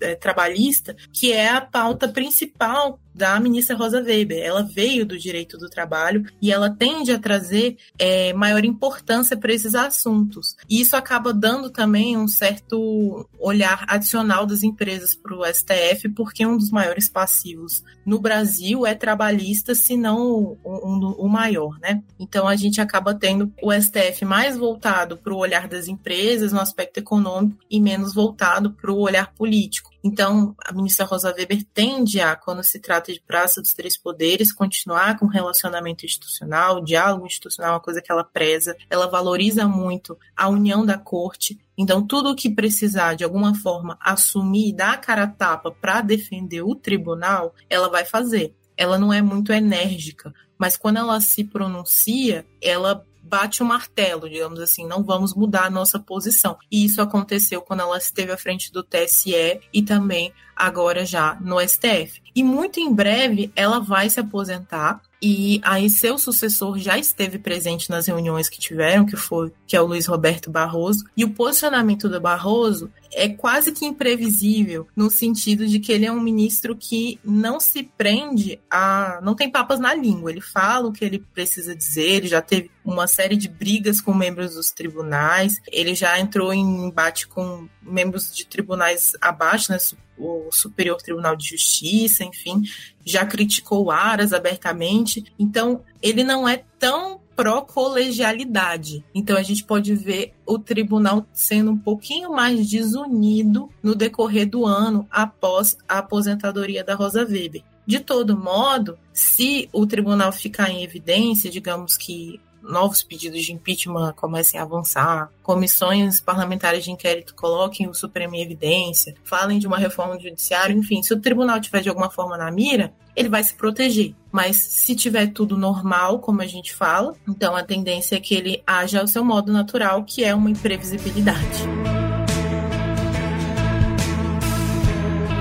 é, 0.00 0.14
trabalhista, 0.14 0.96
que 1.12 1.32
é 1.32 1.48
a 1.48 1.60
pauta 1.60 2.08
principal 2.08 2.98
da 3.14 3.38
ministra 3.40 3.76
Rosa 3.76 4.02
Weber. 4.02 4.42
Ela 4.42 4.62
veio 4.62 5.04
do 5.04 5.18
direito 5.18 5.58
do 5.58 5.68
trabalho 5.68 6.24
e 6.40 6.52
ela 6.52 6.70
tende 6.70 7.12
a 7.12 7.18
trazer 7.18 7.76
é, 7.98 8.32
maior 8.32 8.64
importância 8.64 9.36
para 9.36 9.52
esses 9.52 9.74
assuntos. 9.74 10.56
E 10.68 10.80
isso 10.80 10.96
acaba 10.96 11.32
dando 11.32 11.70
também 11.70 12.16
um 12.16 12.28
certo 12.28 13.28
olhar 13.38 13.84
adicional 13.88 14.46
das 14.46 14.62
empresas 14.62 15.14
para 15.14 15.34
o 15.34 15.44
STF, 15.44 16.08
porque 16.10 16.46
um 16.46 16.56
dos 16.56 16.70
maiores 16.70 17.08
passivos 17.08 17.82
no 18.04 18.18
Brasil 18.18 18.86
é 18.86 18.94
trabalhista, 18.94 19.74
se 19.74 19.96
não 19.96 20.56
o, 20.62 21.24
o 21.24 21.28
maior, 21.28 21.78
né? 21.80 22.02
Então 22.18 22.48
a 22.48 22.56
gente 22.56 22.80
acaba 22.80 23.14
tendo 23.14 23.52
o 23.62 23.72
STF 23.72 24.24
mais 24.24 24.56
voltado 24.56 25.16
para 25.16 25.32
o 25.32 25.38
olhar 25.38 25.68
das 25.68 25.88
empresas 25.88 26.52
no 26.52 26.60
aspecto 26.60 26.98
econômico 26.98 27.58
e 27.70 27.80
menos 27.80 28.14
voltado 28.14 28.72
para 28.72 28.90
o 28.90 28.98
olhar 28.98 29.32
político. 29.34 29.89
Então, 30.02 30.54
a 30.64 30.72
ministra 30.72 31.04
Rosa 31.04 31.34
Weber 31.36 31.64
tende 31.74 32.20
a, 32.20 32.34
quando 32.34 32.62
se 32.64 32.78
trata 32.78 33.12
de 33.12 33.20
praça 33.20 33.60
dos 33.60 33.74
três 33.74 33.96
poderes, 33.96 34.52
continuar 34.52 35.18
com 35.18 35.26
relacionamento 35.26 36.06
institucional, 36.06 36.82
diálogo 36.82 37.26
institucional 37.26 37.74
uma 37.74 37.80
coisa 37.80 38.00
que 38.00 38.10
ela 38.10 38.24
preza, 38.24 38.76
ela 38.88 39.06
valoriza 39.06 39.66
muito 39.66 40.18
a 40.36 40.48
união 40.48 40.84
da 40.84 40.98
corte. 40.98 41.58
Então, 41.76 42.06
tudo 42.06 42.30
o 42.30 42.36
que 42.36 42.50
precisar, 42.50 43.14
de 43.14 43.24
alguma 43.24 43.54
forma, 43.54 43.98
assumir, 44.00 44.74
dar 44.74 44.94
a 44.94 44.98
cara 44.98 45.24
a 45.24 45.28
tapa 45.28 45.70
para 45.70 46.00
defender 46.00 46.62
o 46.62 46.74
tribunal, 46.74 47.54
ela 47.68 47.88
vai 47.88 48.04
fazer. 48.04 48.54
Ela 48.76 48.98
não 48.98 49.12
é 49.12 49.20
muito 49.20 49.52
enérgica, 49.52 50.32
mas 50.58 50.76
quando 50.76 50.98
ela 50.98 51.20
se 51.20 51.44
pronuncia, 51.44 52.46
ela 52.62 53.06
bate 53.22 53.62
o 53.62 53.66
martelo, 53.66 54.28
digamos 54.28 54.60
assim, 54.60 54.86
não 54.86 55.02
vamos 55.02 55.34
mudar 55.34 55.64
a 55.64 55.70
nossa 55.70 55.98
posição. 55.98 56.56
E 56.70 56.84
isso 56.84 57.00
aconteceu 57.00 57.62
quando 57.62 57.80
ela 57.80 57.98
esteve 57.98 58.32
à 58.32 58.36
frente 58.36 58.72
do 58.72 58.82
TSE 58.82 59.60
e 59.72 59.82
também 59.82 60.32
agora 60.56 61.04
já 61.04 61.36
no 61.40 61.60
STF. 61.60 62.20
E 62.34 62.42
muito 62.42 62.80
em 62.80 62.92
breve 62.92 63.50
ela 63.56 63.80
vai 63.80 64.10
se 64.10 64.20
aposentar 64.20 65.00
e 65.22 65.60
aí 65.62 65.90
seu 65.90 66.18
sucessor 66.18 66.78
já 66.78 66.96
esteve 66.96 67.38
presente 67.38 67.90
nas 67.90 68.06
reuniões 68.06 68.48
que 68.48 68.58
tiveram, 68.58 69.04
que 69.04 69.16
foi 69.16 69.52
que 69.66 69.76
é 69.76 69.80
o 69.80 69.86
Luiz 69.86 70.06
Roberto 70.06 70.50
Barroso, 70.50 71.04
e 71.16 71.24
o 71.24 71.30
posicionamento 71.30 72.08
do 72.08 72.20
Barroso 72.20 72.90
é 73.12 73.28
quase 73.28 73.72
que 73.72 73.84
imprevisível, 73.84 74.86
no 74.94 75.10
sentido 75.10 75.66
de 75.66 75.78
que 75.80 75.92
ele 75.92 76.06
é 76.06 76.12
um 76.12 76.20
ministro 76.20 76.76
que 76.76 77.18
não 77.24 77.58
se 77.58 77.82
prende 77.82 78.60
a. 78.70 79.20
não 79.22 79.34
tem 79.34 79.50
papas 79.50 79.78
na 79.78 79.94
língua. 79.94 80.30
Ele 80.30 80.40
fala 80.40 80.88
o 80.88 80.92
que 80.92 81.04
ele 81.04 81.18
precisa 81.18 81.74
dizer, 81.74 82.16
ele 82.16 82.28
já 82.28 82.40
teve 82.40 82.70
uma 82.84 83.06
série 83.06 83.36
de 83.36 83.48
brigas 83.48 84.00
com 84.00 84.14
membros 84.14 84.54
dos 84.54 84.70
tribunais, 84.70 85.60
ele 85.70 85.94
já 85.94 86.18
entrou 86.18 86.52
em 86.52 86.86
embate 86.86 87.26
com 87.26 87.68
membros 87.82 88.34
de 88.34 88.46
tribunais 88.46 89.12
abaixo, 89.20 89.72
né? 89.72 89.78
O 90.16 90.50
Superior 90.52 91.00
Tribunal 91.00 91.34
de 91.34 91.48
Justiça, 91.48 92.22
enfim, 92.22 92.62
já 93.04 93.24
criticou 93.24 93.90
Aras 93.90 94.34
abertamente. 94.34 95.24
Então, 95.38 95.82
ele 96.02 96.22
não 96.22 96.46
é 96.46 96.62
tão 96.78 97.20
pró-colegialidade. 97.40 99.02
Então 99.14 99.34
a 99.34 99.42
gente 99.42 99.64
pode 99.64 99.94
ver 99.94 100.34
o 100.44 100.58
tribunal 100.58 101.26
sendo 101.32 101.70
um 101.70 101.78
pouquinho 101.78 102.30
mais 102.32 102.68
desunido 102.68 103.70
no 103.82 103.94
decorrer 103.94 104.46
do 104.46 104.66
ano 104.66 105.06
após 105.10 105.78
a 105.88 105.98
aposentadoria 105.98 106.84
da 106.84 106.94
Rosa 106.94 107.24
Weber. 107.24 107.62
De 107.86 107.98
todo 107.98 108.36
modo, 108.36 108.98
se 109.10 109.70
o 109.72 109.86
tribunal 109.86 110.30
ficar 110.32 110.70
em 110.70 110.84
evidência, 110.84 111.50
digamos 111.50 111.96
que 111.96 112.38
novos 112.62 113.02
pedidos 113.02 113.42
de 113.42 113.52
impeachment 113.52 114.12
comecem 114.14 114.58
a 114.58 114.62
avançar, 114.62 115.30
comissões 115.42 116.20
parlamentares 116.20 116.84
de 116.84 116.90
inquérito 116.90 117.34
coloquem 117.34 117.88
o 117.88 117.94
Supremo 117.94 118.34
em 118.34 118.42
evidência, 118.42 119.14
falem 119.24 119.58
de 119.58 119.66
uma 119.66 119.78
reforma 119.78 120.16
do 120.16 120.22
judiciário, 120.22 120.76
enfim, 120.76 121.02
se 121.02 121.12
o 121.12 121.20
tribunal 121.20 121.60
tiver 121.60 121.80
de 121.80 121.88
alguma 121.88 122.10
forma 122.10 122.36
na 122.36 122.50
mira, 122.50 122.92
ele 123.16 123.28
vai 123.28 123.42
se 123.42 123.54
proteger. 123.54 124.14
Mas 124.30 124.56
se 124.56 124.94
tiver 124.94 125.28
tudo 125.28 125.56
normal, 125.56 126.20
como 126.20 126.40
a 126.40 126.46
gente 126.46 126.72
fala, 126.74 127.14
então 127.28 127.56
a 127.56 127.64
tendência 127.64 128.16
é 128.16 128.20
que 128.20 128.34
ele 128.34 128.62
haja 128.66 129.00
ao 129.00 129.06
seu 129.06 129.24
modo 129.24 129.52
natural, 129.52 130.04
que 130.04 130.24
é 130.24 130.34
uma 130.34 130.50
imprevisibilidade. 130.50 131.79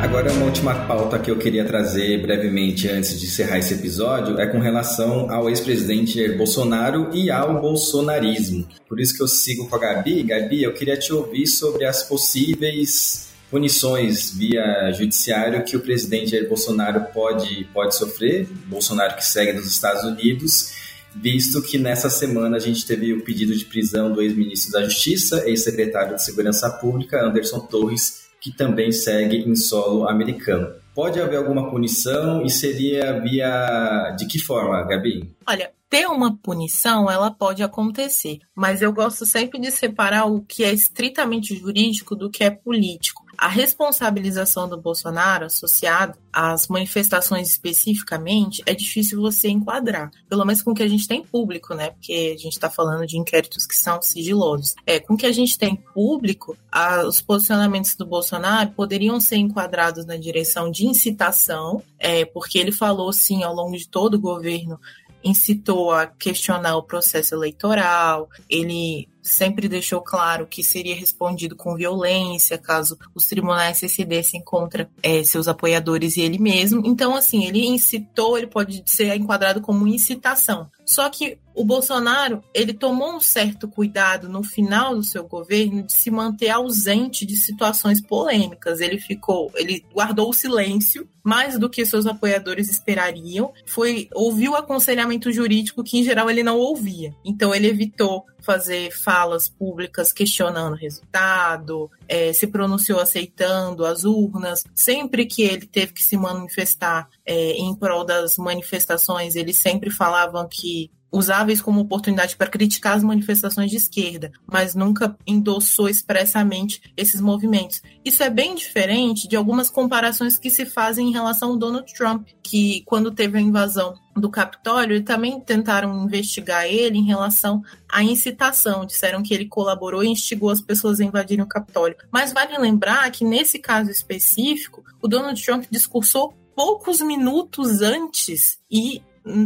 Agora, 0.02 0.32
uma 0.32 0.46
última 0.46 0.88
pauta 0.88 1.20
que 1.20 1.30
eu 1.30 1.38
queria 1.38 1.66
trazer 1.66 2.22
brevemente 2.22 2.88
antes 2.88 3.20
de 3.20 3.26
encerrar 3.26 3.60
esse 3.60 3.74
episódio 3.74 4.40
é 4.40 4.48
com 4.48 4.58
relação 4.58 5.30
ao 5.30 5.50
ex-presidente 5.50 6.16
Jair 6.16 6.38
Bolsonaro 6.38 7.10
e 7.14 7.30
ao 7.30 7.60
bolsonarismo. 7.60 8.66
Por 8.88 9.00
isso 9.00 9.16
que 9.16 9.22
eu 9.22 9.28
sigo 9.28 9.68
com 9.68 9.76
a 9.76 9.80
Gabi. 9.80 10.24
Gabi, 10.24 10.64
eu 10.64 10.74
queria 10.74 10.98
te 10.98 11.12
ouvir 11.12 11.46
sobre 11.48 11.86
as 11.86 12.02
possíveis 12.02 13.28
punições 13.52 14.32
via 14.32 14.92
judiciário 14.94 15.66
que 15.66 15.76
o 15.76 15.82
presidente 15.82 16.32
Jair 16.32 16.48
Bolsonaro 16.48 17.08
pode, 17.14 17.66
pode 17.74 17.96
sofrer, 17.96 18.48
Bolsonaro 18.68 19.18
que 19.18 19.26
segue 19.26 19.52
nos 19.52 19.68
Estados 19.68 20.06
Unidos, 20.06 20.72
visto 21.14 21.62
que 21.62 21.78
nessa 21.78 22.10
semana 22.10 22.56
a 22.56 22.60
gente 22.60 22.86
teve 22.86 23.12
o 23.14 23.22
pedido 23.22 23.56
de 23.56 23.66
prisão 23.66 24.14
do 24.14 24.22
ex-ministro 24.22 24.72
da 24.72 24.84
Justiça, 24.84 25.44
ex-secretário 25.46 26.16
de 26.16 26.24
Segurança 26.24 26.70
Pública, 26.70 27.22
Anderson 27.22 27.60
Torres, 27.60 28.29
que 28.42 28.56
também 28.56 28.92
segue 28.92 29.38
em 29.38 29.56
solo 29.56 30.08
americano. 30.08 30.74
Pode 30.94 31.20
haver 31.20 31.38
alguma 31.38 31.70
punição 31.70 32.44
e 32.44 32.50
seria 32.50 33.20
via 33.22 34.16
de 34.18 34.26
que 34.26 34.40
forma, 34.40 34.84
Gabi? 34.84 35.34
Olha, 35.48 35.72
ter 35.90 36.06
uma 36.08 36.38
punição, 36.38 37.10
ela 37.10 37.32
pode 37.32 37.64
acontecer, 37.64 38.40
mas 38.54 38.82
eu 38.82 38.94
gosto 38.94 39.26
sempre 39.26 39.60
de 39.60 39.72
separar 39.72 40.26
o 40.26 40.42
que 40.42 40.64
é 40.64 40.72
estritamente 40.72 41.56
jurídico 41.56 42.16
do 42.16 42.30
que 42.30 42.44
é 42.44 42.50
político 42.50 43.29
a 43.42 43.48
responsabilização 43.48 44.68
do 44.68 44.76
Bolsonaro 44.78 45.46
associado 45.46 46.18
às 46.32 46.68
manifestações 46.68 47.50
especificamente 47.50 48.62
é 48.66 48.76
difícil 48.76 49.22
você 49.22 49.48
enquadrar, 49.48 50.12
pelo 50.28 50.44
menos 50.44 50.62
com 50.62 50.72
o 50.72 50.76
que 50.76 50.84
a 50.84 50.90
gente 50.90 51.08
tem 51.08 51.24
público, 51.24 51.74
né? 51.74 51.92
Porque 51.92 52.34
a 52.36 52.38
gente 52.38 52.54
está 52.54 52.70
falando 52.70 53.08
de 53.08 53.18
inquéritos 53.18 53.66
que 53.66 53.78
são 53.78 54.02
sigilosos. 54.02 54.76
É, 54.86 55.00
com 55.00 55.14
o 55.14 55.18
que 55.18 55.26
a 55.26 55.32
gente 55.32 55.58
tem 55.58 55.74
público, 55.74 56.58
a, 56.70 57.08
os 57.08 57.22
posicionamentos 57.22 57.96
do 57.96 58.06
Bolsonaro 58.06 58.72
poderiam 58.72 59.22
ser 59.22 59.38
enquadrados 59.38 60.06
na 60.06 60.18
direção 60.18 60.70
de 60.70 60.86
incitação, 60.86 61.82
é, 61.98 62.26
porque 62.26 62.60
ele 62.60 62.74
falou 62.74 63.14
sim 63.14 63.42
ao 63.44 63.56
longo 63.56 63.78
de 63.78 63.88
todo 63.88 64.16
o 64.16 64.20
governo 64.20 64.78
incitou 65.24 65.92
a 65.92 66.08
questionar 66.08 66.78
o 66.78 66.84
processo 66.84 67.36
eleitoral, 67.36 68.30
ele 68.50 69.08
sempre 69.32 69.68
deixou 69.68 70.02
claro 70.02 70.48
que 70.48 70.64
seria 70.64 70.96
respondido 70.96 71.56
com 71.56 71.76
violência 71.76 72.58
caso 72.58 72.98
os 73.14 73.28
tribunais 73.28 73.78
se 73.78 73.90
cedessem 73.90 74.42
contra 74.42 74.90
é, 75.02 75.24
seus 75.24 75.48
apoiadores 75.48 76.18
e 76.18 76.22
ele 76.22 76.38
mesmo. 76.38 76.82
Então, 76.86 77.16
assim, 77.16 77.46
ele 77.46 77.66
incitou, 77.66 78.38
ele 78.38 78.48
pode 78.48 78.84
ser 78.86 79.16
enquadrado 79.16 79.62
como 79.62 79.88
incitação. 79.88 80.70
Só 80.86 81.08
que 81.10 81.38
o 81.54 81.64
Bolsonaro, 81.64 82.42
ele 82.54 82.74
tomou 82.74 83.16
um 83.16 83.20
certo 83.20 83.68
cuidado 83.68 84.30
no 84.30 84.42
final 84.42 84.96
do 84.96 85.04
seu 85.04 85.28
governo 85.28 85.84
de 85.84 85.92
se 85.94 86.10
manter 86.10 86.50
ausente 86.50 87.26
de 87.26 87.36
situações 87.36 88.02
polêmicas. 88.02 88.80
Ele 88.80 88.98
ficou, 88.98 89.52
ele 89.54 89.86
guardou 89.94 90.30
o 90.30 90.34
silêncio 90.34 91.08
mais 91.22 91.60
do 91.60 91.70
que 91.70 91.86
seus 91.86 92.06
apoiadores 92.08 92.70
esperariam. 92.70 93.54
Foi 93.66 94.08
ouviu 94.16 94.54
o 94.54 94.56
aconselhamento 94.56 95.32
jurídico 95.32 95.84
que 95.84 96.00
em 96.00 96.04
geral 96.04 96.30
ele 96.30 96.44
não 96.44 96.58
ouvia. 96.58 97.14
Então 97.26 97.54
ele 97.54 97.68
evitou 97.68 98.26
fazer 98.50 98.90
falas 98.90 99.48
públicas 99.48 100.12
questionando 100.12 100.74
o 100.74 100.76
resultado, 100.76 101.92
é, 102.08 102.34
se 102.34 102.48
pronunciou 102.48 103.00
aceitando 103.00 103.86
as 103.86 104.06
urnas. 104.06 104.64
Sempre 104.74 105.28
que 105.28 105.44
ele 105.44 105.68
teve 105.68 105.94
que 105.94 106.04
se 106.04 106.18
manifestar 106.18 107.08
é, 107.24 107.52
em 107.52 107.76
prol 107.76 108.04
das 108.04 108.38
manifestações, 108.38 109.36
eles 109.36 109.58
sempre 109.58 109.92
falavam 109.92 110.48
que 110.50 110.90
usava 111.12 111.52
isso 111.52 111.64
como 111.64 111.82
oportunidade 111.82 112.36
para 112.36 112.50
criticar 112.50 112.96
as 112.96 113.04
manifestações 113.04 113.70
de 113.70 113.78
esquerda, 113.78 114.32
mas 114.52 114.74
nunca 114.74 115.16
endossou 115.26 115.88
expressamente 115.88 116.82
esses 116.98 117.22
movimentos. 117.22 117.82
Isso 118.04 118.24
é 118.24 118.30
bem 118.30 118.56
diferente 118.56 119.28
de 119.28 119.36
algumas 119.36 119.70
comparações 119.70 120.38
que 120.38 120.50
se 120.50 120.66
fazem 120.66 121.10
em 121.10 121.14
relação 121.14 121.52
ao 121.52 121.58
Donald 121.58 121.92
Trump, 121.94 122.28
que 122.44 122.82
quando 122.86 123.12
teve 123.12 123.38
a 123.38 123.42
invasão 123.42 123.96
do 124.20 124.30
Capitólio, 124.30 124.96
e 124.96 125.02
também 125.02 125.40
tentaram 125.40 126.06
investigar 126.06 126.66
ele 126.66 126.98
em 126.98 127.06
relação 127.06 127.62
à 127.88 128.04
incitação. 128.04 128.86
Disseram 128.86 129.24
que 129.24 129.34
ele 129.34 129.46
colaborou 129.46 130.04
e 130.04 130.10
instigou 130.10 130.50
as 130.50 130.62
pessoas 130.62 131.00
a 131.00 131.04
invadirem 131.04 131.44
o 131.44 131.48
Capitólio. 131.48 131.98
Mas 132.12 132.34
vale 132.34 132.58
lembrar 132.58 133.10
que 133.12 133.24
nesse 133.24 133.60
caso 133.60 133.90
específico, 133.90 134.84
o 135.02 135.08
Donald 135.08 135.42
Trump 135.44 135.66
discursou 135.70 136.34
poucos 136.56 137.02
minutos 137.02 137.82
antes 137.82 138.60
e 138.70 139.02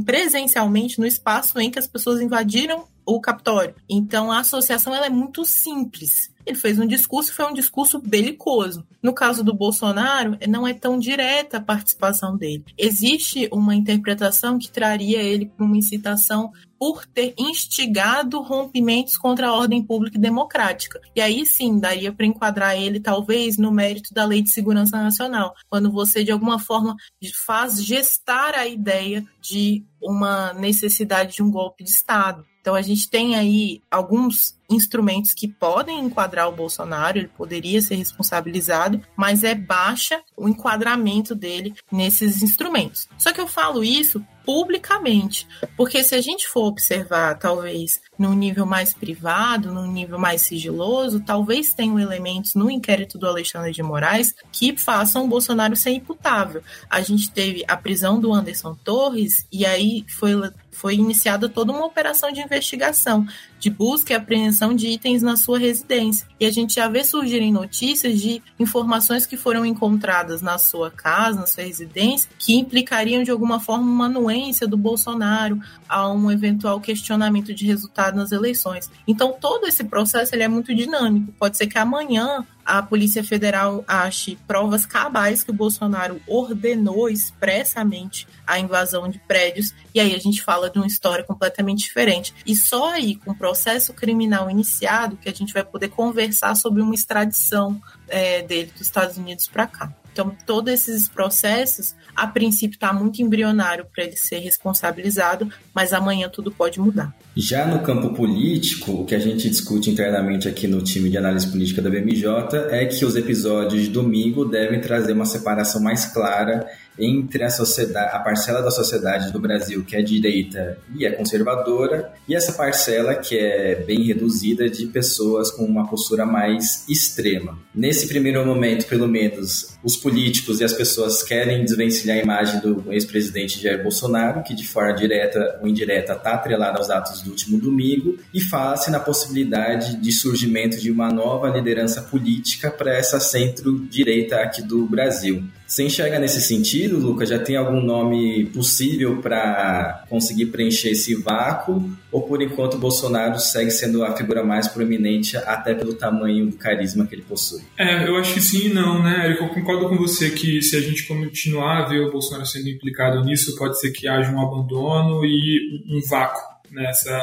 presencialmente 0.06 1.00
no 1.00 1.06
espaço 1.06 1.60
em 1.60 1.70
que 1.70 1.80
as 1.80 1.88
pessoas 1.88 2.22
invadiram 2.22 2.88
o 3.06 3.20
Capitólio. 3.20 3.76
Então 3.90 4.32
a 4.32 4.40
associação 4.40 4.96
ela 4.96 5.06
é 5.06 5.10
muito 5.10 5.46
simples. 5.46 6.33
Ele 6.46 6.58
fez 6.58 6.80
um 6.80 6.88
discurso, 6.88 7.34
foi 7.34 7.46
um 7.46 7.54
discurso 7.54 8.00
belicoso. 8.00 8.86
No 9.02 9.14
caso 9.14 9.44
do 9.44 9.54
Bolsonaro, 9.54 10.38
não 10.48 10.68
é 10.68 10.74
tão 10.74 10.98
direta 11.00 11.58
a 11.58 11.62
participação 11.62 12.38
dele. 12.38 12.66
Existe 12.78 13.48
uma 13.52 13.76
interpretação 13.76 14.58
que 14.58 14.72
traria 14.72 15.22
ele 15.22 15.46
para 15.46 15.66
uma 15.66 15.78
incitação 15.78 16.52
por 16.84 17.06
ter 17.06 17.34
instigado 17.40 18.42
rompimentos 18.42 19.18
contra 19.18 19.48
a 19.48 19.54
ordem 19.54 19.82
pública 19.82 20.18
e 20.18 20.22
democrática. 20.22 21.00
E 21.16 21.22
aí 21.22 21.46
sim, 21.46 21.80
daria 21.80 22.12
para 22.12 22.26
enquadrar 22.26 22.76
ele, 22.76 23.00
talvez, 23.00 23.58
no 23.58 23.72
mérito 23.72 24.14
da 24.14 24.26
Lei 24.26 24.42
de 24.42 24.50
Segurança 24.50 25.02
Nacional, 25.02 25.56
quando 25.70 25.90
você, 25.90 26.26
de 26.26 26.32
alguma 26.32 26.60
forma, 26.60 26.98
faz 27.46 27.82
gestar 27.82 28.54
a 28.56 28.68
ideia 28.68 29.24
de 29.42 29.86
uma 30.02 30.52
necessidade 30.54 31.36
de 31.36 31.42
um 31.42 31.50
golpe 31.50 31.86
de 31.86 31.90
Estado. 31.90 32.46
Então 32.60 32.76
a 32.76 32.82
gente 32.82 33.10
tem 33.10 33.36
aí 33.36 33.82
alguns 33.92 34.58
instrumentos 34.70 35.34
que 35.34 35.48
podem 35.48 36.00
enquadrar 36.00 36.48
o 36.48 36.56
Bolsonaro, 36.56 37.18
ele 37.18 37.28
poderia 37.28 37.82
ser 37.82 37.96
responsabilizado, 37.96 39.02
mas 39.16 39.44
é 39.44 39.56
baixa 39.56 40.22
o 40.36 40.48
enquadramento 40.48 41.36
dele 41.36 41.74
nesses 41.92 42.42
instrumentos. 42.42 43.08
Só 43.18 43.32
que 43.32 43.42
eu 43.42 43.48
falo 43.48 43.84
isso 43.84 44.24
publicamente, 44.46 45.48
porque 45.78 46.04
se 46.04 46.16
a 46.16 46.22
gente 46.22 46.48
for 46.48 46.66
observar, 46.66 47.38
talvez, 47.40 48.02
num 48.20 48.34
nível 48.34 48.66
mais 48.66 48.94
privado, 48.94 49.72
num 49.72 49.90
nível 49.90 50.20
mais 50.20 50.42
sigiloso, 50.42 51.22
talvez 51.22 51.74
tenham 51.74 52.00
elementos 52.00 52.54
no 52.54 52.70
inquérito 52.70 53.18
do 53.18 53.28
Alexandre 53.28 53.72
de 53.72 53.82
Moraes 53.82 54.36
que 54.52 54.78
façam 54.78 55.24
o 55.24 55.28
Bolsonaro 55.28 55.76
ser 55.76 55.92
imputável. 55.92 56.62
A 56.90 57.02
gente 57.02 57.32
teve 57.32 57.64
a 57.68 57.78
prisão 57.78 58.20
do 58.20 58.34
Anderson 58.34 58.76
Torres 58.84 59.48
e 59.52 59.66
aí 59.66 60.06
foi 60.10 60.34
foi 60.74 60.96
iniciada 60.96 61.48
toda 61.48 61.72
uma 61.72 61.86
operação 61.86 62.32
de 62.32 62.42
investigação, 62.42 63.26
de 63.64 63.70
busca 63.70 64.12
e 64.12 64.16
apreensão 64.16 64.76
de 64.76 64.88
itens 64.88 65.22
na 65.22 65.38
sua 65.38 65.58
residência. 65.58 66.28
E 66.38 66.46
a 66.46 66.52
gente 66.52 66.76
já 66.76 66.90
vê 66.90 67.02
surgirem 67.02 67.50
notícias 67.50 68.20
de 68.20 68.44
informações 68.60 69.26
que 69.26 69.38
foram 69.38 69.66
encontradas 69.66 70.42
na 70.42 70.58
sua 70.58 70.92
casa, 70.92 71.40
na 71.40 71.48
sua 71.48 71.64
residência, 71.64 72.30
que 72.38 72.58
implicariam 72.58 73.24
de 73.24 73.32
alguma 73.32 73.62
forma 73.62 73.90
uma 73.90 74.08
anuência 74.08 74.68
do 74.68 74.76
Bolsonaro 74.76 75.62
a 75.88 76.12
um 76.12 76.30
eventual 76.30 76.82
questionamento 76.82 77.54
de 77.54 77.66
resultado 77.66 78.18
nas 78.18 78.34
eleições. 78.34 78.92
Então 79.08 79.34
todo 79.40 79.66
esse 79.66 79.86
processo 79.86 80.36
ele 80.36 80.44
é 80.44 80.48
muito 80.50 80.76
dinâmico. 80.76 81.34
Pode 81.40 81.56
ser 81.56 81.68
que 81.68 81.78
amanhã 81.78 82.46
a 82.66 82.82
Polícia 82.82 83.24
Federal 83.24 83.84
ache 83.88 84.38
provas 84.48 84.86
cabais 84.86 85.44
que 85.44 85.52
o 85.52 85.54
Bolsonaro 85.54 86.22
ordenou 86.28 87.10
expressamente 87.10 88.28
a 88.46 88.60
invasão 88.60 89.10
de 89.10 89.20
prédios, 89.20 89.74
e 89.94 90.00
aí 90.00 90.16
a 90.16 90.20
gente 90.20 90.42
fala 90.42 90.70
de 90.70 90.78
uma 90.78 90.88
história 90.88 91.24
completamente 91.24 91.84
diferente. 91.84 92.34
E 92.46 92.56
só 92.56 92.90
aí, 92.90 93.16
com 93.16 93.32
o 93.32 93.36
processo 93.36 93.94
criminal 93.94 94.50
iniciado, 94.50 95.18
que 95.18 95.30
a 95.30 95.34
gente 95.34 95.54
vai 95.54 95.64
poder 95.64 95.90
conversar 95.90 96.56
sobre 96.56 96.82
uma 96.82 96.96
extradição 96.96 97.82
é, 98.08 98.42
dele 98.42 98.72
dos 98.72 98.82
Estados 98.82 99.18
Unidos 99.18 99.48
para 99.48 99.68
cá. 99.68 99.94
Então, 100.14 100.32
todos 100.46 100.72
esses 100.72 101.10
processos, 101.10 101.96
a 102.16 102.28
princípio, 102.28 102.76
está 102.76 102.94
muito 102.94 103.22
embrionário 103.22 103.86
para 103.94 104.04
ele 104.04 104.16
ser 104.16 104.38
responsabilizado, 104.38 105.50
mas 105.74 105.92
amanhã 105.92 106.30
tudo 106.30 106.52
pode 106.52 106.80
mudar. 106.80 107.14
Já 107.36 107.66
no 107.66 107.80
campo 107.80 108.14
político, 108.14 108.92
o 108.92 109.06
que 109.06 109.16
a 109.16 109.20
gente 109.20 109.50
discute 109.50 109.90
internamente 109.90 110.48
aqui 110.48 110.68
no 110.68 110.84
time 110.84 111.10
de 111.10 111.18
análise 111.18 111.48
política 111.48 111.82
da 111.82 111.90
BMJ 111.90 112.30
é 112.70 112.86
que 112.86 113.04
os 113.04 113.16
episódios 113.16 113.82
de 113.82 113.90
domingo 113.90 114.46
devem 114.46 114.80
trazer 114.80 115.14
uma 115.14 115.26
separação 115.26 115.82
mais 115.82 116.06
clara 116.06 116.64
entre 116.98 117.44
a 117.44 117.50
sociedade, 117.50 118.16
a 118.16 118.20
parcela 118.20 118.62
da 118.62 118.72
sociedade 118.72 119.32
do 119.32 119.40
Brasil 119.40 119.84
que 119.84 119.96
é 119.96 120.02
direita 120.02 120.78
e 120.96 121.06
é 121.06 121.12
conservadora, 121.12 122.14
e 122.28 122.36
essa 122.36 122.54
parcela 122.54 123.16
que 123.16 123.38
é 123.38 123.76
bem 123.76 124.04
reduzida 124.04 124.70
de 124.70 124.88
pessoas 124.88 125.52
com 125.52 125.64
uma 125.64 125.88
postura 125.88 126.26
mais 126.26 126.88
extrema. 126.88 127.58
Nesse 127.74 128.08
primeiro 128.08 128.46
momento, 128.46 128.86
pelo 128.86 129.08
menos, 129.08 129.78
os 129.84 129.98
políticos 129.98 130.60
e 130.60 130.64
as 130.64 130.74
pessoas 130.74 131.24
querem 131.24 131.64
desvencilhar 131.64 132.18
a 132.18 132.22
imagem 132.22 132.60
do 132.60 132.92
ex-presidente 132.92 133.62
Jair 133.62 133.82
Bolsonaro, 133.82 134.44
que 134.44 134.54
de 134.54 134.68
forma 134.68 134.94
direta 134.94 135.60
ou 135.62 135.68
indireta 135.68 136.14
está 136.14 136.34
atrelado 136.34 136.78
aos 136.78 136.90
atos 136.90 137.22
do 137.22 137.32
último 137.32 137.60
domingo, 137.60 138.18
e 138.34 138.40
fala-se 138.42 138.92
na 138.92 139.00
possibilidade 139.00 139.96
de 139.98 140.12
surgimento 140.12 140.80
de 140.80 140.92
uma 140.92 141.10
nova 141.10 141.50
liderança 141.50 142.02
política 142.02 142.70
para 142.70 142.96
essa 142.96 143.20
centro-direita 143.20 144.38
aqui 144.38 144.62
do 144.62 144.86
Brasil. 144.86 145.44
Você 145.74 145.86
enxerga 145.86 146.20
nesse 146.20 146.40
sentido, 146.40 147.00
Lucas? 147.00 147.30
Já 147.30 147.40
tem 147.40 147.56
algum 147.56 147.82
nome 147.82 148.46
possível 148.54 149.20
para 149.24 150.06
conseguir 150.08 150.46
preencher 150.46 150.90
esse 150.90 151.16
vácuo? 151.16 151.90
Ou 152.12 152.22
por 152.22 152.44
enquanto 152.44 152.78
Bolsonaro 152.78 153.40
segue 153.40 153.72
sendo 153.72 154.06
a 154.06 154.16
figura 154.16 154.44
mais 154.44 154.68
proeminente, 154.68 155.36
até 155.36 155.74
pelo 155.74 155.96
tamanho 155.96 156.46
do 156.46 156.58
carisma 156.58 157.08
que 157.08 157.16
ele 157.16 157.24
possui? 157.24 157.64
É, 157.76 158.08
eu 158.08 158.16
acho 158.18 158.36
que 158.36 158.40
sim 158.40 158.68
e 158.68 158.70
não, 158.72 159.02
né, 159.02 159.26
Eric? 159.26 159.42
Eu 159.42 159.50
concordo 159.50 159.90
com 159.90 159.98
você 159.98 160.30
que 160.30 160.62
se 160.62 160.78
a 160.78 160.80
gente 160.80 161.08
continuar 161.08 161.80
a 161.80 161.90
ver 161.90 162.02
o 162.02 162.12
Bolsonaro 162.12 162.46
sendo 162.46 162.70
implicado 162.70 163.24
nisso, 163.24 163.56
pode 163.56 163.80
ser 163.80 163.90
que 163.90 164.08
haja 164.08 164.30
um 164.30 164.40
abandono 164.40 165.26
e 165.26 165.82
um 165.90 166.00
vácuo 166.08 166.40
nessa 166.70 167.20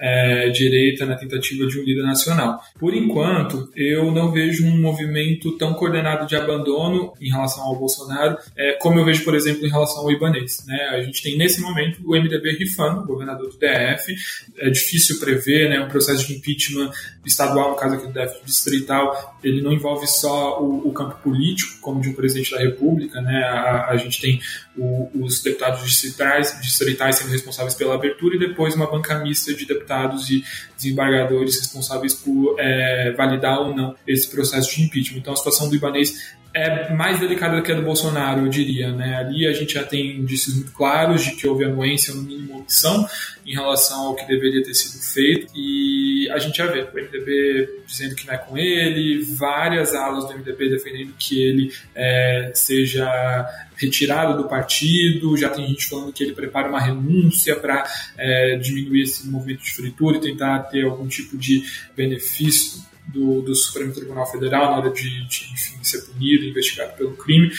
é, 0.00 0.48
direita 0.48 1.04
na 1.04 1.14
tentativa 1.14 1.66
de 1.66 1.78
um 1.78 1.84
líder 1.84 2.02
nacional. 2.02 2.58
Por 2.78 2.94
enquanto, 2.94 3.70
eu 3.76 4.10
não 4.10 4.32
vejo 4.32 4.64
um 4.64 4.80
movimento 4.80 5.56
tão 5.58 5.74
coordenado 5.74 6.26
de 6.26 6.34
abandono 6.34 7.12
em 7.20 7.30
relação 7.30 7.62
ao 7.64 7.76
Bolsonaro, 7.76 8.38
é, 8.56 8.72
como 8.80 8.98
eu 8.98 9.04
vejo, 9.04 9.22
por 9.22 9.34
exemplo, 9.34 9.66
em 9.66 9.68
relação 9.68 9.98
ao 10.00 10.10
Ibanês. 10.10 10.64
Né? 10.66 10.76
A 10.92 11.02
gente 11.02 11.22
tem 11.22 11.36
nesse 11.36 11.60
momento 11.60 12.00
o 12.02 12.16
MDB 12.16 12.52
rifando, 12.52 13.02
o 13.02 13.06
governador 13.06 13.50
do 13.50 13.58
DF. 13.58 14.14
É 14.58 14.70
difícil 14.70 15.20
prever, 15.20 15.68
né? 15.68 15.80
um 15.80 15.88
processo 15.88 16.26
de 16.26 16.34
impeachment 16.34 16.90
estadual, 17.26 17.72
no 17.72 17.76
caso 17.76 17.96
aqui 17.96 18.06
do 18.06 18.12
DF 18.12 18.40
distrital, 18.44 19.38
ele 19.44 19.60
não 19.60 19.72
envolve 19.72 20.06
só 20.06 20.62
o, 20.62 20.88
o 20.88 20.92
campo 20.92 21.16
político, 21.22 21.78
como 21.82 22.00
de 22.00 22.08
um 22.08 22.14
presidente 22.14 22.52
da 22.52 22.58
República. 22.58 23.20
Né? 23.20 23.42
A, 23.44 23.88
a 23.90 23.96
gente 23.98 24.18
tem 24.18 24.40
o, 24.76 25.10
os 25.14 25.42
deputados 25.42 25.84
distritais, 25.84 26.58
distritais 26.62 27.16
sendo 27.16 27.30
responsáveis 27.30 27.74
pela 27.74 27.94
abertura 27.94 28.36
e 28.36 28.38
depois 28.38 28.74
uma 28.74 28.90
banca 28.90 29.18
mista 29.18 29.52
de 29.52 29.66
deputados 29.66 29.89
deputados 29.90 30.30
e 30.30 30.44
desembargadores 30.76 31.58
responsáveis 31.58 32.14
por 32.14 32.56
é, 32.58 33.12
validar 33.16 33.60
ou 33.60 33.74
não 33.74 33.94
esse 34.06 34.30
processo 34.30 34.74
de 34.74 34.82
impeachment. 34.82 35.18
Então 35.18 35.32
a 35.32 35.36
situação 35.36 35.68
do 35.68 35.74
Ibanês 35.74 36.34
é 36.52 36.92
mais 36.92 37.20
delicada 37.20 37.56
do 37.56 37.62
que 37.62 37.70
a 37.70 37.74
do 37.74 37.82
Bolsonaro, 37.82 38.40
eu 38.40 38.48
diria. 38.48 38.92
Né? 38.92 39.16
Ali 39.16 39.46
a 39.46 39.52
gente 39.52 39.74
já 39.74 39.84
tem 39.84 40.16
indícios 40.16 40.56
muito 40.56 40.72
claros 40.72 41.22
de 41.22 41.36
que 41.36 41.46
houve 41.46 41.64
anuência, 41.64 42.12
no 42.12 42.22
mínimo 42.22 42.58
opção, 42.58 43.06
em 43.46 43.54
relação 43.54 44.08
ao 44.08 44.16
que 44.16 44.26
deveria 44.26 44.62
ter 44.62 44.74
sido 44.74 45.00
feito. 45.02 45.52
E 45.54 46.28
a 46.30 46.38
gente 46.38 46.58
já 46.58 46.66
vê 46.66 46.80
o 46.80 46.92
MDB 46.92 47.82
dizendo 47.86 48.16
que 48.16 48.26
não 48.26 48.34
é 48.34 48.38
com 48.38 48.58
ele, 48.58 49.22
várias 49.36 49.94
alas 49.94 50.26
do 50.26 50.34
MDB 50.34 50.70
defendendo 50.70 51.14
que 51.18 51.40
ele 51.40 51.72
é, 51.94 52.50
seja 52.54 53.48
retirado 53.76 54.42
do 54.42 54.48
partido, 54.48 55.36
já 55.36 55.48
tem 55.48 55.66
gente 55.66 55.88
falando 55.88 56.12
que 56.12 56.22
ele 56.22 56.34
prepara 56.34 56.68
uma 56.68 56.80
renúncia 56.80 57.56
para 57.56 57.88
é, 58.18 58.56
diminuir 58.56 59.02
esse 59.02 59.26
movimento 59.26 59.62
de 59.62 59.72
fritura 59.72 60.18
e 60.18 60.20
tentar 60.20 60.58
ter 60.64 60.84
algum 60.84 61.08
tipo 61.08 61.38
de 61.38 61.62
benefício 61.96 62.89
do, 63.06 63.42
do 63.42 63.54
Supremo 63.54 63.92
Tribunal 63.92 64.30
Federal 64.30 64.70
na 64.70 64.78
hora 64.78 64.90
de, 64.90 65.26
de 65.26 65.52
enfim, 65.52 65.82
ser 65.82 66.02
punido, 66.02 66.44
investigado 66.44 66.96
pelo 66.96 67.16
crime. 67.16 67.50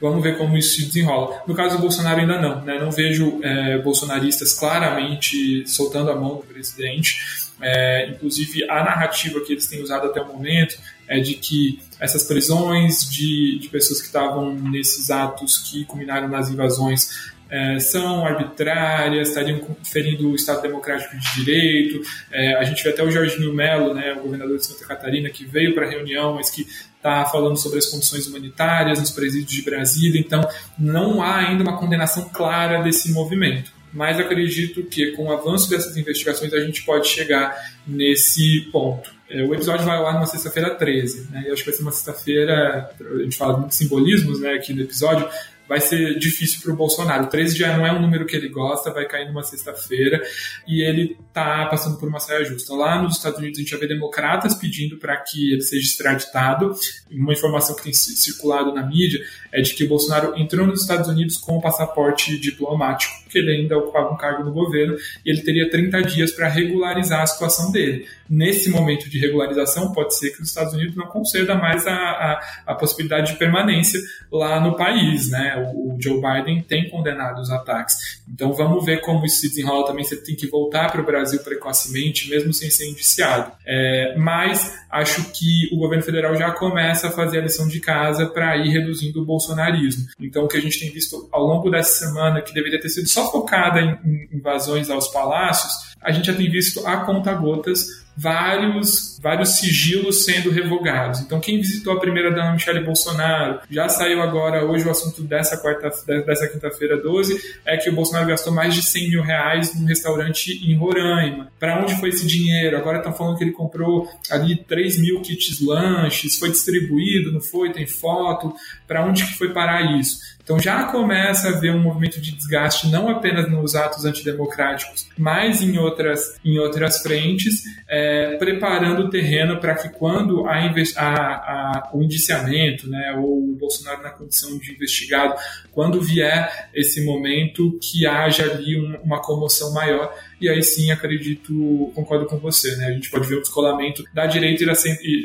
Vamos 0.00 0.22
ver 0.22 0.38
como 0.38 0.56
isso 0.56 0.76
se 0.76 0.86
desenrola. 0.86 1.42
No 1.46 1.54
caso 1.54 1.76
do 1.76 1.80
Bolsonaro, 1.80 2.20
ainda 2.20 2.40
não. 2.40 2.64
Né? 2.64 2.78
Não 2.78 2.90
vejo 2.90 3.40
é, 3.42 3.78
bolsonaristas 3.78 4.52
claramente 4.52 5.66
soltando 5.66 6.10
a 6.10 6.14
mão 6.14 6.36
do 6.36 6.42
presidente. 6.44 7.18
É, 7.60 8.10
inclusive, 8.10 8.70
a 8.70 8.84
narrativa 8.84 9.40
que 9.40 9.52
eles 9.52 9.66
têm 9.66 9.82
usado 9.82 10.06
até 10.06 10.20
o 10.20 10.26
momento 10.26 10.78
é 11.08 11.18
de 11.18 11.34
que 11.34 11.80
essas 11.98 12.24
prisões 12.24 13.10
de, 13.10 13.58
de 13.58 13.68
pessoas 13.68 14.00
que 14.00 14.06
estavam 14.06 14.54
nesses 14.54 15.10
atos 15.10 15.58
que 15.58 15.84
culminaram 15.84 16.28
nas 16.28 16.48
invasões 16.48 17.32
é, 17.50 17.78
são 17.80 18.26
arbitrárias, 18.26 19.28
estariam 19.28 19.60
ferindo 19.82 20.30
o 20.30 20.34
Estado 20.34 20.62
Democrático 20.62 21.16
de 21.16 21.34
Direito. 21.34 22.00
É, 22.30 22.54
a 22.56 22.64
gente 22.64 22.82
vê 22.82 22.90
até 22.90 23.02
o 23.02 23.10
Jorginho 23.10 23.54
Melo, 23.54 23.94
né, 23.94 24.12
o 24.12 24.20
governador 24.22 24.56
de 24.56 24.66
Santa 24.66 24.84
Catarina, 24.84 25.30
que 25.30 25.44
veio 25.44 25.74
para 25.74 25.86
a 25.86 25.90
reunião, 25.90 26.34
mas 26.34 26.50
que 26.50 26.66
está 26.96 27.24
falando 27.26 27.56
sobre 27.56 27.78
as 27.78 27.86
condições 27.86 28.26
humanitárias 28.26 28.98
nos 28.98 29.10
presídios 29.10 29.50
de 29.50 29.62
Brasília. 29.62 30.20
Então, 30.20 30.46
não 30.78 31.22
há 31.22 31.36
ainda 31.36 31.62
uma 31.62 31.78
condenação 31.78 32.28
clara 32.28 32.82
desse 32.82 33.12
movimento. 33.12 33.72
Mas 33.92 34.20
acredito 34.20 34.82
que 34.84 35.12
com 35.12 35.24
o 35.24 35.32
avanço 35.32 35.70
dessas 35.70 35.96
investigações 35.96 36.52
a 36.52 36.60
gente 36.60 36.82
pode 36.82 37.08
chegar 37.08 37.56
nesse 37.86 38.68
ponto. 38.70 39.10
É, 39.30 39.42
o 39.42 39.54
episódio 39.54 39.84
vai 39.84 39.96
ar 39.96 40.14
numa 40.14 40.26
sexta-feira 40.26 40.74
13, 40.74 41.28
né? 41.30 41.44
E 41.46 41.50
acho 41.50 41.62
que 41.62 41.70
vai 41.70 41.76
ser 41.76 41.82
uma 41.82 41.92
sexta-feira. 41.92 42.90
A 43.00 43.22
gente 43.22 43.36
fala 43.36 43.66
de 43.66 43.74
simbolismos 43.74 44.40
né, 44.40 44.52
aqui 44.54 44.72
no 44.72 44.82
episódio, 44.82 45.28
vai 45.68 45.80
ser 45.80 46.18
difícil 46.18 46.60
para 46.62 46.72
o 46.72 46.76
Bolsonaro. 46.76 47.26
13 47.26 47.56
já 47.56 47.76
não 47.76 47.86
é 47.86 47.92
um 47.92 48.00
número 48.00 48.24
que 48.24 48.34
ele 48.34 48.48
gosta, 48.48 48.90
vai 48.90 49.06
cair 49.06 49.26
numa 49.26 49.42
sexta-feira 49.42 50.20
e 50.66 50.82
ele 50.82 51.16
está 51.28 51.66
passando 51.66 51.98
por 51.98 52.08
uma 52.08 52.18
saia 52.18 52.44
justa. 52.44 52.74
Lá 52.74 53.02
nos 53.02 53.16
Estados 53.16 53.38
Unidos 53.38 53.58
a 53.58 53.62
gente 53.62 53.70
já 53.70 53.76
vê 53.76 53.86
democratas 53.86 54.54
pedindo 54.54 54.96
para 54.96 55.16
que 55.18 55.52
ele 55.52 55.62
seja 55.62 55.84
extraditado. 55.84 56.74
Uma 57.10 57.32
informação 57.32 57.76
que 57.76 57.82
tem 57.82 57.92
circulado 57.92 58.72
na 58.72 58.84
mídia 58.84 59.20
é 59.52 59.60
de 59.60 59.74
que 59.74 59.84
o 59.84 59.88
Bolsonaro 59.88 60.34
entrou 60.38 60.66
nos 60.66 60.80
Estados 60.80 61.08
Unidos 61.08 61.36
com 61.36 61.56
o 61.58 61.60
passaporte 61.60 62.38
diplomático, 62.38 63.12
porque 63.24 63.38
ele 63.38 63.52
ainda 63.52 63.76
ocupava 63.76 64.12
um 64.12 64.16
cargo 64.16 64.44
no 64.44 64.52
governo 64.52 64.96
e 65.24 65.30
ele 65.30 65.42
teria 65.42 65.68
30 65.70 66.02
dias 66.02 66.30
para 66.32 66.48
regularizar 66.48 67.22
a 67.22 67.26
situação 67.26 67.70
dele. 67.70 68.06
Nesse 68.28 68.70
momento 68.70 69.08
de 69.08 69.18
regularização, 69.18 69.92
pode 69.92 70.14
ser 70.14 70.30
que 70.30 70.42
os 70.42 70.48
Estados 70.48 70.74
Unidos 70.74 70.94
não 70.94 71.06
conceda 71.06 71.54
mais 71.54 71.86
a, 71.86 71.94
a, 71.94 72.62
a 72.66 72.74
possibilidade 72.74 73.32
de 73.32 73.38
permanência 73.38 73.98
lá 74.30 74.60
no 74.60 74.76
país, 74.76 75.30
né? 75.30 75.57
O, 75.58 75.96
Joe 76.00 76.20
Biden 76.20 76.62
tem 76.62 76.88
condenado 76.88 77.40
os 77.40 77.50
ataques. 77.50 78.22
Então 78.28 78.52
vamos 78.52 78.84
ver 78.84 79.00
como 79.00 79.24
isso 79.26 79.40
se 79.40 79.48
desenrola 79.48 79.86
também. 79.86 80.04
Você 80.04 80.16
tem 80.16 80.36
que 80.36 80.46
voltar 80.46 80.90
para 80.90 81.00
o 81.00 81.04
Brasil 81.04 81.40
precocemente, 81.40 82.30
mesmo 82.30 82.52
sem 82.52 82.70
ser 82.70 82.88
indiciado. 82.88 83.52
É, 83.66 84.14
mas 84.16 84.78
acho 84.90 85.32
que 85.32 85.68
o 85.72 85.78
governo 85.78 86.04
federal 86.04 86.34
já 86.36 86.50
começa 86.52 87.08
a 87.08 87.10
fazer 87.10 87.38
a 87.38 87.42
lição 87.42 87.68
de 87.68 87.80
casa 87.80 88.26
para 88.26 88.56
ir 88.56 88.68
reduzindo 88.68 89.22
o 89.22 89.26
bolsonarismo. 89.26 90.06
Então 90.20 90.44
o 90.44 90.48
que 90.48 90.56
a 90.56 90.60
gente 90.60 90.78
tem 90.78 90.90
visto 90.90 91.28
ao 91.32 91.42
longo 91.42 91.70
dessa 91.70 92.06
semana, 92.06 92.40
que 92.40 92.54
deveria 92.54 92.80
ter 92.80 92.88
sido 92.88 93.08
só 93.08 93.30
focada 93.30 93.80
em, 93.80 93.98
em 94.04 94.36
invasões 94.36 94.88
aos 94.90 95.08
palácios, 95.08 95.88
a 96.00 96.12
gente 96.12 96.26
já 96.26 96.34
tem 96.34 96.50
visto 96.50 96.86
a 96.86 96.98
conta-gotas 96.98 98.06
vários, 98.16 99.17
vários 99.20 99.50
sigilos 99.50 100.24
sendo 100.24 100.50
revogados. 100.50 101.20
Então, 101.20 101.40
quem 101.40 101.58
visitou 101.58 101.92
a 101.92 102.00
primeira 102.00 102.30
dama 102.30 102.52
Michele 102.52 102.84
Bolsonaro, 102.84 103.60
já 103.70 103.88
saiu 103.88 104.22
agora, 104.22 104.64
hoje 104.64 104.86
o 104.86 104.90
assunto 104.90 105.22
dessa 105.22 105.56
quarta, 105.56 105.90
dessa 106.24 106.48
quinta-feira 106.48 106.96
12, 106.96 107.38
é 107.64 107.76
que 107.76 107.90
o 107.90 107.94
Bolsonaro 107.94 108.28
gastou 108.28 108.52
mais 108.52 108.74
de 108.74 108.82
100 108.82 109.10
mil 109.10 109.22
reais 109.22 109.74
num 109.74 109.86
restaurante 109.86 110.52
em 110.64 110.76
Roraima. 110.76 111.50
Para 111.58 111.82
onde 111.82 111.98
foi 111.98 112.10
esse 112.10 112.26
dinheiro? 112.26 112.76
Agora 112.76 112.98
estão 112.98 113.12
falando 113.12 113.36
que 113.36 113.44
ele 113.44 113.52
comprou 113.52 114.08
ali 114.30 114.56
3 114.56 114.98
mil 114.98 115.20
kits 115.20 115.60
lanches, 115.60 116.38
foi 116.38 116.50
distribuído, 116.50 117.32
não 117.32 117.40
foi? 117.40 117.72
Tem 117.72 117.86
foto. 117.86 118.54
Para 118.86 119.04
onde 119.04 119.24
que 119.24 119.36
foi 119.36 119.52
parar 119.52 119.98
isso? 119.98 120.18
Então 120.48 120.58
já 120.58 120.84
começa 120.84 121.48
a 121.48 121.50
haver 121.50 121.74
um 121.74 121.82
movimento 121.82 122.18
de 122.22 122.34
desgaste 122.34 122.88
não 122.88 123.10
apenas 123.10 123.50
nos 123.50 123.74
atos 123.74 124.06
antidemocráticos, 124.06 125.06
mas 125.18 125.60
em 125.60 125.76
outras, 125.76 126.38
em 126.42 126.58
outras 126.58 127.02
frentes, 127.02 127.64
é, 127.86 128.34
preparando 128.38 129.07
terreno 129.08 129.58
para 129.58 129.74
que 129.74 129.88
quando 129.88 130.46
a, 130.46 130.56
a, 130.56 131.02
a, 131.02 131.90
o 131.92 132.02
indiciamento, 132.02 132.88
né, 132.88 133.14
ou 133.18 133.50
o 133.50 133.56
Bolsonaro 133.56 134.02
na 134.02 134.10
condição 134.10 134.58
de 134.58 134.72
investigado, 134.72 135.34
quando 135.72 136.00
vier 136.00 136.70
esse 136.74 137.04
momento, 137.04 137.78
que 137.80 138.06
haja 138.06 138.44
ali 138.44 138.78
um, 138.78 138.96
uma 139.02 139.20
comoção 139.20 139.72
maior 139.72 140.14
e 140.40 140.48
aí 140.48 140.62
sim 140.62 140.90
acredito, 140.90 141.90
concordo 141.94 142.26
com 142.26 142.38
você, 142.38 142.76
né? 142.76 142.86
A 142.86 142.92
gente 142.92 143.10
pode 143.10 143.26
ver 143.26 143.36
o 143.36 143.40
descolamento 143.40 144.04
da 144.14 144.26
direita 144.26 144.62
e 144.62 144.66
da, 144.66 144.74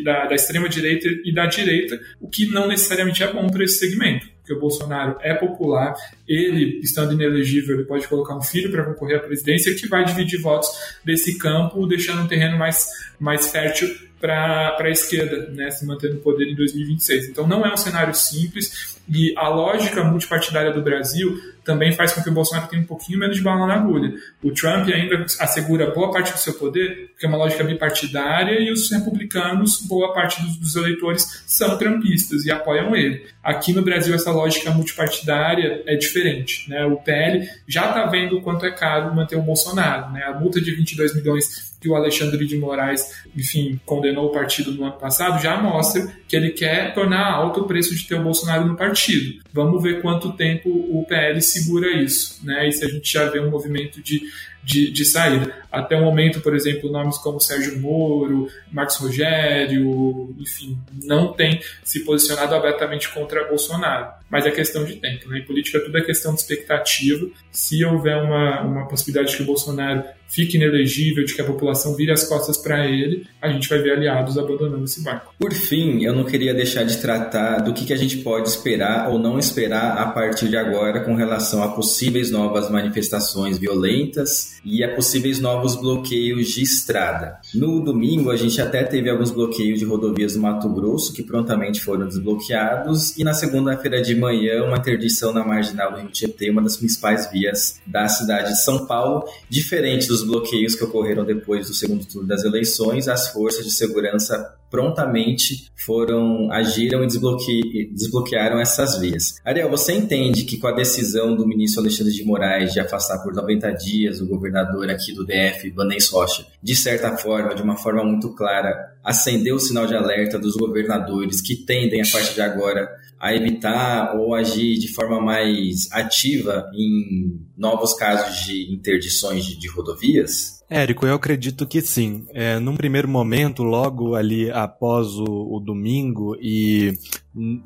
da, 0.03 0.25
da 0.27 0.35
extrema 0.35 0.67
direita 0.67 1.07
e 1.23 1.33
da 1.33 1.45
direita, 1.45 1.99
o 2.19 2.27
que 2.27 2.47
não 2.47 2.67
necessariamente 2.67 3.21
é 3.21 3.31
bom 3.31 3.47
para 3.47 3.63
esse 3.63 3.77
segmento. 3.77 4.32
Porque 4.43 4.53
o 4.53 4.59
Bolsonaro 4.59 5.15
é 5.21 5.33
popular, 5.33 5.95
ele, 6.27 6.81
estando 6.83 7.13
inelegível, 7.13 7.77
ele 7.77 7.85
pode 7.85 8.05
colocar 8.09 8.35
um 8.35 8.41
filho 8.41 8.69
para 8.69 8.83
concorrer 8.83 9.17
à 9.17 9.19
presidência 9.21 9.73
que 9.73 9.87
vai 9.87 10.03
dividir 10.03 10.41
votos 10.41 10.69
desse 11.03 11.37
campo, 11.37 11.87
deixando 11.87 12.23
um 12.23 12.27
terreno 12.27 12.57
mais, 12.57 12.85
mais 13.17 13.49
fértil 13.49 13.89
para 14.19 14.75
a 14.77 14.89
esquerda, 14.89 15.49
né, 15.49 15.69
se 15.71 15.85
mantendo 15.85 16.15
no 16.15 16.19
poder 16.19 16.45
em 16.49 16.55
2026. 16.55 17.29
Então 17.29 17.47
não 17.47 17.65
é 17.65 17.73
um 17.73 17.77
cenário 17.77 18.13
simples 18.13 18.97
e 19.07 19.33
a 19.37 19.47
lógica 19.47 20.03
multipartidária 20.03 20.71
do 20.71 20.81
Brasil 20.81 21.37
também 21.63 21.91
faz 21.91 22.13
com 22.13 22.21
que 22.21 22.29
o 22.29 22.33
Bolsonaro 22.33 22.67
tenha 22.67 22.81
um 22.81 22.85
pouquinho 22.85 23.19
menos 23.19 23.37
de 23.37 23.43
bala 23.43 23.65
na 23.65 23.75
agulha. 23.75 24.13
O 24.41 24.51
Trump 24.51 24.87
ainda 24.89 25.25
assegura 25.39 25.91
boa 25.91 26.11
parte 26.11 26.31
do 26.31 26.37
seu 26.37 26.53
poder, 26.53 27.09
porque 27.11 27.25
é 27.25 27.29
uma 27.29 27.37
lógica 27.37 27.63
bipartidária, 27.63 28.59
e 28.59 28.71
os 28.71 28.89
republicanos, 28.91 29.81
boa 29.87 30.13
parte 30.13 30.41
dos, 30.41 30.57
dos 30.57 30.75
eleitores, 30.75 31.43
são 31.45 31.77
trumpistas 31.77 32.45
e 32.45 32.51
apoiam 32.51 32.95
ele. 32.95 33.25
Aqui 33.43 33.73
no 33.73 33.81
Brasil, 33.81 34.13
essa 34.15 34.31
lógica 34.31 34.71
multipartidária 34.71 35.83
é 35.85 35.95
diferente. 35.95 36.69
Né? 36.69 36.85
O 36.85 36.97
PL 36.97 37.47
já 37.67 37.87
está 37.89 38.05
vendo 38.05 38.37
o 38.37 38.41
quanto 38.41 38.65
é 38.65 38.71
caro 38.71 39.13
manter 39.13 39.35
o 39.35 39.41
Bolsonaro. 39.41 40.11
Né? 40.11 40.23
A 40.23 40.33
multa 40.33 40.61
de 40.61 40.73
22 40.73 41.15
milhões 41.15 41.72
que 41.83 41.89
o 41.89 41.95
Alexandre 41.95 42.47
de 42.47 42.57
Moraes, 42.57 43.25
enfim, 43.35 43.77
condenou 43.85 44.27
o 44.27 44.31
partido 44.31 44.71
no 44.71 44.85
ano 44.85 44.93
passado, 44.93 45.43
já 45.43 45.57
mostra 45.57 46.07
que 46.29 46.35
ele 46.35 46.51
quer 46.51 46.93
tornar 46.93 47.33
alto 47.33 47.59
o 47.59 47.67
preço 47.67 47.93
de 47.93 48.07
ter 48.07 48.15
o 48.15 48.23
Bolsonaro 48.23 48.65
no 48.65 48.77
partido. 48.77 49.43
Vamos 49.51 49.83
ver 49.83 50.01
quanto 50.01 50.31
tempo 50.31 50.69
o 50.69 51.05
PL 51.05 51.41
segura 51.41 51.91
isso, 51.91 52.39
né? 52.45 52.69
E 52.69 52.71
se 52.71 52.85
a 52.85 52.87
gente 52.87 53.11
já 53.11 53.25
vê 53.29 53.41
um 53.41 53.51
movimento 53.51 54.01
de 54.01 54.21
de, 54.63 54.89
de 54.89 55.05
saída. 55.05 55.53
Até 55.71 55.95
o 55.95 56.01
momento, 56.01 56.39
por 56.39 56.55
exemplo, 56.55 56.89
nomes 56.89 57.17
como 57.17 57.39
Sérgio 57.39 57.79
Moro, 57.79 58.47
Marcos 58.71 58.95
Rogério, 58.97 60.33
enfim, 60.39 60.77
não 61.03 61.33
tem 61.33 61.59
se 61.83 62.01
posicionado 62.05 62.55
abertamente 62.55 63.09
contra 63.09 63.47
Bolsonaro. 63.47 64.13
Mas 64.29 64.45
é 64.45 64.51
questão 64.51 64.85
de 64.85 64.95
tempo. 64.95 65.29
Né? 65.29 65.39
Em 65.39 65.45
política, 65.45 65.79
tudo 65.79 65.97
é 65.97 66.01
questão 66.01 66.33
de 66.33 66.41
expectativa. 66.41 67.27
Se 67.51 67.83
houver 67.83 68.15
uma, 68.17 68.61
uma 68.61 68.87
possibilidade 68.87 69.31
de 69.31 69.37
que 69.37 69.43
o 69.43 69.47
Bolsonaro 69.47 70.03
fique 70.33 70.57
inelegível, 70.57 71.23
de 71.23 71.33
que 71.33 71.41
a 71.41 71.45
população 71.45 71.95
vire 71.95 72.11
as 72.11 72.23
costas 72.23 72.57
para 72.57 72.85
ele, 72.87 73.25
a 73.41 73.49
gente 73.49 73.69
vai 73.69 73.79
ver 73.79 73.93
aliados 73.93 74.37
abandonando 74.37 74.83
esse 74.83 75.03
barco. 75.03 75.33
Por 75.39 75.53
fim, 75.53 76.03
eu 76.03 76.13
não 76.13 76.23
queria 76.23 76.53
deixar 76.53 76.83
de 76.83 76.97
tratar 76.97 77.59
do 77.59 77.73
que, 77.73 77.85
que 77.85 77.93
a 77.93 77.97
gente 77.97 78.17
pode 78.17 78.49
esperar 78.49 79.09
ou 79.09 79.19
não 79.19 79.37
esperar 79.37 79.97
a 79.97 80.07
partir 80.07 80.49
de 80.49 80.57
agora 80.57 81.01
com 81.01 81.15
relação 81.15 81.61
a 81.61 81.69
possíveis 81.69 82.31
novas 82.31 82.69
manifestações 82.69 83.57
violentas 83.57 84.59
e 84.65 84.83
a 84.83 84.95
possíveis 84.95 85.39
novos 85.39 85.75
bloqueios 85.75 86.47
de 86.47 86.63
estrada. 86.63 87.37
No 87.53 87.83
domingo, 87.83 88.31
a 88.31 88.35
gente 88.35 88.59
até 88.61 88.83
teve 88.83 89.09
alguns 89.09 89.29
bloqueios 89.29 89.79
de 89.79 89.85
rodovias 89.85 90.33
do 90.33 90.39
Mato 90.39 90.69
Grosso 90.69 91.13
que 91.13 91.21
prontamente 91.21 91.81
foram 91.81 92.07
desbloqueados, 92.07 93.17
e 93.17 93.23
na 93.23 93.33
segunda-feira 93.33 94.01
de 94.01 94.15
manhã, 94.15 94.63
uma 94.63 94.77
interdição 94.77 95.31
na 95.31 95.45
marginal 95.45 95.91
do 95.91 95.99
Rio 95.99 96.09
Tietê, 96.09 96.49
uma 96.49 96.61
das 96.61 96.77
principais 96.77 97.29
vias 97.31 97.81
da 97.85 98.07
cidade 98.07 98.49
de 98.49 98.63
São 98.63 98.85
Paulo, 98.85 99.25
diferente 99.49 100.07
dos 100.07 100.22
bloqueios 100.23 100.75
que 100.75 100.83
ocorreram 100.83 101.25
depois 101.25 101.67
do 101.67 101.73
segundo 101.73 102.05
turno 102.05 102.27
das 102.27 102.43
eleições, 102.43 103.07
as 103.07 103.29
forças 103.29 103.65
de 103.65 103.71
segurança 103.71 104.57
prontamente 104.69 105.71
foram 105.85 106.51
agiram 106.51 107.03
e 107.03 107.07
desbloque, 107.07 107.91
desbloquearam 107.93 108.59
essas 108.59 108.97
vias. 108.97 109.35
Ariel, 109.45 109.69
você 109.69 109.93
entende 109.93 110.45
que 110.45 110.57
com 110.57 110.65
a 110.67 110.71
decisão 110.71 111.35
do 111.35 111.47
ministro 111.47 111.81
Alexandre 111.81 112.11
de 112.11 112.23
Moraes 112.23 112.73
de 112.73 112.79
afastar 112.79 113.19
por 113.19 113.35
90 113.35 113.71
dias 113.73 114.19
o 114.19 114.25
governador 114.25 114.89
aqui 114.89 115.13
do 115.13 115.23
DF, 115.23 115.69
Banês 115.69 116.09
Rocha, 116.09 116.47
de 116.61 116.75
certa 116.75 117.15
forma, 117.15 117.53
de 117.53 117.61
uma 117.61 117.77
forma 117.77 118.03
muito 118.03 118.29
clara, 118.33 118.95
acendeu 119.03 119.57
o 119.57 119.59
sinal 119.59 119.85
de 119.85 119.95
alerta 119.95 120.39
dos 120.39 120.55
governadores 120.55 121.39
que 121.39 121.55
tendem, 121.55 122.01
a 122.01 122.11
partir 122.11 122.33
de 122.33 122.41
agora, 122.41 122.89
a 123.23 123.33
evitar 123.33 124.17
ou 124.17 124.35
agir 124.35 124.77
de 124.77 124.93
forma 124.93 125.21
mais 125.21 125.89
ativa 125.93 126.69
em 126.75 127.39
novos 127.55 127.93
casos 127.93 128.45
de 128.45 128.69
interdições 128.73 129.45
de, 129.45 129.57
de 129.57 129.69
rodovias? 129.69 130.61
Érico, 130.69 131.05
eu 131.05 131.15
acredito 131.15 131.67
que 131.67 131.81
sim. 131.81 132.25
É, 132.33 132.57
num 132.59 132.75
primeiro 132.75 133.07
momento, 133.07 133.63
logo 133.63 134.15
ali 134.15 134.49
após 134.49 135.07
o, 135.19 135.55
o 135.55 135.59
domingo 135.59 136.35
e 136.41 136.97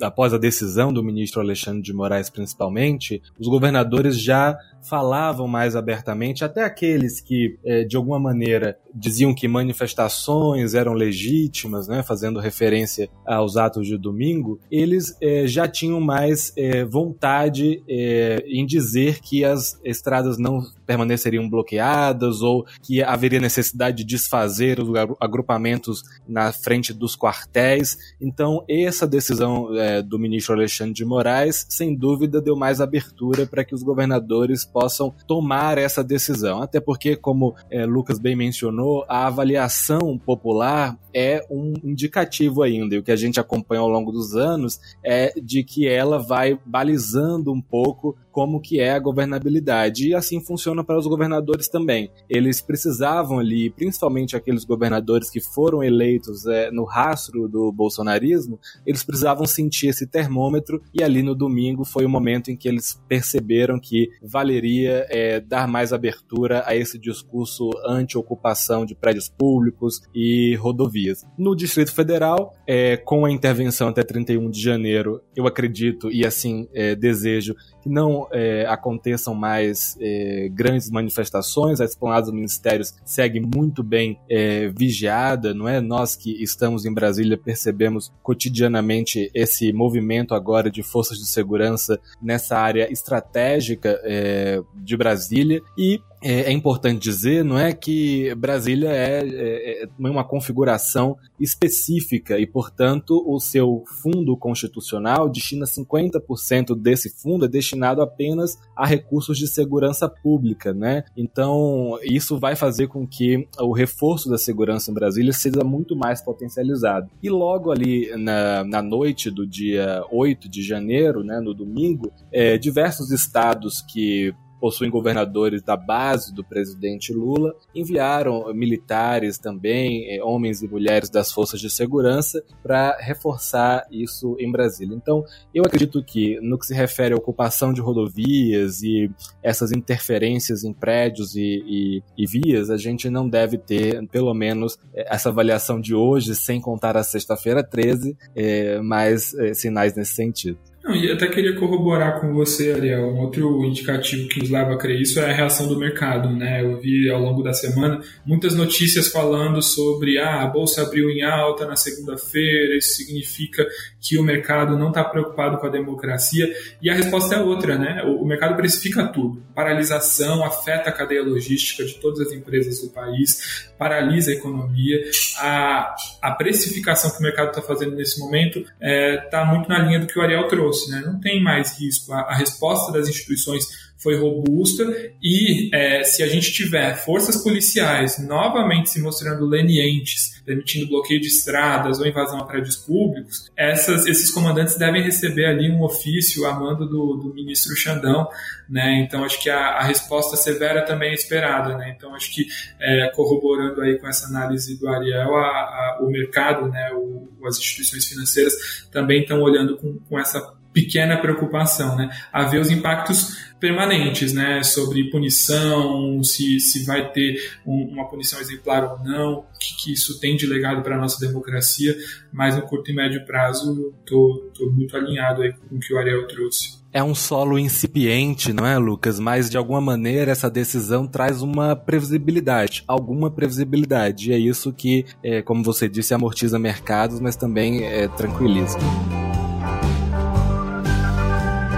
após 0.01 0.33
a 0.33 0.37
decisão 0.37 0.93
do 0.93 1.03
ministro 1.03 1.41
Alexandre 1.41 1.81
de 1.81 1.93
Moraes, 1.93 2.29
principalmente, 2.29 3.21
os 3.39 3.47
governadores 3.47 4.19
já 4.19 4.57
falavam 4.87 5.47
mais 5.47 5.75
abertamente, 5.75 6.45
até 6.45 6.63
aqueles 6.63 7.19
que, 7.19 7.57
é, 7.65 7.83
de 7.83 7.97
alguma 7.97 8.19
maneira, 8.19 8.77
diziam 8.93 9.33
que 9.33 9.47
manifestações 9.47 10.73
eram 10.73 10.93
legítimas, 10.93 11.87
né, 11.87 12.01
fazendo 12.01 12.39
referência 12.39 13.09
aos 13.25 13.57
atos 13.57 13.85
de 13.85 13.97
domingo, 13.97 14.59
eles 14.71 15.15
é, 15.21 15.45
já 15.45 15.67
tinham 15.67 15.99
mais 15.99 16.53
é, 16.57 16.85
vontade 16.85 17.83
em 17.87 18.65
dizer 18.65 19.19
que 19.19 19.43
as 19.43 19.79
estradas 19.83 20.37
não 20.37 20.61
permaneceriam 20.87 21.47
bloqueadas 21.49 22.41
ou 22.41 22.65
que 22.81 23.03
haveria 23.03 23.39
necessidade 23.39 23.97
de 23.97 24.05
desfazer 24.05 24.79
os 24.79 24.89
agrupamentos 25.19 26.01
na 26.27 26.51
frente 26.53 26.93
dos 26.93 27.15
quartéis. 27.15 27.97
Então, 28.19 28.63
essa 28.67 29.05
decisão 29.05 29.67
do 30.07 30.17
ministro 30.17 30.55
Alexandre 30.55 30.93
de 30.93 31.05
Moraes, 31.05 31.67
sem 31.69 31.93
dúvida, 31.93 32.41
deu 32.41 32.55
mais 32.55 32.79
abertura 32.79 33.45
para 33.45 33.65
que 33.65 33.75
os 33.75 33.83
governadores 33.83 34.63
possam 34.63 35.13
tomar 35.27 35.77
essa 35.77 36.03
decisão. 36.03 36.61
Até 36.61 36.79
porque, 36.79 37.15
como 37.15 37.53
é, 37.69 37.85
Lucas 37.85 38.17
bem 38.17 38.35
mencionou, 38.35 39.05
a 39.09 39.27
avaliação 39.27 40.17
popular 40.17 40.97
é 41.13 41.45
um 41.49 41.73
indicativo 41.83 42.61
ainda. 42.61 42.95
E 42.95 42.99
o 42.99 43.03
que 43.03 43.11
a 43.11 43.15
gente 43.15 43.39
acompanha 43.39 43.81
ao 43.81 43.89
longo 43.89 44.11
dos 44.11 44.35
anos 44.35 44.79
é 45.03 45.33
de 45.41 45.63
que 45.63 45.87
ela 45.87 46.19
vai 46.19 46.57
balizando 46.65 47.51
um 47.51 47.61
pouco 47.61 48.15
como 48.37 48.61
que 48.61 48.79
é 48.79 48.91
a 48.91 48.99
governabilidade. 48.99 50.09
E 50.09 50.13
assim 50.13 50.39
funciona 50.39 50.83
para 50.83 50.99
os 50.99 51.07
governadores 51.07 51.67
também. 51.67 52.11
Eles 52.29 52.61
precisavam 52.61 53.39
ali, 53.39 53.71
principalmente 53.71 54.35
aqueles 54.35 54.63
governadores 54.63 55.27
que 55.27 55.41
foram 55.41 55.83
eleitos 55.83 56.45
é, 56.45 56.69
no 56.69 56.83
rastro 56.83 57.47
do 57.47 57.71
bolsonarismo, 57.71 58.59
eles 58.85 59.03
precisavam 59.03 59.47
sentir 59.47 59.87
esse 59.87 60.05
termômetro 60.05 60.79
e 60.93 61.01
ali 61.03 61.23
no 61.23 61.33
domingo 61.33 61.83
foi 61.83 62.05
o 62.05 62.09
momento 62.09 62.51
em 62.51 62.55
que 62.55 62.67
eles 62.67 63.01
perceberam 63.07 63.79
que 63.79 64.07
valeria 64.21 65.07
é, 65.09 65.39
dar 65.39 65.67
mais 65.67 65.91
abertura 65.91 66.61
a 66.67 66.75
esse 66.75 66.99
discurso 66.99 67.71
anti-ocupação 67.87 68.85
de 68.85 68.93
prédios 68.93 69.29
públicos 69.29 70.03
e 70.13 70.53
rodovias. 70.57 71.25
No 71.39 71.55
Distrito 71.55 71.91
Federal, 71.91 72.53
é, 72.67 72.97
com 72.97 73.25
a 73.25 73.31
intervenção 73.31 73.87
até 73.87 74.03
31 74.03 74.51
de 74.51 74.61
janeiro, 74.61 75.23
eu 75.35 75.47
acredito 75.47 76.11
e 76.11 76.23
assim 76.23 76.67
é, 76.71 76.93
desejo 76.93 77.55
que 77.87 77.93
não 77.93 78.27
é, 78.31 78.65
aconteçam 78.67 79.33
mais 79.33 79.97
é, 79.99 80.49
grandes 80.51 80.89
manifestações. 80.89 81.79
A 81.79 81.85
esplanada 81.85 82.27
do 82.27 82.33
Ministério 82.33 82.85
segue 83.05 83.39
muito 83.39 83.81
bem 83.81 84.19
é, 84.29 84.67
vigiada, 84.67 85.53
não 85.53 85.67
é? 85.67 85.79
Nós 85.79 86.15
que 86.15 86.43
estamos 86.43 86.85
em 86.85 86.93
Brasília 86.93 87.37
percebemos 87.37 88.11
cotidianamente 88.21 89.31
esse 89.33 89.71
movimento 89.71 90.35
agora 90.35 90.69
de 90.69 90.83
forças 90.83 91.17
de 91.17 91.25
segurança 91.25 91.99
nessa 92.21 92.57
área 92.57 92.91
estratégica 92.91 93.99
é, 94.03 94.61
de 94.75 94.97
Brasília 94.97 95.61
e 95.77 96.01
é, 96.21 96.43
é, 96.43 96.51
importante 96.51 97.01
dizer, 97.01 97.43
não 97.43 97.57
é 97.57 97.73
que 97.73 98.33
Brasília 98.35 98.89
é, 98.89 99.23
é, 99.23 99.83
é, 99.83 99.89
uma 99.99 100.23
configuração 100.23 101.17
específica 101.39 102.39
e, 102.39 102.47
portanto, 102.47 103.23
o 103.27 103.39
seu 103.39 103.83
fundo 104.01 104.35
constitucional 104.35 105.29
destina 105.29 105.65
50% 105.65 106.75
desse 106.75 107.09
fundo 107.09 107.45
é 107.45 107.47
destinado 107.47 108.01
apenas 108.01 108.57
a 108.75 108.85
recursos 108.85 109.37
de 109.37 109.47
segurança 109.47 110.09
pública, 110.09 110.73
né? 110.73 111.03
Então, 111.15 111.99
isso 112.03 112.39
vai 112.39 112.55
fazer 112.55 112.87
com 112.87 113.05
que 113.07 113.47
o 113.59 113.71
reforço 113.71 114.29
da 114.29 114.37
segurança 114.37 114.89
em 114.89 114.93
Brasília 114.93 115.33
seja 115.33 115.63
muito 115.63 115.95
mais 115.95 116.21
potencializado. 116.21 117.09
E 117.21 117.29
logo 117.29 117.71
ali 117.71 118.09
na, 118.17 118.63
na 118.63 118.81
noite 118.81 119.29
do 119.29 119.45
dia 119.45 120.03
8 120.11 120.49
de 120.49 120.63
janeiro, 120.63 121.23
né, 121.23 121.39
no 121.39 121.53
domingo, 121.53 122.11
é, 122.31 122.57
diversos 122.57 123.11
estados 123.11 123.81
que 123.81 124.33
possuem 124.59 124.89
governadores 124.89 125.61
da 125.61 125.75
base 125.75 126.33
do 126.33 126.43
presidente 126.43 127.13
Lula, 127.13 127.55
enviaram 127.73 128.53
militares 128.53 129.37
também, 129.37 130.15
eh, 130.15 130.23
homens 130.23 130.61
e 130.61 130.67
mulheres 130.67 131.09
das 131.09 131.31
forças 131.31 131.59
de 131.59 131.69
segurança, 131.69 132.43
para 132.63 132.97
reforçar 132.99 133.85
isso 133.91 134.35
em 134.39 134.51
Brasília. 134.51 134.95
Então, 134.95 135.23
eu 135.53 135.63
acredito 135.63 136.03
que, 136.03 136.39
no 136.41 136.57
que 136.57 136.65
se 136.65 136.73
refere 136.73 137.13
à 137.13 137.17
ocupação 137.17 137.71
de 137.71 137.81
rodovias 137.81 138.81
e 138.81 139.09
essas 139.43 139.71
interferências 139.71 140.63
em 140.63 140.73
prédios 140.73 141.35
e, 141.35 141.63
e, 141.65 142.03
e 142.17 142.25
vias, 142.25 142.69
a 142.69 142.77
gente 142.77 143.09
não 143.09 143.29
deve 143.29 143.57
ter, 143.57 144.05
pelo 144.07 144.33
menos, 144.33 144.77
eh, 144.93 145.05
essa 145.09 145.29
avaliação 145.29 145.79
de 145.79 145.95
hoje, 145.95 146.35
sem 146.35 146.59
contar 146.59 146.97
a 146.97 147.03
sexta-feira 147.03 147.63
13, 147.63 148.17
é, 148.35 148.79
mais 148.81 149.33
é, 149.35 149.53
sinais 149.53 149.95
nesse 149.95 150.13
sentido. 150.13 150.57
Não, 150.87 150.95
e 150.95 151.11
até 151.11 151.27
queria 151.27 151.53
corroborar 151.53 152.21
com 152.21 152.33
você, 152.33 152.71
Ariel, 152.71 153.09
um 153.09 153.19
outro 153.19 153.65
indicativo 153.65 154.29
que 154.29 154.39
nos 154.39 154.49
leva 154.49 154.73
a 154.73 154.77
crer 154.77 155.01
isso 155.01 155.19
é 155.19 155.29
a 155.29 155.33
reação 155.33 155.67
do 155.67 155.77
mercado, 155.77 156.29
né? 156.29 156.63
Eu 156.63 156.79
vi 156.79 157.09
ao 157.09 157.19
longo 157.19 157.43
da 157.43 157.51
semana 157.51 157.99
muitas 158.25 158.55
notícias 158.55 159.09
falando 159.09 159.61
sobre 159.61 160.17
ah, 160.17 160.43
a 160.43 160.47
bolsa 160.47 160.83
abriu 160.83 161.09
em 161.09 161.23
alta 161.23 161.65
na 161.65 161.75
segunda-feira, 161.75 162.77
isso 162.77 162.95
significa 162.95 163.67
que 164.01 164.17
o 164.17 164.23
mercado 164.23 164.77
não 164.77 164.87
está 164.87 165.03
preocupado 165.03 165.57
com 165.57 165.67
a 165.67 165.69
democracia, 165.69 166.49
e 166.81 166.89
a 166.89 166.93
resposta 166.93 167.35
é 167.35 167.39
outra, 167.39 167.77
né? 167.77 168.03
O, 168.03 168.25
mercado 168.25 168.55
precifica 168.55 169.05
tudo. 169.07 169.43
Paralisação 169.53 170.45
afeta 170.45 170.89
a 170.89 170.93
cadeia 170.93 171.23
logística 171.23 171.83
de 171.83 171.95
todas 171.95 172.21
as 172.21 172.31
empresas 172.31 172.81
do 172.81 172.89
país, 172.89 173.69
paralisa 173.77 174.31
a 174.31 174.33
economia. 174.33 175.01
A, 175.39 175.95
a 176.21 176.31
precificação 176.31 177.11
que 177.11 177.19
o 177.19 177.21
mercado 177.21 177.49
está 177.49 177.61
fazendo 177.61 177.95
nesse 177.95 178.19
momento 178.19 178.59
está 178.59 178.71
é, 178.79 179.17
tá 179.17 179.45
muito 179.45 179.67
na 179.67 179.79
linha 179.79 179.99
do 179.99 180.07
que 180.07 180.17
o 180.17 180.21
Ariel 180.21 180.47
trouxe, 180.47 180.76
né? 180.89 181.01
Não 181.05 181.19
tem 181.19 181.41
mais 181.41 181.79
risco. 181.79 182.13
a, 182.13 182.21
a 182.21 182.35
resposta 182.35 182.91
das 182.91 183.07
instituições 183.07 183.65
foi 183.97 184.15
robusta 184.15 184.83
e 185.21 185.69
é, 185.73 186.03
se 186.03 186.21
a 186.21 186.27
gente 186.27 186.51
tiver 186.51 186.95
forças 186.95 187.43
policiais 187.43 188.19
novamente 188.25 188.91
se 188.91 189.01
mostrando 189.01 189.45
lenientes, 189.45 190.41
permitindo 190.45 190.87
bloqueio 190.87 191.19
de 191.19 191.27
estradas 191.27 191.99
ou 191.99 192.05
invasão 192.05 192.39
a 192.39 192.45
prédios 192.45 192.77
públicos, 192.77 193.51
essas, 193.57 194.05
esses 194.05 194.29
comandantes 194.29 194.77
devem 194.77 195.01
receber 195.01 195.45
ali 195.45 195.69
um 195.71 195.83
ofício 195.83 196.45
a 196.45 196.53
mando 196.53 196.87
do, 196.87 197.15
do 197.15 197.33
ministro 197.33 197.75
Xandão, 197.75 198.29
né? 198.69 198.99
Então 198.99 199.23
acho 199.23 199.41
que 199.41 199.49
a, 199.49 199.57
a, 199.57 199.83
resposta 199.83 200.37
severa 200.37 200.85
também 200.85 201.11
é 201.11 201.13
esperada, 201.13 201.75
né? 201.75 201.93
Então 201.97 202.13
acho 202.13 202.33
que 202.33 202.45
é, 202.79 203.11
corroborando 203.15 203.81
aí 203.81 203.97
com 203.97 204.07
essa 204.07 204.27
análise 204.27 204.79
do 204.79 204.87
Ariel, 204.87 205.35
a, 205.35 205.47
a, 205.47 205.99
o 206.01 206.09
mercado, 206.09 206.67
né? 206.67 206.91
O, 206.93 207.27
as 207.45 207.57
instituições 207.57 208.05
financeiras 208.05 208.53
também 208.91 209.21
estão 209.21 209.41
olhando 209.41 209.77
com, 209.77 209.97
com 209.99 210.19
essa 210.19 210.56
pequena 210.77 211.17
preocupação, 211.17 211.95
né? 211.95 212.07
A 212.31 212.43
ver 212.43 212.61
os 212.61 212.69
impactos 212.69 213.35
permanentes, 213.59 214.31
né? 214.31 214.61
Sobre 214.61 215.09
punição, 215.09 216.23
se, 216.23 216.59
se 216.59 216.85
vai 216.85 217.11
ter 217.11 217.35
um, 217.65 217.93
uma 217.93 218.07
punição 218.07 218.39
exemplar 218.39 218.83
ou 218.83 219.03
não, 219.03 219.39
o 219.39 219.45
que, 219.59 219.75
que 219.83 219.93
isso 219.93 220.19
tem 220.19 220.37
de 220.37 220.45
legado 220.45 220.83
para 220.83 220.95
a 220.95 220.99
nossa 220.99 221.19
democracia, 221.25 221.97
mas 222.31 222.55
no 222.55 222.61
curto 222.61 222.91
e 222.91 222.93
médio 222.93 223.25
prazo 223.25 223.91
tô, 224.05 224.51
tô 224.55 224.69
muito 224.69 224.95
alinhado 224.95 225.41
aí 225.41 225.51
com 225.51 225.77
o 225.77 225.79
que 225.79 225.91
o 225.91 225.97
Ariel 225.97 226.27
trouxe. 226.27 226.77
É 226.93 227.03
um 227.03 227.15
solo 227.15 227.57
incipiente, 227.57 228.53
não 228.53 228.65
é, 228.65 228.77
Lucas? 228.77 229.19
Mas 229.19 229.49
de 229.49 229.57
alguma 229.57 229.81
maneira 229.81 230.31
essa 230.31 230.49
decisão 230.49 231.07
traz 231.07 231.41
uma 231.41 231.75
previsibilidade, 231.75 232.83
alguma 232.87 233.31
previsibilidade. 233.31 234.29
E 234.29 234.33
é 234.33 234.37
isso 234.37 234.71
que, 234.71 235.05
é, 235.23 235.41
como 235.41 235.63
você 235.63 235.89
disse, 235.89 236.13
amortiza 236.13 236.59
mercados, 236.59 237.19
mas 237.19 237.35
também 237.35 237.83
é, 237.83 238.07
tranquiliza. 238.07 238.77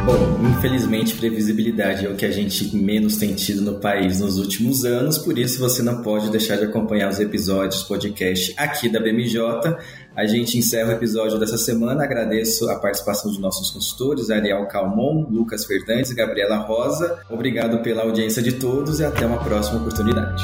Bom, 0.09 0.39
infelizmente, 0.57 1.15
previsibilidade 1.15 2.03
é 2.03 2.09
o 2.09 2.15
que 2.15 2.25
a 2.25 2.31
gente 2.31 2.75
menos 2.75 3.17
tem 3.17 3.35
tido 3.35 3.61
no 3.61 3.79
país 3.79 4.19
nos 4.19 4.39
últimos 4.39 4.83
anos, 4.83 5.19
por 5.19 5.37
isso 5.37 5.59
você 5.59 5.83
não 5.83 6.01
pode 6.01 6.31
deixar 6.31 6.55
de 6.55 6.63
acompanhar 6.63 7.09
os 7.09 7.19
episódios 7.19 7.83
podcast 7.83 8.51
aqui 8.57 8.89
da 8.89 8.99
BMJ. 8.99 9.77
A 10.15 10.25
gente 10.25 10.57
encerra 10.57 10.89
o 10.89 10.91
episódio 10.93 11.37
dessa 11.37 11.59
semana. 11.59 12.03
Agradeço 12.03 12.67
a 12.71 12.79
participação 12.79 13.31
de 13.31 13.39
nossos 13.39 13.69
consultores, 13.69 14.31
Ariel 14.31 14.65
Calmon, 14.65 15.27
Lucas 15.29 15.65
Fernandes 15.65 16.09
e 16.09 16.15
Gabriela 16.15 16.57
Rosa. 16.57 17.19
Obrigado 17.29 17.83
pela 17.83 18.01
audiência 18.01 18.41
de 18.41 18.53
todos 18.53 18.99
e 18.99 19.05
até 19.05 19.27
uma 19.27 19.37
próxima 19.37 19.79
oportunidade 19.79 20.43